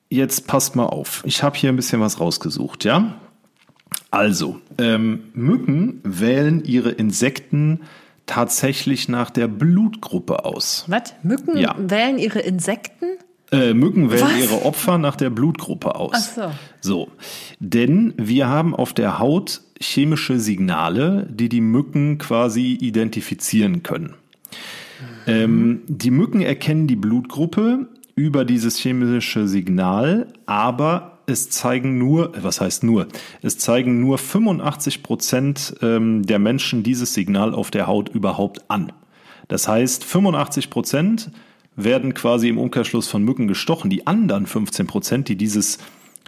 jetzt 0.09 0.45
passt 0.45 0.75
mal 0.75 0.85
auf. 0.85 1.23
Ich 1.25 1.41
habe 1.41 1.57
hier 1.57 1.69
ein 1.71 1.75
bisschen 1.75 2.01
was 2.01 2.19
rausgesucht, 2.19 2.85
ja? 2.85 3.15
Also, 4.11 4.59
ähm, 4.77 5.21
Mücken 5.33 6.01
wählen 6.03 6.63
ihre 6.65 6.89
Insekten 6.91 7.79
tatsächlich 8.25 9.09
nach 9.09 9.29
der 9.29 9.47
Blutgruppe 9.47 10.45
aus. 10.45 10.85
Was? 10.87 11.13
Mücken 11.23 11.57
Ja. 11.57 11.75
wählen 11.77 12.17
ihre 12.19 12.39
Insekten? 12.39 13.05
Äh, 13.51 13.73
Mücken 13.73 14.11
wählen 14.11 14.23
Was? 14.23 14.39
ihre 14.39 14.65
Opfer 14.65 14.97
nach 14.97 15.15
der 15.15 15.29
Blutgruppe 15.29 15.95
aus. 15.95 16.11
Ach 16.13 16.19
so. 16.19 16.51
So, 16.81 17.11
denn 17.59 18.13
wir 18.17 18.47
haben 18.47 18.75
auf 18.75 18.93
der 18.93 19.19
Haut 19.19 19.61
chemische 19.79 20.39
Signale, 20.39 21.27
die 21.31 21.49
die 21.49 21.61
Mücken 21.61 22.17
quasi 22.17 22.73
identifizieren 22.73 23.81
können. 23.83 24.13
Ähm, 25.27 25.81
die 25.87 26.11
Mücken 26.11 26.41
erkennen 26.41 26.87
die 26.87 26.95
Blutgruppe 26.95 27.87
über 28.15 28.45
dieses 28.45 28.77
chemische 28.77 29.47
Signal, 29.47 30.27
aber 30.45 31.10
es 31.31 31.49
zeigen 31.49 31.97
nur, 31.97 32.33
was 32.39 32.61
heißt 32.61 32.83
nur, 32.83 33.07
es 33.41 33.57
zeigen 33.57 33.99
nur 34.01 34.17
85 34.19 35.01
Prozent 35.01 35.73
ähm, 35.81 36.23
der 36.23 36.37
Menschen 36.39 36.83
dieses 36.83 37.13
Signal 37.13 37.53
auf 37.55 37.71
der 37.71 37.87
Haut 37.87 38.09
überhaupt 38.09 38.69
an. 38.69 38.91
Das 39.47 39.67
heißt, 39.67 40.03
85 40.03 40.69
Prozent 40.69 41.31
werden 41.75 42.13
quasi 42.13 42.49
im 42.49 42.57
Umkehrschluss 42.57 43.07
von 43.07 43.23
Mücken 43.23 43.47
gestochen. 43.47 43.89
Die 43.89 44.05
anderen 44.07 44.45
15 44.45 44.87
Prozent, 44.87 45.27
die 45.29 45.35
dieses 45.35 45.79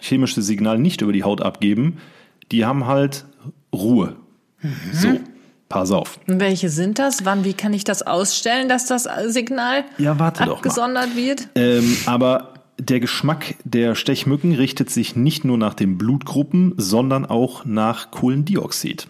chemische 0.01 0.41
Signal 0.41 0.79
nicht 0.79 1.01
über 1.01 1.13
die 1.13 1.23
Haut 1.23 1.41
abgeben, 1.41 1.97
die 2.51 2.65
haben 2.65 2.87
halt 2.87 3.25
Ruhe. 3.73 4.15
So, 4.93 5.19
pass 5.69 5.91
auf. 5.91 6.19
Welche 6.27 6.69
sind 6.69 6.99
das? 6.99 7.25
Wann, 7.25 7.43
wie 7.43 7.53
kann 7.53 7.73
ich 7.73 7.83
das 7.83 8.01
ausstellen, 8.01 8.69
dass 8.69 8.85
das 8.85 9.07
Signal 9.27 9.83
Ja, 9.97 10.17
warte 10.19 10.39
doch 10.43 10.47
mal. 10.47 10.55
abgesondert 10.55 11.15
wird? 11.15 11.47
Ähm, 11.55 11.97
aber 12.05 12.52
der 12.89 12.99
Geschmack 12.99 13.55
der 13.63 13.95
Stechmücken 13.95 14.53
richtet 14.53 14.89
sich 14.89 15.15
nicht 15.15 15.45
nur 15.45 15.57
nach 15.57 15.73
den 15.73 15.97
Blutgruppen, 15.97 16.73
sondern 16.77 17.25
auch 17.25 17.65
nach 17.65 18.11
Kohlendioxid. 18.11 19.07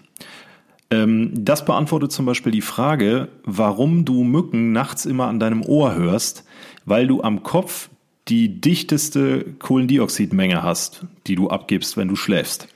Ähm, 0.92 1.32
das 1.34 1.66
beantwortet 1.66 2.12
zum 2.12 2.26
Beispiel 2.26 2.52
die 2.52 2.62
Frage, 2.62 3.30
warum 3.46 4.06
du 4.06 4.24
Mücken 4.24 4.72
nachts 4.72 5.06
immer 5.06 5.28
an 5.28 5.40
deinem 5.40 5.64
Ohr 5.64 5.96
hörst, 5.96 6.46
weil 6.86 7.08
du 7.08 7.24
am 7.24 7.44
Kopf 7.44 7.90
die 8.28 8.62
dichteste 8.62 9.44
Kohlendioxidmenge 9.60 10.64
hast, 10.64 11.06
die 11.28 11.36
du 11.36 11.50
abgibst, 11.50 11.98
wenn 11.98 12.08
du 12.08 12.16
schläfst. 12.16 12.68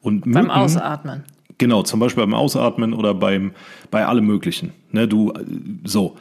Und 0.00 0.22
Beim 0.22 0.32
Mücken, 0.32 0.50
Ausatmen. 0.50 1.24
Genau, 1.58 1.82
zum 1.82 2.00
Beispiel 2.00 2.22
beim 2.22 2.34
Ausatmen 2.34 2.94
oder 2.94 3.14
beim, 3.14 3.52
bei 3.90 4.06
allem 4.06 4.26
Möglichen. 4.26 4.72
Ne, 4.92 5.08
du, 5.08 5.32
äh, 5.32 5.44
so. 5.84 6.16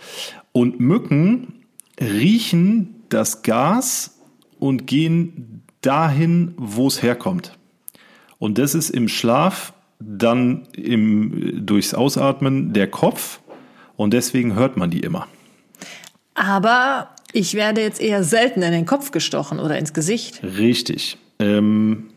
Und 0.52 0.80
Mücken 0.80 1.54
riechen 2.00 2.96
das 3.10 3.44
Gas 3.44 4.13
und 4.64 4.88
gehen 4.88 5.62
dahin, 5.82 6.54
wo 6.56 6.88
es 6.88 7.04
herkommt. 7.04 7.52
Und 8.40 8.58
das 8.58 8.76
ist 8.76 8.92
im 8.92 9.10
Schlaf 9.10 9.74
dann 10.00 10.70
im, 10.72 11.66
durchs 11.66 11.94
Ausatmen 11.94 12.72
der 12.72 12.90
Kopf 12.90 13.42
und 13.98 14.14
deswegen 14.14 14.56
hört 14.56 14.78
man 14.78 14.90
die 14.90 15.02
immer. 15.02 15.28
Aber 16.34 17.10
ich 17.34 17.56
werde 17.56 17.82
jetzt 17.82 18.00
eher 18.00 18.24
selten 18.24 18.62
in 18.62 18.72
den 18.72 18.86
Kopf 18.86 19.12
gestochen 19.12 19.60
oder 19.60 19.78
ins 19.78 19.92
Gesicht, 19.92 20.42
Richtig. 20.42 21.18
Ähm, 21.40 22.12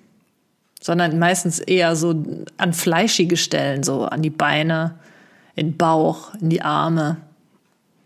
sondern 0.81 1.19
meistens 1.19 1.59
eher 1.59 1.97
so 1.97 2.15
an 2.59 2.73
fleischige 2.75 3.37
Stellen, 3.37 3.83
so 3.83 4.05
an 4.05 4.23
die 4.23 4.31
Beine, 4.31 5.01
in 5.57 5.71
den 5.71 5.77
Bauch, 5.77 6.33
in 6.41 6.51
die 6.51 6.63
Arme. 6.63 7.17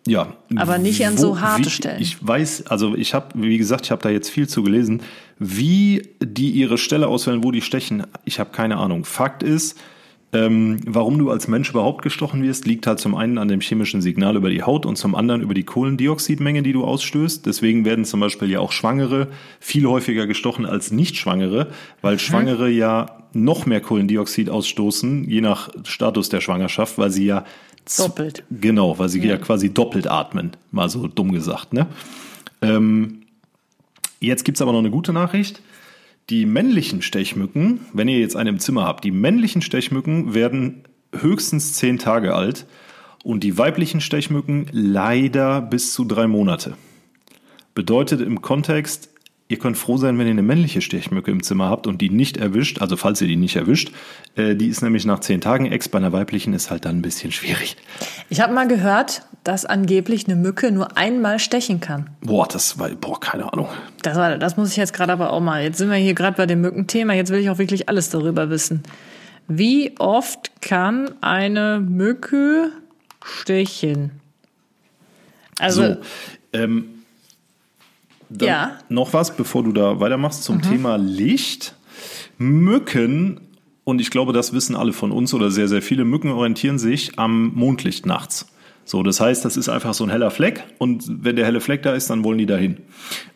Ja, 0.07 0.35
Aber 0.57 0.79
nicht 0.79 1.07
an 1.07 1.19
so 1.19 1.41
harte 1.41 1.67
wie, 1.67 1.71
Stellen. 1.71 2.01
Ich 2.01 2.27
weiß, 2.27 2.67
also 2.69 2.95
ich 2.95 3.13
habe, 3.13 3.27
wie 3.35 3.59
gesagt, 3.59 3.85
ich 3.85 3.91
habe 3.91 4.03
da 4.03 4.09
jetzt 4.09 4.31
viel 4.31 4.49
zu 4.49 4.63
gelesen, 4.63 5.03
wie 5.39 6.09
die 6.23 6.51
ihre 6.51 6.79
Stelle 6.79 7.07
auswählen, 7.09 7.45
wo 7.45 7.51
die 7.51 7.61
stechen. 7.61 8.05
Ich 8.25 8.41
habe 8.41 8.51
keine 8.51 8.79
Ahnung. 8.79 9.05
Fakt 9.05 9.43
ist, 9.43 9.79
Ähm, 10.33 10.79
warum 10.87 11.19
du 11.19 11.29
als 11.29 11.49
Mensch 11.49 11.71
überhaupt 11.71 12.03
gestochen 12.03 12.45
wirst, 12.45 12.65
liegt 12.65 12.87
halt 12.87 13.01
zum 13.01 13.17
einen 13.17 13.37
an 13.37 13.49
dem 13.49 13.61
chemischen 13.61 14.01
Signal 14.01 14.37
über 14.37 14.49
die 14.49 14.63
Haut 14.63 14.87
und 14.87 14.95
zum 14.95 15.17
anderen 15.17 15.41
über 15.41 15.55
die 15.55 15.65
Kohlendioxidmenge, 15.65 16.63
die 16.63 16.73
du 16.73 16.85
ausstößt. 16.85 17.45
Deswegen 17.47 17.85
werden 17.85 18.05
zum 18.05 18.21
Beispiel 18.21 18.49
ja 18.49 18.61
auch 18.61 18.71
Schwangere 18.71 19.27
viel 19.59 19.87
häufiger 19.87 20.29
gestochen 20.29 20.67
als 20.67 20.93
Nicht-Schwangere, 20.93 21.73
weil 22.01 22.21
Schwangere 22.21 22.71
ja 22.71 23.07
noch 23.33 23.67
mehr 23.67 23.81
Kohlendioxid 23.81 24.51
ausstoßen, 24.51 25.29
je 25.29 25.41
nach 25.41 25.69
Status 25.83 26.29
der 26.29 26.41
Schwangerschaft, 26.41 26.97
weil 26.97 27.11
sie 27.11 27.27
ja 27.27 27.45
Doppelt. 27.99 28.45
Genau, 28.51 28.99
weil 28.99 29.09
sie 29.09 29.21
ja, 29.21 29.37
quasi 29.37 29.73
doppelt 29.73 30.07
atmen, 30.07 30.53
mal 30.71 30.89
so 30.89 31.07
dumm 31.07 31.33
gesagt. 31.33 31.73
Ne? 31.73 31.87
Ähm, 32.63 33.23
jetzt 34.21 34.45
gibt's 34.45 34.63
aber 34.63 34.73
noch 34.73 34.79
eine 34.79 34.91
gute 34.91 35.13
Nachricht. 35.13 35.63
Die 36.29 36.47
männlichen 36.47 37.03
Stechmücken, 37.03 37.81
wenn 37.93 38.09
ihr 38.09 38.21
jetzt 38.21 38.37
eine 38.37 38.51
im 38.51 38.61
Zimmer 38.61 38.85
habt, 38.85 39.05
die 39.05 39.11
männlichen 39.11 39.63
Stechmücken 39.63 40.35
werden 40.35 40.85
höchstens 41.13 41.73
zehn 41.73 41.99
Tage 41.99 42.35
alt 42.35 42.67
und 43.25 43.43
die 43.43 43.59
weiblichen 43.59 44.01
Stechmücken 44.01 44.67
leider 44.71 45.61
bis 45.61 45.93
zu 45.93 46.05
drei 46.05 46.27
Monate. 46.27 46.77
Bedeutet 47.75 48.21
im 48.21 48.43
Kontext, 48.43 49.11
ihr 49.51 49.59
könnt 49.59 49.77
froh 49.77 49.97
sein, 49.97 50.17
wenn 50.17 50.27
ihr 50.27 50.31
eine 50.31 50.43
männliche 50.43 50.81
Stechmücke 50.81 51.31
im 51.33 51.43
Zimmer 51.43 51.69
habt 51.69 51.89
und 51.89 52.01
die 52.01 52.09
nicht 52.09 52.37
erwischt, 52.37 52.81
also 52.81 52.97
falls 52.97 53.21
ihr 53.21 53.27
die 53.27 53.37
nicht 53.37 53.57
erwischt, 53.57 53.91
äh, 54.37 54.55
die 54.55 54.69
ist 54.69 54.81
nämlich 54.81 55.05
nach 55.05 55.19
zehn 55.19 55.41
Tagen 55.41 55.67
ex, 55.71 55.89
bei 55.89 55.99
einer 55.99 56.13
weiblichen 56.13 56.55
ist 56.55 56.71
halt 56.71 56.85
dann 56.85 56.99
ein 56.99 57.03
bisschen 57.03 57.33
schwierig. 57.33 57.77
Ich 58.29 58.41
habe 58.41 58.55
mal 58.55 58.69
gehört, 58.69 59.23
dass 59.43 59.67
angeblich 59.67 60.27
eine 60.27 60.37
Mücke 60.37 60.71
nur 60.71 60.97
einmal 60.97 61.41
stechen 61.41 61.81
kann. 61.81 62.11
Boah, 62.21 62.47
das 62.47 62.79
war, 62.79 62.91
boah, 62.91 63.19
keine 63.19 63.53
Ahnung. 63.53 63.69
Das, 64.03 64.17
war, 64.17 64.39
das 64.39 64.57
muss 64.57 64.71
ich 64.71 64.77
jetzt 64.77 64.93
gerade 64.93 65.13
aber 65.13 65.33
auch 65.33 65.41
mal. 65.41 65.65
Jetzt 65.65 65.79
sind 65.79 65.91
wir 65.91 65.97
hier 65.97 66.15
gerade 66.15 66.37
bei 66.37 66.47
dem 66.47 66.61
Mückenthema. 66.61 67.15
Jetzt 67.15 67.33
will 67.33 67.41
ich 67.41 67.51
auch 67.51 67.59
wirklich 67.59 67.89
alles 67.89 68.09
darüber 68.09 68.51
wissen. 68.51 68.85
Wie 69.49 69.95
oft 69.99 70.63
kann 70.63 71.11
eine 71.23 71.81
Mücke 71.81 72.71
stechen? 73.25 74.13
Also, 75.59 75.83
So, 75.83 75.97
ähm, 76.53 77.00
dann 78.31 78.49
Ja. 78.49 78.79
noch 78.89 79.13
was, 79.13 79.37
bevor 79.37 79.63
du 79.65 79.73
da 79.73 80.01
weitermachst 80.01 80.45
zum 80.45 80.63
Thema 80.63 80.97
Licht. 80.97 81.75
Mücken, 82.39 83.41
und 83.85 84.01
ich 84.01 84.11
glaube, 84.11 84.33
das 84.33 84.53
wissen 84.53 84.75
alle 84.77 84.93
von 84.93 85.13
uns 85.13 85.35
oder 85.35 85.51
sehr, 85.51 85.69
sehr 85.69 85.83
viele 85.83 86.05
Mücken 86.05 86.31
orientieren 86.31 86.79
sich 86.79 87.19
am 87.19 87.53
Mondlicht 87.55 88.07
nachts. 88.07 88.47
So, 88.85 89.03
das 89.03 89.21
heißt, 89.21 89.45
das 89.45 89.57
ist 89.57 89.69
einfach 89.69 89.95
so 89.95 90.05
ein 90.05 90.11
heller 90.11 90.31
Fleck 90.31 90.65
und 90.79 91.05
wenn 91.23 91.37
der 91.37 91.45
helle 91.45 91.61
Fleck 91.61 91.83
da 91.83 91.93
ist, 91.93 92.09
dann 92.11 92.25
wollen 92.25 92.39
die 92.39 92.47
dahin. 92.47 92.79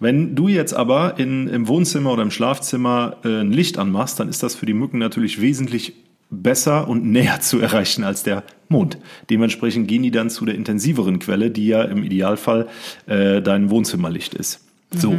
Wenn 0.01 0.35
du 0.35 0.49
jetzt 0.49 0.73
aber 0.75 1.19
in, 1.19 1.49
im 1.49 1.69
Wohnzimmer 1.69 2.13
oder 2.13 2.23
im 2.23 2.31
Schlafzimmer 2.31 3.19
äh, 3.25 3.41
ein 3.41 3.53
Licht 3.53 3.79
anmachst, 3.79 4.19
dann 4.19 4.29
ist 4.29 4.43
das 4.43 4.55
für 4.55 4.67
die 4.67 4.75
Mücken 4.75 4.99
natürlich 4.99 5.41
wesentlich 5.41 5.93
besser 6.31 6.89
und 6.89 7.05
näher 7.13 7.41
zu 7.41 7.61
erreichen 7.61 8.03
als 8.05 8.23
der 8.25 8.43
Mond. 8.69 8.99
Dementsprechend 9.31 9.87
gehen 9.87 10.03
die 10.03 10.11
dann 10.11 10.31
zu 10.31 10.45
der 10.45 10.55
intensiveren 10.57 11.19
Quelle, 11.21 11.51
die 11.51 11.67
ja 11.69 11.83
im 11.83 12.03
Idealfall 12.03 12.67
äh, 13.07 13.41
dein 13.43 13.71
Wohnzimmerlicht 13.71 14.35
ist. 14.35 14.61
So. 15.01 15.17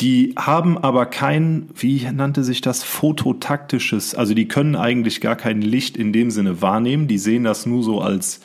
Die 0.00 0.34
haben 0.36 0.78
aber 0.78 1.06
kein, 1.06 1.70
wie 1.74 2.08
nannte 2.12 2.44
sich 2.44 2.60
das, 2.60 2.84
fototaktisches, 2.84 4.14
also 4.14 4.32
die 4.32 4.46
können 4.46 4.76
eigentlich 4.76 5.20
gar 5.20 5.34
kein 5.34 5.60
Licht 5.60 5.96
in 5.96 6.12
dem 6.12 6.30
Sinne 6.30 6.62
wahrnehmen, 6.62 7.08
die 7.08 7.18
sehen 7.18 7.42
das 7.42 7.66
nur 7.66 7.82
so 7.82 8.00
als, 8.00 8.40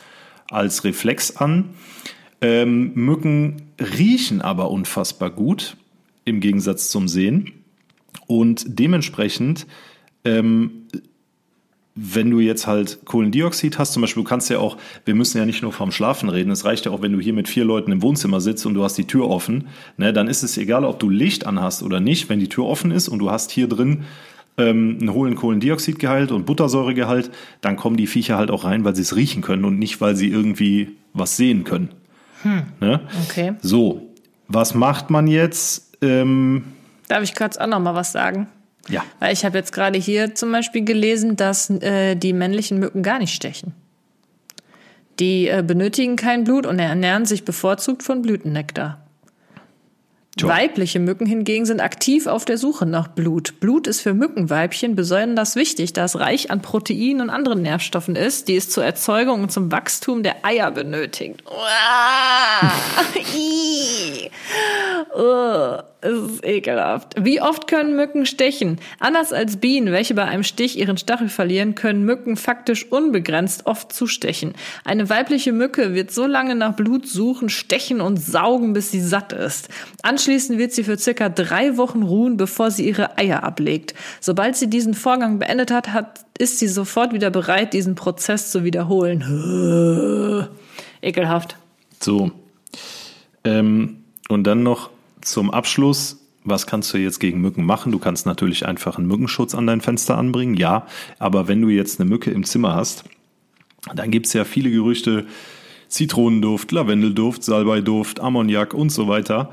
als 0.50 0.82
Reflex 0.82 1.36
an. 1.36 1.70
Ähm, 2.40 2.92
Mücken 2.94 3.62
riechen 3.80 4.42
aber 4.42 4.70
unfassbar 4.70 5.30
gut, 5.30 5.76
im 6.24 6.40
Gegensatz 6.40 6.90
zum 6.90 7.06
Sehen. 7.06 7.52
Und 8.26 8.64
dementsprechend 8.66 9.66
ähm, 10.24 10.88
wenn 11.96 12.30
du 12.30 12.40
jetzt 12.40 12.66
halt 12.66 13.04
Kohlendioxid 13.04 13.78
hast, 13.78 13.92
zum 13.92 14.02
Beispiel, 14.02 14.24
du 14.24 14.28
kannst 14.28 14.50
ja 14.50 14.58
auch, 14.58 14.76
wir 15.04 15.14
müssen 15.14 15.38
ja 15.38 15.46
nicht 15.46 15.62
nur 15.62 15.72
vom 15.72 15.92
Schlafen 15.92 16.28
reden, 16.28 16.50
es 16.50 16.64
reicht 16.64 16.86
ja 16.86 16.92
auch, 16.92 17.02
wenn 17.02 17.12
du 17.12 17.20
hier 17.20 17.32
mit 17.32 17.48
vier 17.48 17.64
Leuten 17.64 17.92
im 17.92 18.02
Wohnzimmer 18.02 18.40
sitzt 18.40 18.66
und 18.66 18.74
du 18.74 18.82
hast 18.82 18.98
die 18.98 19.06
Tür 19.06 19.30
offen, 19.30 19.68
ne, 19.96 20.12
dann 20.12 20.26
ist 20.26 20.42
es 20.42 20.58
egal, 20.58 20.84
ob 20.84 20.98
du 20.98 21.08
Licht 21.08 21.46
anhast 21.46 21.82
oder 21.84 22.00
nicht, 22.00 22.28
wenn 22.28 22.40
die 22.40 22.48
Tür 22.48 22.64
offen 22.64 22.90
ist 22.90 23.08
und 23.08 23.20
du 23.20 23.30
hast 23.30 23.52
hier 23.52 23.68
drin 23.68 24.04
ähm, 24.58 24.98
einen 25.00 25.12
hohen 25.12 25.36
Kohlendioxidgehalt 25.36 26.32
und 26.32 26.46
Buttersäuregehalt, 26.46 27.30
dann 27.60 27.76
kommen 27.76 27.96
die 27.96 28.08
Viecher 28.08 28.38
halt 28.38 28.50
auch 28.50 28.64
rein, 28.64 28.84
weil 28.84 28.96
sie 28.96 29.02
es 29.02 29.14
riechen 29.14 29.42
können 29.42 29.64
und 29.64 29.78
nicht, 29.78 30.00
weil 30.00 30.16
sie 30.16 30.28
irgendwie 30.28 30.96
was 31.12 31.36
sehen 31.36 31.62
können. 31.64 31.90
Ne? 32.80 33.00
okay. 33.24 33.54
So, 33.62 34.10
was 34.48 34.74
macht 34.74 35.10
man 35.10 35.26
jetzt? 35.26 35.96
Ähm, 36.02 36.64
Darf 37.08 37.22
ich 37.22 37.34
kurz 37.34 37.56
auch 37.56 37.66
noch 37.66 37.80
mal 37.80 37.94
was 37.94 38.12
sagen? 38.12 38.48
Ja, 38.88 39.02
Weil 39.18 39.32
ich 39.32 39.44
habe 39.44 39.58
jetzt 39.58 39.72
gerade 39.72 39.98
hier 39.98 40.34
zum 40.34 40.52
Beispiel 40.52 40.84
gelesen, 40.84 41.36
dass 41.36 41.70
äh, 41.70 42.16
die 42.16 42.32
männlichen 42.32 42.78
Mücken 42.78 43.02
gar 43.02 43.18
nicht 43.18 43.34
stechen. 43.34 43.72
Die 45.20 45.48
äh, 45.48 45.62
benötigen 45.66 46.16
kein 46.16 46.44
Blut 46.44 46.66
und 46.66 46.78
ernähren 46.78 47.24
sich 47.24 47.44
bevorzugt 47.44 48.02
von 48.02 48.20
Blütennektar. 48.22 49.00
Tja. 50.36 50.48
Weibliche 50.48 50.98
Mücken 50.98 51.26
hingegen 51.26 51.64
sind 51.64 51.80
aktiv 51.80 52.26
auf 52.26 52.44
der 52.44 52.58
Suche 52.58 52.86
nach 52.86 53.06
Blut. 53.06 53.60
Blut 53.60 53.86
ist 53.86 54.00
für 54.00 54.14
Mückenweibchen 54.14 54.96
besonders 54.96 55.54
wichtig, 55.54 55.92
da 55.92 56.06
es 56.06 56.18
reich 56.18 56.50
an 56.50 56.60
Proteinen 56.60 57.20
und 57.20 57.30
anderen 57.30 57.62
Nährstoffen 57.62 58.16
ist, 58.16 58.48
die 58.48 58.56
es 58.56 58.68
zur 58.68 58.84
Erzeugung 58.84 59.42
und 59.42 59.52
zum 59.52 59.70
Wachstum 59.70 60.24
der 60.24 60.44
Eier 60.44 60.72
benötigt. 60.72 61.44
Uah! 61.46 62.72
Es 66.04 66.12
ist 66.12 66.44
ekelhaft. 66.44 67.14
Wie 67.18 67.40
oft 67.40 67.66
können 67.66 67.96
Mücken 67.96 68.26
stechen? 68.26 68.78
Anders 69.00 69.32
als 69.32 69.56
Bienen, 69.56 69.90
welche 69.90 70.12
bei 70.12 70.24
einem 70.24 70.42
Stich 70.42 70.78
ihren 70.78 70.98
Stachel 70.98 71.30
verlieren, 71.30 71.74
können 71.74 72.04
Mücken 72.04 72.36
faktisch 72.36 72.84
unbegrenzt 72.92 73.64
oft 73.64 73.90
zustechen. 73.90 74.52
Eine 74.84 75.08
weibliche 75.08 75.54
Mücke 75.54 75.94
wird 75.94 76.10
so 76.10 76.26
lange 76.26 76.56
nach 76.56 76.76
Blut 76.76 77.08
suchen, 77.08 77.48
stechen 77.48 78.02
und 78.02 78.18
saugen, 78.18 78.74
bis 78.74 78.90
sie 78.90 79.00
satt 79.00 79.32
ist. 79.32 79.70
Anschließend 80.02 80.58
wird 80.58 80.72
sie 80.72 80.84
für 80.84 80.98
circa 80.98 81.30
drei 81.30 81.78
Wochen 81.78 82.02
ruhen, 82.02 82.36
bevor 82.36 82.70
sie 82.70 82.86
ihre 82.86 83.16
Eier 83.16 83.42
ablegt. 83.42 83.94
Sobald 84.20 84.56
sie 84.56 84.68
diesen 84.68 84.92
Vorgang 84.92 85.38
beendet 85.38 85.70
hat, 85.70 85.94
hat 85.94 86.26
ist 86.36 86.58
sie 86.58 86.68
sofort 86.68 87.14
wieder 87.14 87.30
bereit, 87.30 87.72
diesen 87.72 87.94
Prozess 87.94 88.50
zu 88.50 88.62
wiederholen. 88.62 90.48
Ekelhaft. 91.00 91.56
So. 91.98 92.30
Ähm, 93.44 94.04
und 94.28 94.44
dann 94.46 94.62
noch 94.62 94.90
zum 95.26 95.50
Abschluss. 95.50 96.20
Was 96.44 96.66
kannst 96.66 96.92
du 96.92 96.98
jetzt 96.98 97.20
gegen 97.20 97.40
Mücken 97.40 97.64
machen? 97.64 97.90
Du 97.90 97.98
kannst 97.98 98.26
natürlich 98.26 98.66
einfach 98.66 98.98
einen 98.98 99.06
Mückenschutz 99.06 99.54
an 99.54 99.66
dein 99.66 99.80
Fenster 99.80 100.18
anbringen, 100.18 100.54
ja. 100.54 100.86
Aber 101.18 101.48
wenn 101.48 101.62
du 101.62 101.68
jetzt 101.68 101.98
eine 102.00 102.08
Mücke 102.08 102.30
im 102.30 102.44
Zimmer 102.44 102.74
hast, 102.74 103.04
dann 103.94 104.10
gibt's 104.10 104.32
ja 104.34 104.44
viele 104.44 104.70
Gerüchte, 104.70 105.26
Zitronenduft, 105.88 106.72
Lavendelduft, 106.72 107.44
Salbeiduft, 107.44 108.20
Ammoniak 108.20 108.74
und 108.74 108.90
so 108.90 109.08
weiter. 109.08 109.52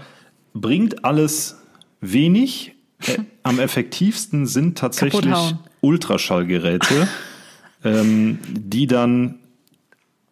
Bringt 0.54 1.06
alles 1.06 1.62
wenig. 2.02 2.74
Äh, 3.06 3.20
am 3.44 3.60
effektivsten 3.60 4.46
sind 4.46 4.78
tatsächlich. 4.78 5.36
Ultraschallgeräte, 5.82 7.08
ähm, 7.84 8.38
die 8.48 8.86
dann 8.86 9.40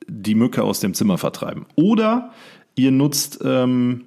die 0.08 0.36
Mücke 0.36 0.64
aus 0.64 0.80
dem 0.80 0.94
Zimmer 0.94 1.18
vertreiben. 1.18 1.66
Oder 1.76 2.32
ihr 2.76 2.92
nutzt 2.92 3.40
ähm, 3.44 4.06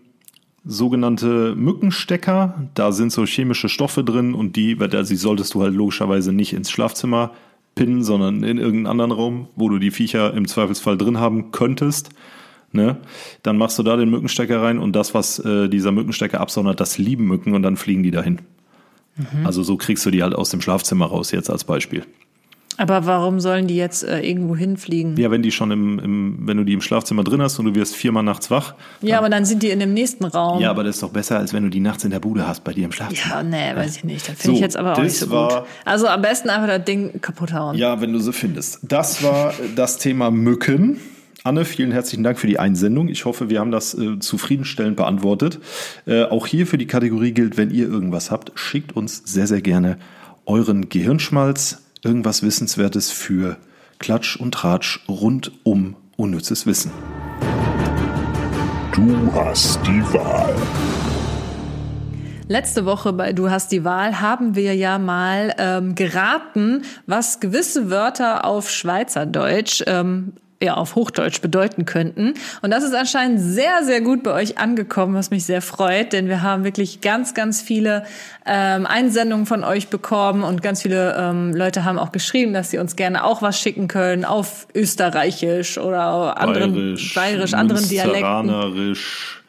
sogenannte 0.64 1.54
Mückenstecker. 1.56 2.68
Da 2.74 2.92
sind 2.92 3.12
so 3.12 3.24
chemische 3.24 3.68
Stoffe 3.68 4.04
drin 4.04 4.34
und 4.34 4.56
die, 4.56 4.76
also 4.78 5.10
die 5.10 5.16
solltest 5.16 5.54
du 5.54 5.62
halt 5.62 5.74
logischerweise 5.74 6.32
nicht 6.32 6.52
ins 6.52 6.70
Schlafzimmer 6.70 7.32
pinnen, 7.74 8.02
sondern 8.02 8.42
in 8.44 8.58
irgendeinen 8.58 8.86
anderen 8.86 9.12
Raum, 9.12 9.48
wo 9.56 9.68
du 9.68 9.78
die 9.78 9.90
Viecher 9.90 10.34
im 10.34 10.46
Zweifelsfall 10.46 10.98
drin 10.98 11.18
haben 11.18 11.50
könntest. 11.50 12.10
Ne? 12.72 12.98
Dann 13.42 13.58
machst 13.58 13.78
du 13.78 13.82
da 13.82 13.96
den 13.96 14.10
Mückenstecker 14.10 14.62
rein 14.62 14.78
und 14.78 14.94
das, 14.94 15.14
was 15.14 15.38
äh, 15.38 15.68
dieser 15.68 15.92
Mückenstecker 15.92 16.40
absondert, 16.40 16.80
das 16.80 16.98
lieben 16.98 17.26
Mücken 17.26 17.54
und 17.54 17.62
dann 17.62 17.76
fliegen 17.76 18.02
die 18.02 18.10
dahin. 18.10 18.40
Also 19.44 19.62
so 19.62 19.76
kriegst 19.76 20.06
du 20.06 20.10
die 20.10 20.22
halt 20.22 20.34
aus 20.34 20.50
dem 20.50 20.60
Schlafzimmer 20.60 21.06
raus, 21.06 21.32
jetzt 21.32 21.50
als 21.50 21.64
Beispiel. 21.64 22.04
Aber 22.78 23.06
warum 23.06 23.38
sollen 23.38 23.66
die 23.66 23.76
jetzt 23.76 24.02
äh, 24.02 24.20
irgendwo 24.20 24.56
hinfliegen? 24.56 25.16
Ja, 25.16 25.30
wenn 25.30 25.42
die 25.42 25.52
schon 25.52 25.70
im, 25.70 25.98
im, 25.98 26.38
wenn 26.40 26.56
du 26.56 26.64
die 26.64 26.72
im 26.72 26.80
Schlafzimmer 26.80 27.22
drin 27.22 27.42
hast 27.42 27.58
und 27.58 27.66
du 27.66 27.74
wirst 27.74 27.94
viermal 27.94 28.22
nachts 28.22 28.50
wach. 28.50 28.74
Ja, 29.02 29.18
aber 29.18 29.28
dann 29.28 29.44
sind 29.44 29.62
die 29.62 29.70
in 29.70 29.78
dem 29.78 29.92
nächsten 29.92 30.24
Raum. 30.24 30.60
Ja, 30.60 30.70
aber 30.70 30.82
das 30.82 30.96
ist 30.96 31.02
doch 31.02 31.10
besser, 31.10 31.38
als 31.38 31.52
wenn 31.52 31.64
du 31.64 31.68
die 31.68 31.80
nachts 31.80 32.04
in 32.04 32.10
der 32.10 32.20
Bude 32.20 32.48
hast 32.48 32.64
bei 32.64 32.72
dir 32.72 32.86
im 32.86 32.92
Schlafzimmer. 32.92 33.34
Ja, 33.34 33.42
nee, 33.42 33.76
weiß 33.76 33.96
ich 33.98 34.04
nicht. 34.04 34.28
Das 34.28 34.36
finde 34.36 34.46
So, 34.46 34.52
ich 34.54 34.60
jetzt 34.60 34.76
aber 34.76 34.94
auch 34.94 35.02
nicht 35.02 35.18
so 35.18 35.26
gut. 35.26 35.64
Also 35.84 36.06
am 36.06 36.22
besten 36.22 36.48
einfach 36.50 36.68
das 36.68 36.84
Ding 36.84 37.20
kaputt 37.20 37.52
hauen. 37.52 37.76
Ja, 37.76 38.00
wenn 38.00 38.12
du 38.12 38.18
sie 38.18 38.32
findest. 38.32 38.80
Das 38.82 39.22
war 39.22 39.52
das 39.76 39.98
Thema 39.98 40.30
Mücken. 40.30 40.98
Anne, 41.44 41.64
vielen 41.64 41.90
herzlichen 41.90 42.22
Dank 42.22 42.38
für 42.38 42.46
die 42.46 42.60
Einsendung. 42.60 43.08
Ich 43.08 43.24
hoffe, 43.24 43.50
wir 43.50 43.58
haben 43.58 43.72
das 43.72 43.94
äh, 43.94 44.20
zufriedenstellend 44.20 44.96
beantwortet. 44.96 45.58
Äh, 46.06 46.22
auch 46.22 46.46
hier 46.46 46.68
für 46.68 46.78
die 46.78 46.86
Kategorie 46.86 47.32
gilt, 47.32 47.56
wenn 47.56 47.70
ihr 47.70 47.88
irgendwas 47.88 48.30
habt, 48.30 48.52
schickt 48.54 48.94
uns 48.94 49.22
sehr, 49.24 49.48
sehr 49.48 49.60
gerne 49.60 49.98
euren 50.46 50.88
Gehirnschmalz, 50.88 51.81
irgendwas 52.02 52.42
Wissenswertes 52.42 53.10
für 53.10 53.56
Klatsch 53.98 54.36
und 54.36 54.52
Tratsch 54.52 55.00
rund 55.08 55.52
um 55.62 55.96
unnützes 56.16 56.66
Wissen. 56.66 56.90
Du 58.92 59.32
hast 59.32 59.80
die 59.86 60.02
Wahl. 60.12 60.54
Letzte 62.48 62.84
Woche 62.84 63.12
bei 63.12 63.32
Du 63.32 63.50
hast 63.50 63.72
die 63.72 63.84
Wahl 63.84 64.20
haben 64.20 64.54
wir 64.54 64.74
ja 64.74 64.98
mal 64.98 65.54
ähm, 65.56 65.94
geraten, 65.94 66.82
was 67.06 67.40
gewisse 67.40 67.88
Wörter 67.88 68.44
auf 68.44 68.68
Schweizerdeutsch 68.68 69.82
ähm, 69.86 70.34
ja, 70.62 70.74
auf 70.74 70.94
Hochdeutsch 70.94 71.40
bedeuten 71.40 71.84
könnten. 71.84 72.34
Und 72.62 72.70
das 72.70 72.84
ist 72.84 72.94
anscheinend 72.94 73.40
sehr, 73.40 73.82
sehr 73.84 74.00
gut 74.00 74.22
bei 74.22 74.32
euch 74.32 74.58
angekommen, 74.58 75.14
was 75.14 75.30
mich 75.30 75.44
sehr 75.44 75.62
freut, 75.62 76.12
denn 76.12 76.28
wir 76.28 76.42
haben 76.42 76.64
wirklich 76.64 77.00
ganz, 77.00 77.34
ganz 77.34 77.60
viele 77.60 78.04
ähm, 78.46 78.86
Einsendungen 78.86 79.46
von 79.46 79.64
euch 79.64 79.88
bekommen 79.88 80.44
und 80.44 80.62
ganz 80.62 80.82
viele 80.82 81.16
ähm, 81.18 81.52
Leute 81.52 81.84
haben 81.84 81.98
auch 81.98 82.12
geschrieben, 82.12 82.52
dass 82.52 82.70
sie 82.70 82.78
uns 82.78 82.96
gerne 82.96 83.24
auch 83.24 83.42
was 83.42 83.58
schicken 83.58 83.88
können 83.88 84.24
auf 84.24 84.66
Österreichisch 84.74 85.78
oder 85.78 86.38
anderen 86.38 86.74
Bayerisch, 86.74 87.14
Bayerisch 87.14 87.54
anderen 87.54 87.88
Dialekten. 87.88 88.96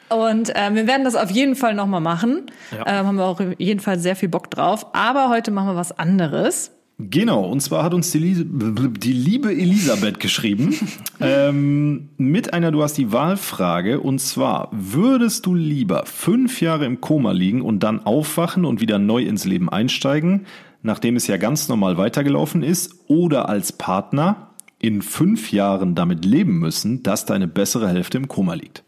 Und 0.09 0.51
ähm, 0.55 0.76
wir 0.76 0.86
werden 0.86 1.03
das 1.05 1.16
auf 1.16 1.32
jeden 1.32 1.55
Fall 1.55 1.74
nochmal 1.74 2.01
machen. 2.01 2.51
Ja. 2.72 2.99
Ähm, 2.99 3.07
haben 3.07 3.16
wir 3.16 3.26
auch 3.26 3.39
auf 3.39 3.47
jeden 3.57 3.80
Fall 3.80 3.97
sehr 3.97 4.16
viel 4.16 4.30
Bock 4.30 4.51
drauf. 4.51 4.88
Aber 4.93 5.30
heute 5.30 5.49
machen 5.49 5.70
wir 5.70 5.76
was 5.76 5.97
anderes. 5.97 6.72
Genau, 6.99 7.45
und 7.45 7.59
zwar 7.59 7.83
hat 7.83 7.93
uns 7.95 8.11
die, 8.11 8.45
die 8.45 9.13
liebe 9.13 9.51
Elisabeth 9.51 10.19
geschrieben 10.19 10.75
ähm, 11.19 12.09
mit 12.17 12.53
einer 12.53 12.71
Du 12.71 12.83
hast 12.83 12.97
die 12.97 13.11
Wahlfrage. 13.11 13.99
Und 13.99 14.19
zwar, 14.19 14.69
würdest 14.71 15.47
du 15.47 15.55
lieber 15.55 16.05
fünf 16.05 16.61
Jahre 16.61 16.85
im 16.85 17.01
Koma 17.01 17.31
liegen 17.31 17.61
und 17.61 17.81
dann 17.81 18.05
aufwachen 18.05 18.63
und 18.63 18.79
wieder 18.79 18.99
neu 18.99 19.23
ins 19.23 19.43
Leben 19.43 19.69
einsteigen, 19.69 20.45
nachdem 20.83 21.15
es 21.15 21.25
ja 21.25 21.37
ganz 21.37 21.67
normal 21.67 21.97
weitergelaufen 21.97 22.61
ist, 22.61 22.95
oder 23.07 23.49
als 23.49 23.71
Partner 23.71 24.51
in 24.77 25.01
fünf 25.01 25.51
Jahren 25.51 25.95
damit 25.95 26.25
leben 26.25 26.59
müssen, 26.59 27.01
dass 27.01 27.25
deine 27.25 27.47
bessere 27.47 27.89
Hälfte 27.89 28.17
im 28.17 28.27
Koma 28.27 28.53
liegt? 28.53 28.83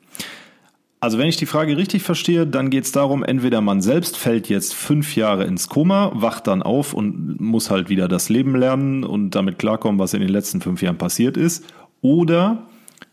Also 1.06 1.20
wenn 1.20 1.28
ich 1.28 1.38
die 1.38 1.46
Frage 1.46 1.78
richtig 1.78 2.02
verstehe, 2.02 2.48
dann 2.48 2.72
geht 2.72 2.86
es 2.86 2.92
darum, 2.92 3.24
entweder 3.24 3.62
man 3.62 3.80
selbst 3.80 4.18
fällt 4.18 4.50
jetzt 4.50 4.74
fünf 4.74 5.16
Jahre 5.16 5.44
ins 5.44 5.70
Koma, 5.70 6.10
wacht 6.16 6.48
dann 6.48 6.64
auf 6.64 6.96
und 6.96 7.40
muss 7.40 7.70
halt 7.70 7.90
wieder 7.90 8.08
das 8.08 8.30
Leben 8.30 8.56
lernen 8.56 9.04
und 9.04 9.36
damit 9.36 9.60
klarkommen, 9.60 10.00
was 10.00 10.16
in 10.16 10.22
den 10.22 10.30
letzten 10.32 10.62
fünf 10.62 10.82
Jahren 10.82 10.98
passiert 10.98 11.38
ist. 11.38 11.64
Oder 12.02 12.66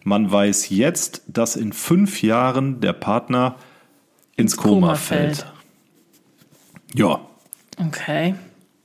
man 0.04 0.32
weiß 0.32 0.70
jetzt, 0.70 1.20
dass 1.28 1.54
in 1.54 1.74
fünf 1.74 2.22
Jahren 2.22 2.80
der 2.80 2.94
Partner 2.94 3.56
ins 4.36 4.56
Koma, 4.56 4.72
Koma 4.72 4.94
fällt. 4.94 5.36
fällt. 5.36 5.52
Ja, 6.94 7.20
Okay. 7.78 8.36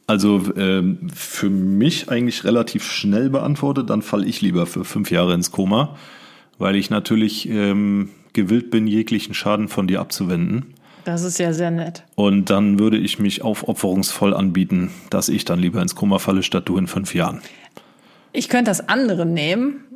also 0.06 0.54
ähm, 0.58 1.08
für 1.16 1.50
mich 1.50 2.10
eigentlich 2.10 2.44
relativ 2.44 2.84
schnell 2.84 3.30
beantwortet, 3.30 3.90
dann 3.90 4.02
falle 4.02 4.26
ich 4.26 4.42
lieber 4.42 4.66
für 4.66 4.84
fünf 4.84 5.12
Jahre 5.12 5.34
ins 5.34 5.52
Koma, 5.52 5.96
weil 6.58 6.76
ich 6.76 6.90
natürlich 6.90 7.48
ähm, 7.48 8.10
gewillt 8.38 8.72
bin, 8.72 8.88
jeglichen 8.88 9.34
Schaden 9.34 9.68
von 9.68 9.88
dir 9.88 10.00
abzuwenden. 10.00 10.74
Das 11.04 11.24
ist 11.24 11.40
ja 11.40 11.52
sehr 11.54 11.72
nett. 11.72 12.04
Und 12.16 12.50
dann 12.50 12.80
würde 12.80 12.98
ich 12.98 13.18
mich 13.18 13.42
aufopferungsvoll 13.42 14.34
anbieten, 14.34 14.92
dass 15.10 15.28
ich 15.28 15.44
dann 15.44 15.60
lieber 15.60 15.82
ins 15.82 15.96
Koma 15.96 16.20
falle, 16.20 16.44
statt 16.44 16.70
du 16.70 16.78
in 16.78 16.88
fünf 16.88 17.16
Jahren. 17.16 17.42
Ich 18.34 18.50
könnte 18.50 18.70
das 18.72 18.88
andere 18.88 19.26
nehmen. 19.26 19.86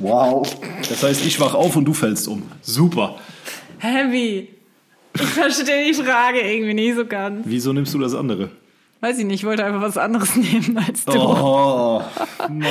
Wow. 0.00 0.48
Das 0.88 1.02
heißt, 1.02 1.26
ich 1.26 1.40
wach 1.40 1.54
auf 1.54 1.74
und 1.74 1.84
du 1.84 1.92
fällst 1.92 2.28
um. 2.28 2.44
Super. 2.62 3.16
Heavy. 3.78 4.48
Ich 5.14 5.22
verstehe 5.22 5.86
die 5.88 5.94
Frage 5.94 6.40
irgendwie 6.40 6.74
nicht 6.74 6.94
so 6.94 7.04
ganz. 7.04 7.44
Wieso 7.48 7.72
nimmst 7.72 7.94
du 7.94 7.98
das 7.98 8.14
andere? 8.14 8.50
Weiß 9.00 9.16
ich 9.20 9.24
nicht, 9.24 9.40
ich 9.42 9.46
wollte 9.46 9.64
einfach 9.64 9.80
was 9.80 9.96
anderes 9.96 10.34
nehmen 10.36 10.76
als 10.84 11.04
du. 11.04 11.12
Oh, 11.18 12.02
Mann. 12.48 12.64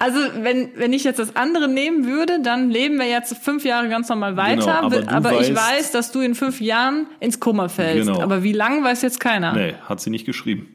Also, 0.00 0.18
wenn, 0.40 0.70
wenn 0.74 0.92
ich 0.92 1.04
jetzt 1.04 1.18
das 1.20 1.36
andere 1.36 1.68
nehmen 1.68 2.06
würde, 2.06 2.40
dann 2.42 2.70
leben 2.70 2.98
wir 2.98 3.06
jetzt 3.08 3.36
fünf 3.36 3.64
Jahre 3.64 3.88
ganz 3.88 4.08
normal 4.08 4.36
weiter. 4.36 4.80
Genau, 4.90 5.06
aber 5.10 5.30
du 5.30 5.38
ich 5.40 5.50
weißt- 5.50 5.54
weiß, 5.78 5.90
dass 5.92 6.10
du 6.10 6.20
in 6.20 6.34
fünf 6.34 6.60
Jahren 6.60 7.06
ins 7.20 7.38
Koma 7.38 7.68
fällst. 7.68 8.08
Genau. 8.08 8.20
Aber 8.20 8.42
wie 8.42 8.52
lang 8.52 8.82
weiß 8.82 9.02
jetzt 9.02 9.20
keiner. 9.20 9.52
Nee, 9.52 9.74
hat 9.88 10.00
sie 10.00 10.10
nicht 10.10 10.26
geschrieben. 10.26 10.74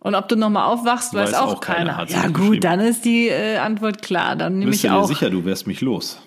Und 0.00 0.16
ob 0.16 0.28
du 0.28 0.34
nochmal 0.34 0.64
aufwachst, 0.64 1.14
weiß, 1.14 1.30
Weiß 1.30 1.38
auch, 1.38 1.54
auch 1.56 1.60
keiner, 1.60 2.04
keiner. 2.04 2.10
Ja 2.10 2.26
gut, 2.28 2.64
dann 2.64 2.80
ist 2.80 3.04
die 3.04 3.28
äh, 3.28 3.58
Antwort 3.58 4.02
klar. 4.02 4.34
Dann 4.34 4.58
nehme 4.58 4.72
Bist 4.72 4.82
ich 4.84 4.90
du 4.90 4.96
dir 4.96 5.00
auch. 5.00 5.06
sicher, 5.06 5.30
du 5.30 5.44
wärst 5.44 5.68
mich 5.68 5.80
los? 5.80 6.20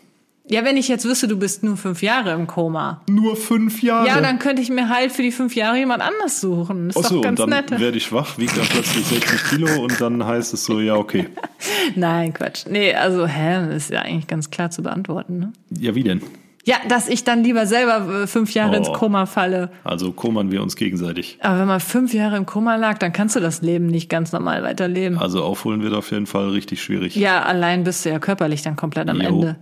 Ja, 0.47 0.63
wenn 0.63 0.77
ich 0.77 0.87
jetzt 0.87 1.05
wüsste, 1.05 1.27
du 1.27 1.37
bist 1.37 1.63
nur 1.63 1.75
fünf 1.75 2.03
Jahre 2.03 2.31
im 2.33 2.45
Koma. 2.45 3.01
Nur 3.09 3.35
fünf 3.35 3.81
Jahre? 3.81 4.07
Ja, 4.07 4.21
dann 4.21 4.37
könnte 4.37 4.61
ich 4.61 4.69
mir 4.69 4.89
halt 4.89 5.11
für 5.11 5.23
die 5.23 5.31
fünf 5.31 5.55
Jahre 5.55 5.77
jemand 5.77 6.03
anders 6.03 6.39
suchen. 6.39 6.89
Ist 6.89 6.97
Achso, 6.97 7.15
doch 7.15 7.21
ganz 7.23 7.39
und 7.39 7.49
dann 7.49 7.65
nett. 7.65 7.79
werde 7.79 7.97
ich 7.97 8.11
wach, 8.11 8.37
wiege 8.37 8.53
dann 8.55 8.67
plötzlich 8.67 9.05
60 9.07 9.43
Kilo 9.49 9.81
und 9.81 9.99
dann 9.99 10.23
heißt 10.23 10.53
es 10.53 10.65
so, 10.65 10.79
ja, 10.79 10.95
okay. 10.95 11.27
Nein, 11.95 12.33
Quatsch. 12.33 12.65
Nee, 12.69 12.93
also, 12.93 13.25
hä, 13.25 13.75
ist 13.75 13.89
ja 13.89 14.01
eigentlich 14.01 14.27
ganz 14.27 14.51
klar 14.51 14.69
zu 14.69 14.83
beantworten. 14.83 15.39
Ne? 15.39 15.53
Ja, 15.79 15.95
wie 15.95 16.03
denn? 16.03 16.21
Ja, 16.67 16.77
dass 16.89 17.07
ich 17.09 17.23
dann 17.23 17.43
lieber 17.43 17.65
selber 17.67 18.23
äh, 18.23 18.27
fünf 18.27 18.53
Jahre 18.55 18.73
Oh. 18.73 18.77
ins 18.77 18.91
Koma 18.91 19.25
falle. 19.27 19.69
Also 19.83 20.11
kommern 20.11 20.51
wir 20.51 20.63
uns 20.63 20.75
gegenseitig. 20.75 21.37
Aber 21.41 21.59
wenn 21.59 21.67
man 21.67 21.79
fünf 21.79 22.11
Jahre 22.13 22.37
im 22.37 22.45
Koma 22.47 22.75
lag, 22.75 22.97
dann 22.97 23.13
kannst 23.13 23.35
du 23.35 23.39
das 23.39 23.61
Leben 23.61 23.85
nicht 23.87 24.09
ganz 24.09 24.31
normal 24.31 24.63
weiterleben. 24.63 25.17
Also 25.19 25.43
aufholen 25.43 25.83
wird 25.83 25.93
auf 25.93 26.09
jeden 26.11 26.25
Fall 26.25 26.49
richtig 26.49 26.81
schwierig. 26.83 27.15
Ja, 27.15 27.43
allein 27.43 27.83
bist 27.83 28.03
du 28.05 28.09
ja 28.09 28.17
körperlich 28.19 28.63
dann 28.63 28.75
komplett 28.75 29.09
am 29.09 29.21
Jo. 29.21 29.27
Ende. 29.27 29.55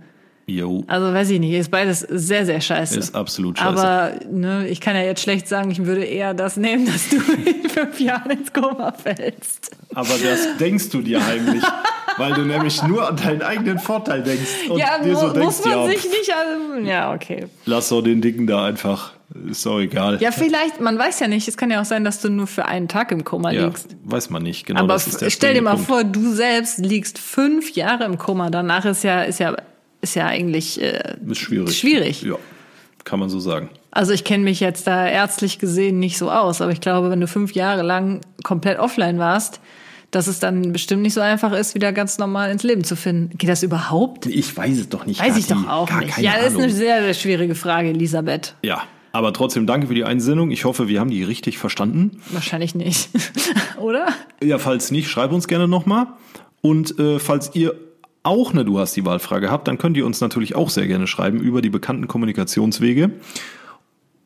Jo, 0.46 0.84
Also 0.88 1.12
weiß 1.14 1.30
ich 1.30 1.40
nicht, 1.40 1.52
ist 1.54 1.70
beides 1.70 2.00
sehr, 2.00 2.44
sehr 2.44 2.60
scheiße. 2.60 2.98
ist 2.98 3.14
absolut 3.14 3.58
scheiße. 3.58 3.68
Aber 3.68 4.12
ne, 4.30 4.68
ich 4.68 4.80
kann 4.80 4.94
ja 4.94 5.02
jetzt 5.02 5.22
schlecht 5.22 5.48
sagen, 5.48 5.70
ich 5.70 5.86
würde 5.86 6.04
eher 6.04 6.34
das 6.34 6.56
nehmen, 6.58 6.84
dass 6.92 7.08
du 7.08 7.16
in 7.16 7.68
fünf 7.70 7.98
Jahren 7.98 8.30
ins 8.30 8.52
Koma 8.52 8.92
fällst. 8.92 9.70
Aber 9.94 10.08
das 10.22 10.56
denkst 10.60 10.90
du 10.90 11.00
dir 11.00 11.24
heimlich, 11.24 11.62
weil 12.18 12.34
du 12.34 12.42
nämlich 12.42 12.82
nur 12.82 13.08
an 13.08 13.16
deinen 13.16 13.40
eigenen 13.40 13.78
Vorteil 13.78 14.22
denkst 14.22 14.68
und 14.68 14.78
ja, 14.78 14.98
dir 15.02 15.16
so 15.16 15.28
mu- 15.28 15.32
denkst, 15.32 15.46
muss 15.46 15.64
man 15.64 15.72
ja, 15.78 15.86
sich 15.86 16.04
nicht. 16.04 16.30
Also, 16.34 16.86
ja, 16.86 17.14
okay. 17.14 17.46
lass 17.64 17.88
doch 17.88 18.02
den 18.02 18.20
Dicken 18.20 18.46
da 18.46 18.66
einfach, 18.66 19.12
ist 19.48 19.64
doch 19.64 19.80
egal. 19.80 20.20
Ja, 20.20 20.30
vielleicht, 20.30 20.78
man 20.78 20.98
weiß 20.98 21.20
ja 21.20 21.26
nicht, 21.28 21.48
es 21.48 21.56
kann 21.56 21.70
ja 21.70 21.80
auch 21.80 21.84
sein, 21.86 22.04
dass 22.04 22.20
du 22.20 22.28
nur 22.28 22.46
für 22.48 22.66
einen 22.66 22.88
Tag 22.88 23.12
im 23.12 23.24
Koma 23.24 23.50
Ja, 23.50 23.64
liegst. 23.64 23.96
weiß 24.04 24.28
man 24.28 24.42
nicht. 24.42 24.66
Genau, 24.66 24.80
Aber 24.80 24.98
stell 24.98 25.54
dir 25.54 25.62
mal 25.62 25.72
Punkt. 25.76 25.86
vor, 25.88 26.04
du 26.04 26.32
selbst 26.34 26.78
liegst 26.80 27.18
fünf 27.18 27.70
Jahre 27.74 28.04
im 28.04 28.18
Koma. 28.18 28.50
Danach 28.50 28.84
ist 28.84 29.04
ja, 29.04 29.22
ist 29.22 29.40
ja, 29.40 29.56
ist 30.04 30.14
ja 30.14 30.26
eigentlich 30.26 30.80
äh, 30.80 31.16
Ist 31.28 31.38
schwierig. 31.38 31.76
schwierig. 31.76 32.22
Ja, 32.22 32.36
kann 33.04 33.18
man 33.18 33.28
so 33.28 33.40
sagen. 33.40 33.68
Also 33.90 34.12
ich 34.12 34.24
kenne 34.24 34.44
mich 34.44 34.60
jetzt 34.60 34.86
da 34.86 35.06
ärztlich 35.08 35.58
gesehen 35.58 35.98
nicht 35.98 36.18
so 36.18 36.30
aus, 36.30 36.60
aber 36.60 36.72
ich 36.72 36.80
glaube, 36.80 37.10
wenn 37.10 37.20
du 37.20 37.26
fünf 37.26 37.52
Jahre 37.52 37.82
lang 37.82 38.20
komplett 38.42 38.78
offline 38.78 39.18
warst, 39.18 39.60
dass 40.10 40.26
es 40.28 40.38
dann 40.38 40.72
bestimmt 40.72 41.02
nicht 41.02 41.14
so 41.14 41.20
einfach 41.20 41.52
ist, 41.52 41.74
wieder 41.74 41.92
ganz 41.92 42.18
normal 42.18 42.50
ins 42.50 42.62
Leben 42.62 42.84
zu 42.84 42.94
finden. 42.96 43.36
Geht 43.36 43.50
das 43.50 43.62
überhaupt? 43.64 44.26
Ich 44.26 44.56
weiß 44.56 44.78
es 44.78 44.88
doch 44.88 45.06
nicht. 45.06 45.20
Weiß 45.20 45.36
ich 45.36 45.48
Kathi. 45.48 45.62
doch 45.64 45.68
auch 45.70 45.88
Gar 45.88 46.04
nicht. 46.04 46.18
Ja, 46.18 46.34
das 46.36 46.52
ist 46.52 46.58
eine 46.58 46.70
sehr, 46.70 47.02
sehr 47.02 47.14
schwierige 47.14 47.54
Frage, 47.56 47.88
Elisabeth. 47.88 48.54
Ja, 48.62 48.82
aber 49.12 49.32
trotzdem 49.32 49.66
danke 49.66 49.88
für 49.88 49.94
die 49.94 50.04
Einsendung. 50.04 50.50
Ich 50.50 50.64
hoffe, 50.64 50.88
wir 50.88 51.00
haben 51.00 51.10
die 51.10 51.22
richtig 51.24 51.58
verstanden. 51.58 52.20
Wahrscheinlich 52.30 52.74
nicht. 52.74 53.08
Oder? 53.78 54.06
Ja, 54.42 54.58
falls 54.58 54.90
nicht, 54.90 55.08
schreib 55.08 55.32
uns 55.32 55.48
gerne 55.48 55.68
nochmal. 55.68 56.06
Und 56.62 56.98
äh, 56.98 57.18
falls 57.18 57.50
ihr 57.54 57.74
auch 58.24 58.52
eine 58.52 58.64
Du 58.64 58.78
hast 58.78 58.96
die 58.96 59.04
Wahlfrage 59.04 59.50
habt, 59.50 59.68
dann 59.68 59.78
könnt 59.78 59.96
ihr 59.96 60.04
uns 60.06 60.20
natürlich 60.20 60.56
auch 60.56 60.70
sehr 60.70 60.86
gerne 60.88 61.06
schreiben 61.06 61.40
über 61.40 61.62
die 61.62 61.70
bekannten 61.70 62.08
Kommunikationswege. 62.08 63.10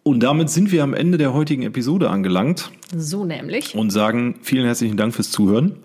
Und 0.02 0.20
damit 0.22 0.48
sind 0.48 0.72
wir 0.72 0.82
am 0.84 0.94
Ende 0.94 1.18
der 1.18 1.34
heutigen 1.34 1.62
Episode 1.64 2.08
angelangt 2.08 2.70
So 2.96 3.24
nämlich. 3.26 3.74
und 3.74 3.90
sagen 3.90 4.36
vielen 4.40 4.64
herzlichen 4.64 4.96
Dank 4.96 5.14
fürs 5.14 5.30
Zuhören. 5.30 5.76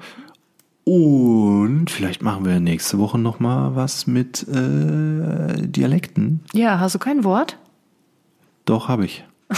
Und 0.86 1.90
vielleicht 1.90 2.22
machen 2.22 2.46
wir 2.46 2.60
nächste 2.60 3.00
Woche 3.00 3.18
nochmal 3.18 3.76
was 3.76 4.06
mit 4.06 4.46
äh, 4.48 5.68
Dialekten. 5.68 6.42
Ja, 6.54 6.80
hast 6.80 6.96
du 6.96 7.00
kein 7.00 7.24
Wort? 7.24 7.58
Doch, 8.66 8.88
habe 8.88 9.06
ich. 9.06 9.24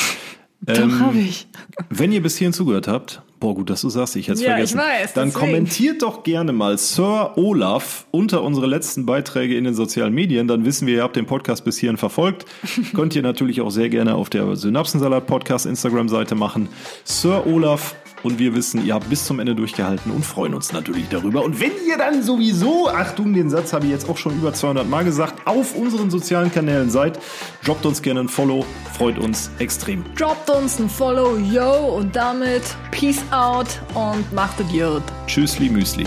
Doch, 0.61 0.77
Ähm, 0.77 0.99
habe 0.99 1.17
ich. 1.19 1.47
Wenn 1.89 2.11
ihr 2.11 2.21
bis 2.23 2.37
hierhin 2.37 2.53
zugehört 2.53 2.87
habt, 2.87 3.21
boah, 3.45 3.53
gut, 3.53 3.69
dass 3.69 3.81
du 3.81 3.89
sagst, 3.89 4.15
ich 4.15 4.27
hätte 4.27 4.39
es 4.39 4.41
Ja, 4.41 4.53
vergessen. 4.53 4.79
ich 4.79 4.83
weiß, 5.03 5.13
dann 5.13 5.27
deswegen. 5.29 5.45
kommentiert 5.45 6.01
doch 6.01 6.23
gerne 6.23 6.51
mal 6.51 6.77
Sir 6.79 7.33
Olaf 7.37 8.07
unter 8.09 8.41
unsere 8.41 8.65
letzten 8.65 9.05
Beiträge 9.05 9.55
in 9.55 9.63
den 9.65 9.75
sozialen 9.75 10.13
Medien. 10.15 10.47
Dann 10.47 10.65
wissen 10.65 10.87
wir, 10.87 10.95
ihr 10.95 11.03
habt 11.03 11.15
den 11.15 11.27
Podcast 11.27 11.63
bis 11.63 11.77
hierhin 11.77 11.97
verfolgt. 11.97 12.45
Könnt 12.95 13.15
ihr 13.15 13.21
natürlich 13.21 13.61
auch 13.61 13.69
sehr 13.69 13.89
gerne 13.89 14.15
auf 14.15 14.31
der 14.31 14.55
Synapsensalat 14.55 15.27
Podcast 15.27 15.67
Instagram-Seite 15.67 16.33
machen. 16.33 16.69
Sir 17.03 17.45
Olaf. 17.45 17.95
Und 18.23 18.39
wir 18.39 18.55
wissen, 18.55 18.85
ihr 18.85 18.93
habt 18.93 19.09
bis 19.09 19.25
zum 19.25 19.39
Ende 19.39 19.55
durchgehalten 19.55 20.11
und 20.11 20.25
freuen 20.25 20.53
uns 20.53 20.71
natürlich 20.71 21.07
darüber. 21.09 21.43
Und 21.43 21.59
wenn 21.59 21.71
ihr 21.87 21.97
dann 21.97 22.23
sowieso, 22.23 22.89
Achtung, 22.89 23.33
den 23.33 23.49
Satz 23.49 23.73
habe 23.73 23.85
ich 23.85 23.91
jetzt 23.91 24.09
auch 24.09 24.17
schon 24.17 24.35
über 24.37 24.53
200 24.53 24.89
Mal 24.89 25.03
gesagt, 25.03 25.45
auf 25.45 25.75
unseren 25.75 26.09
sozialen 26.09 26.51
Kanälen 26.51 26.89
seid, 26.89 27.19
droppt 27.63 27.85
uns 27.85 28.01
gerne 28.01 28.21
ein 28.21 28.29
Follow, 28.29 28.65
freut 28.97 29.19
uns 29.19 29.51
extrem. 29.59 30.03
Droppt 30.17 30.49
uns 30.49 30.79
ein 30.79 30.89
Follow, 30.89 31.37
yo, 31.37 31.95
und 31.97 32.15
damit 32.15 32.63
Peace 32.91 33.21
out 33.31 33.81
und 33.93 34.31
macht 34.33 34.59
es 34.59 34.67
gut. 34.67 35.03
Tschüssli 35.27 35.69
Müsli. 35.69 36.05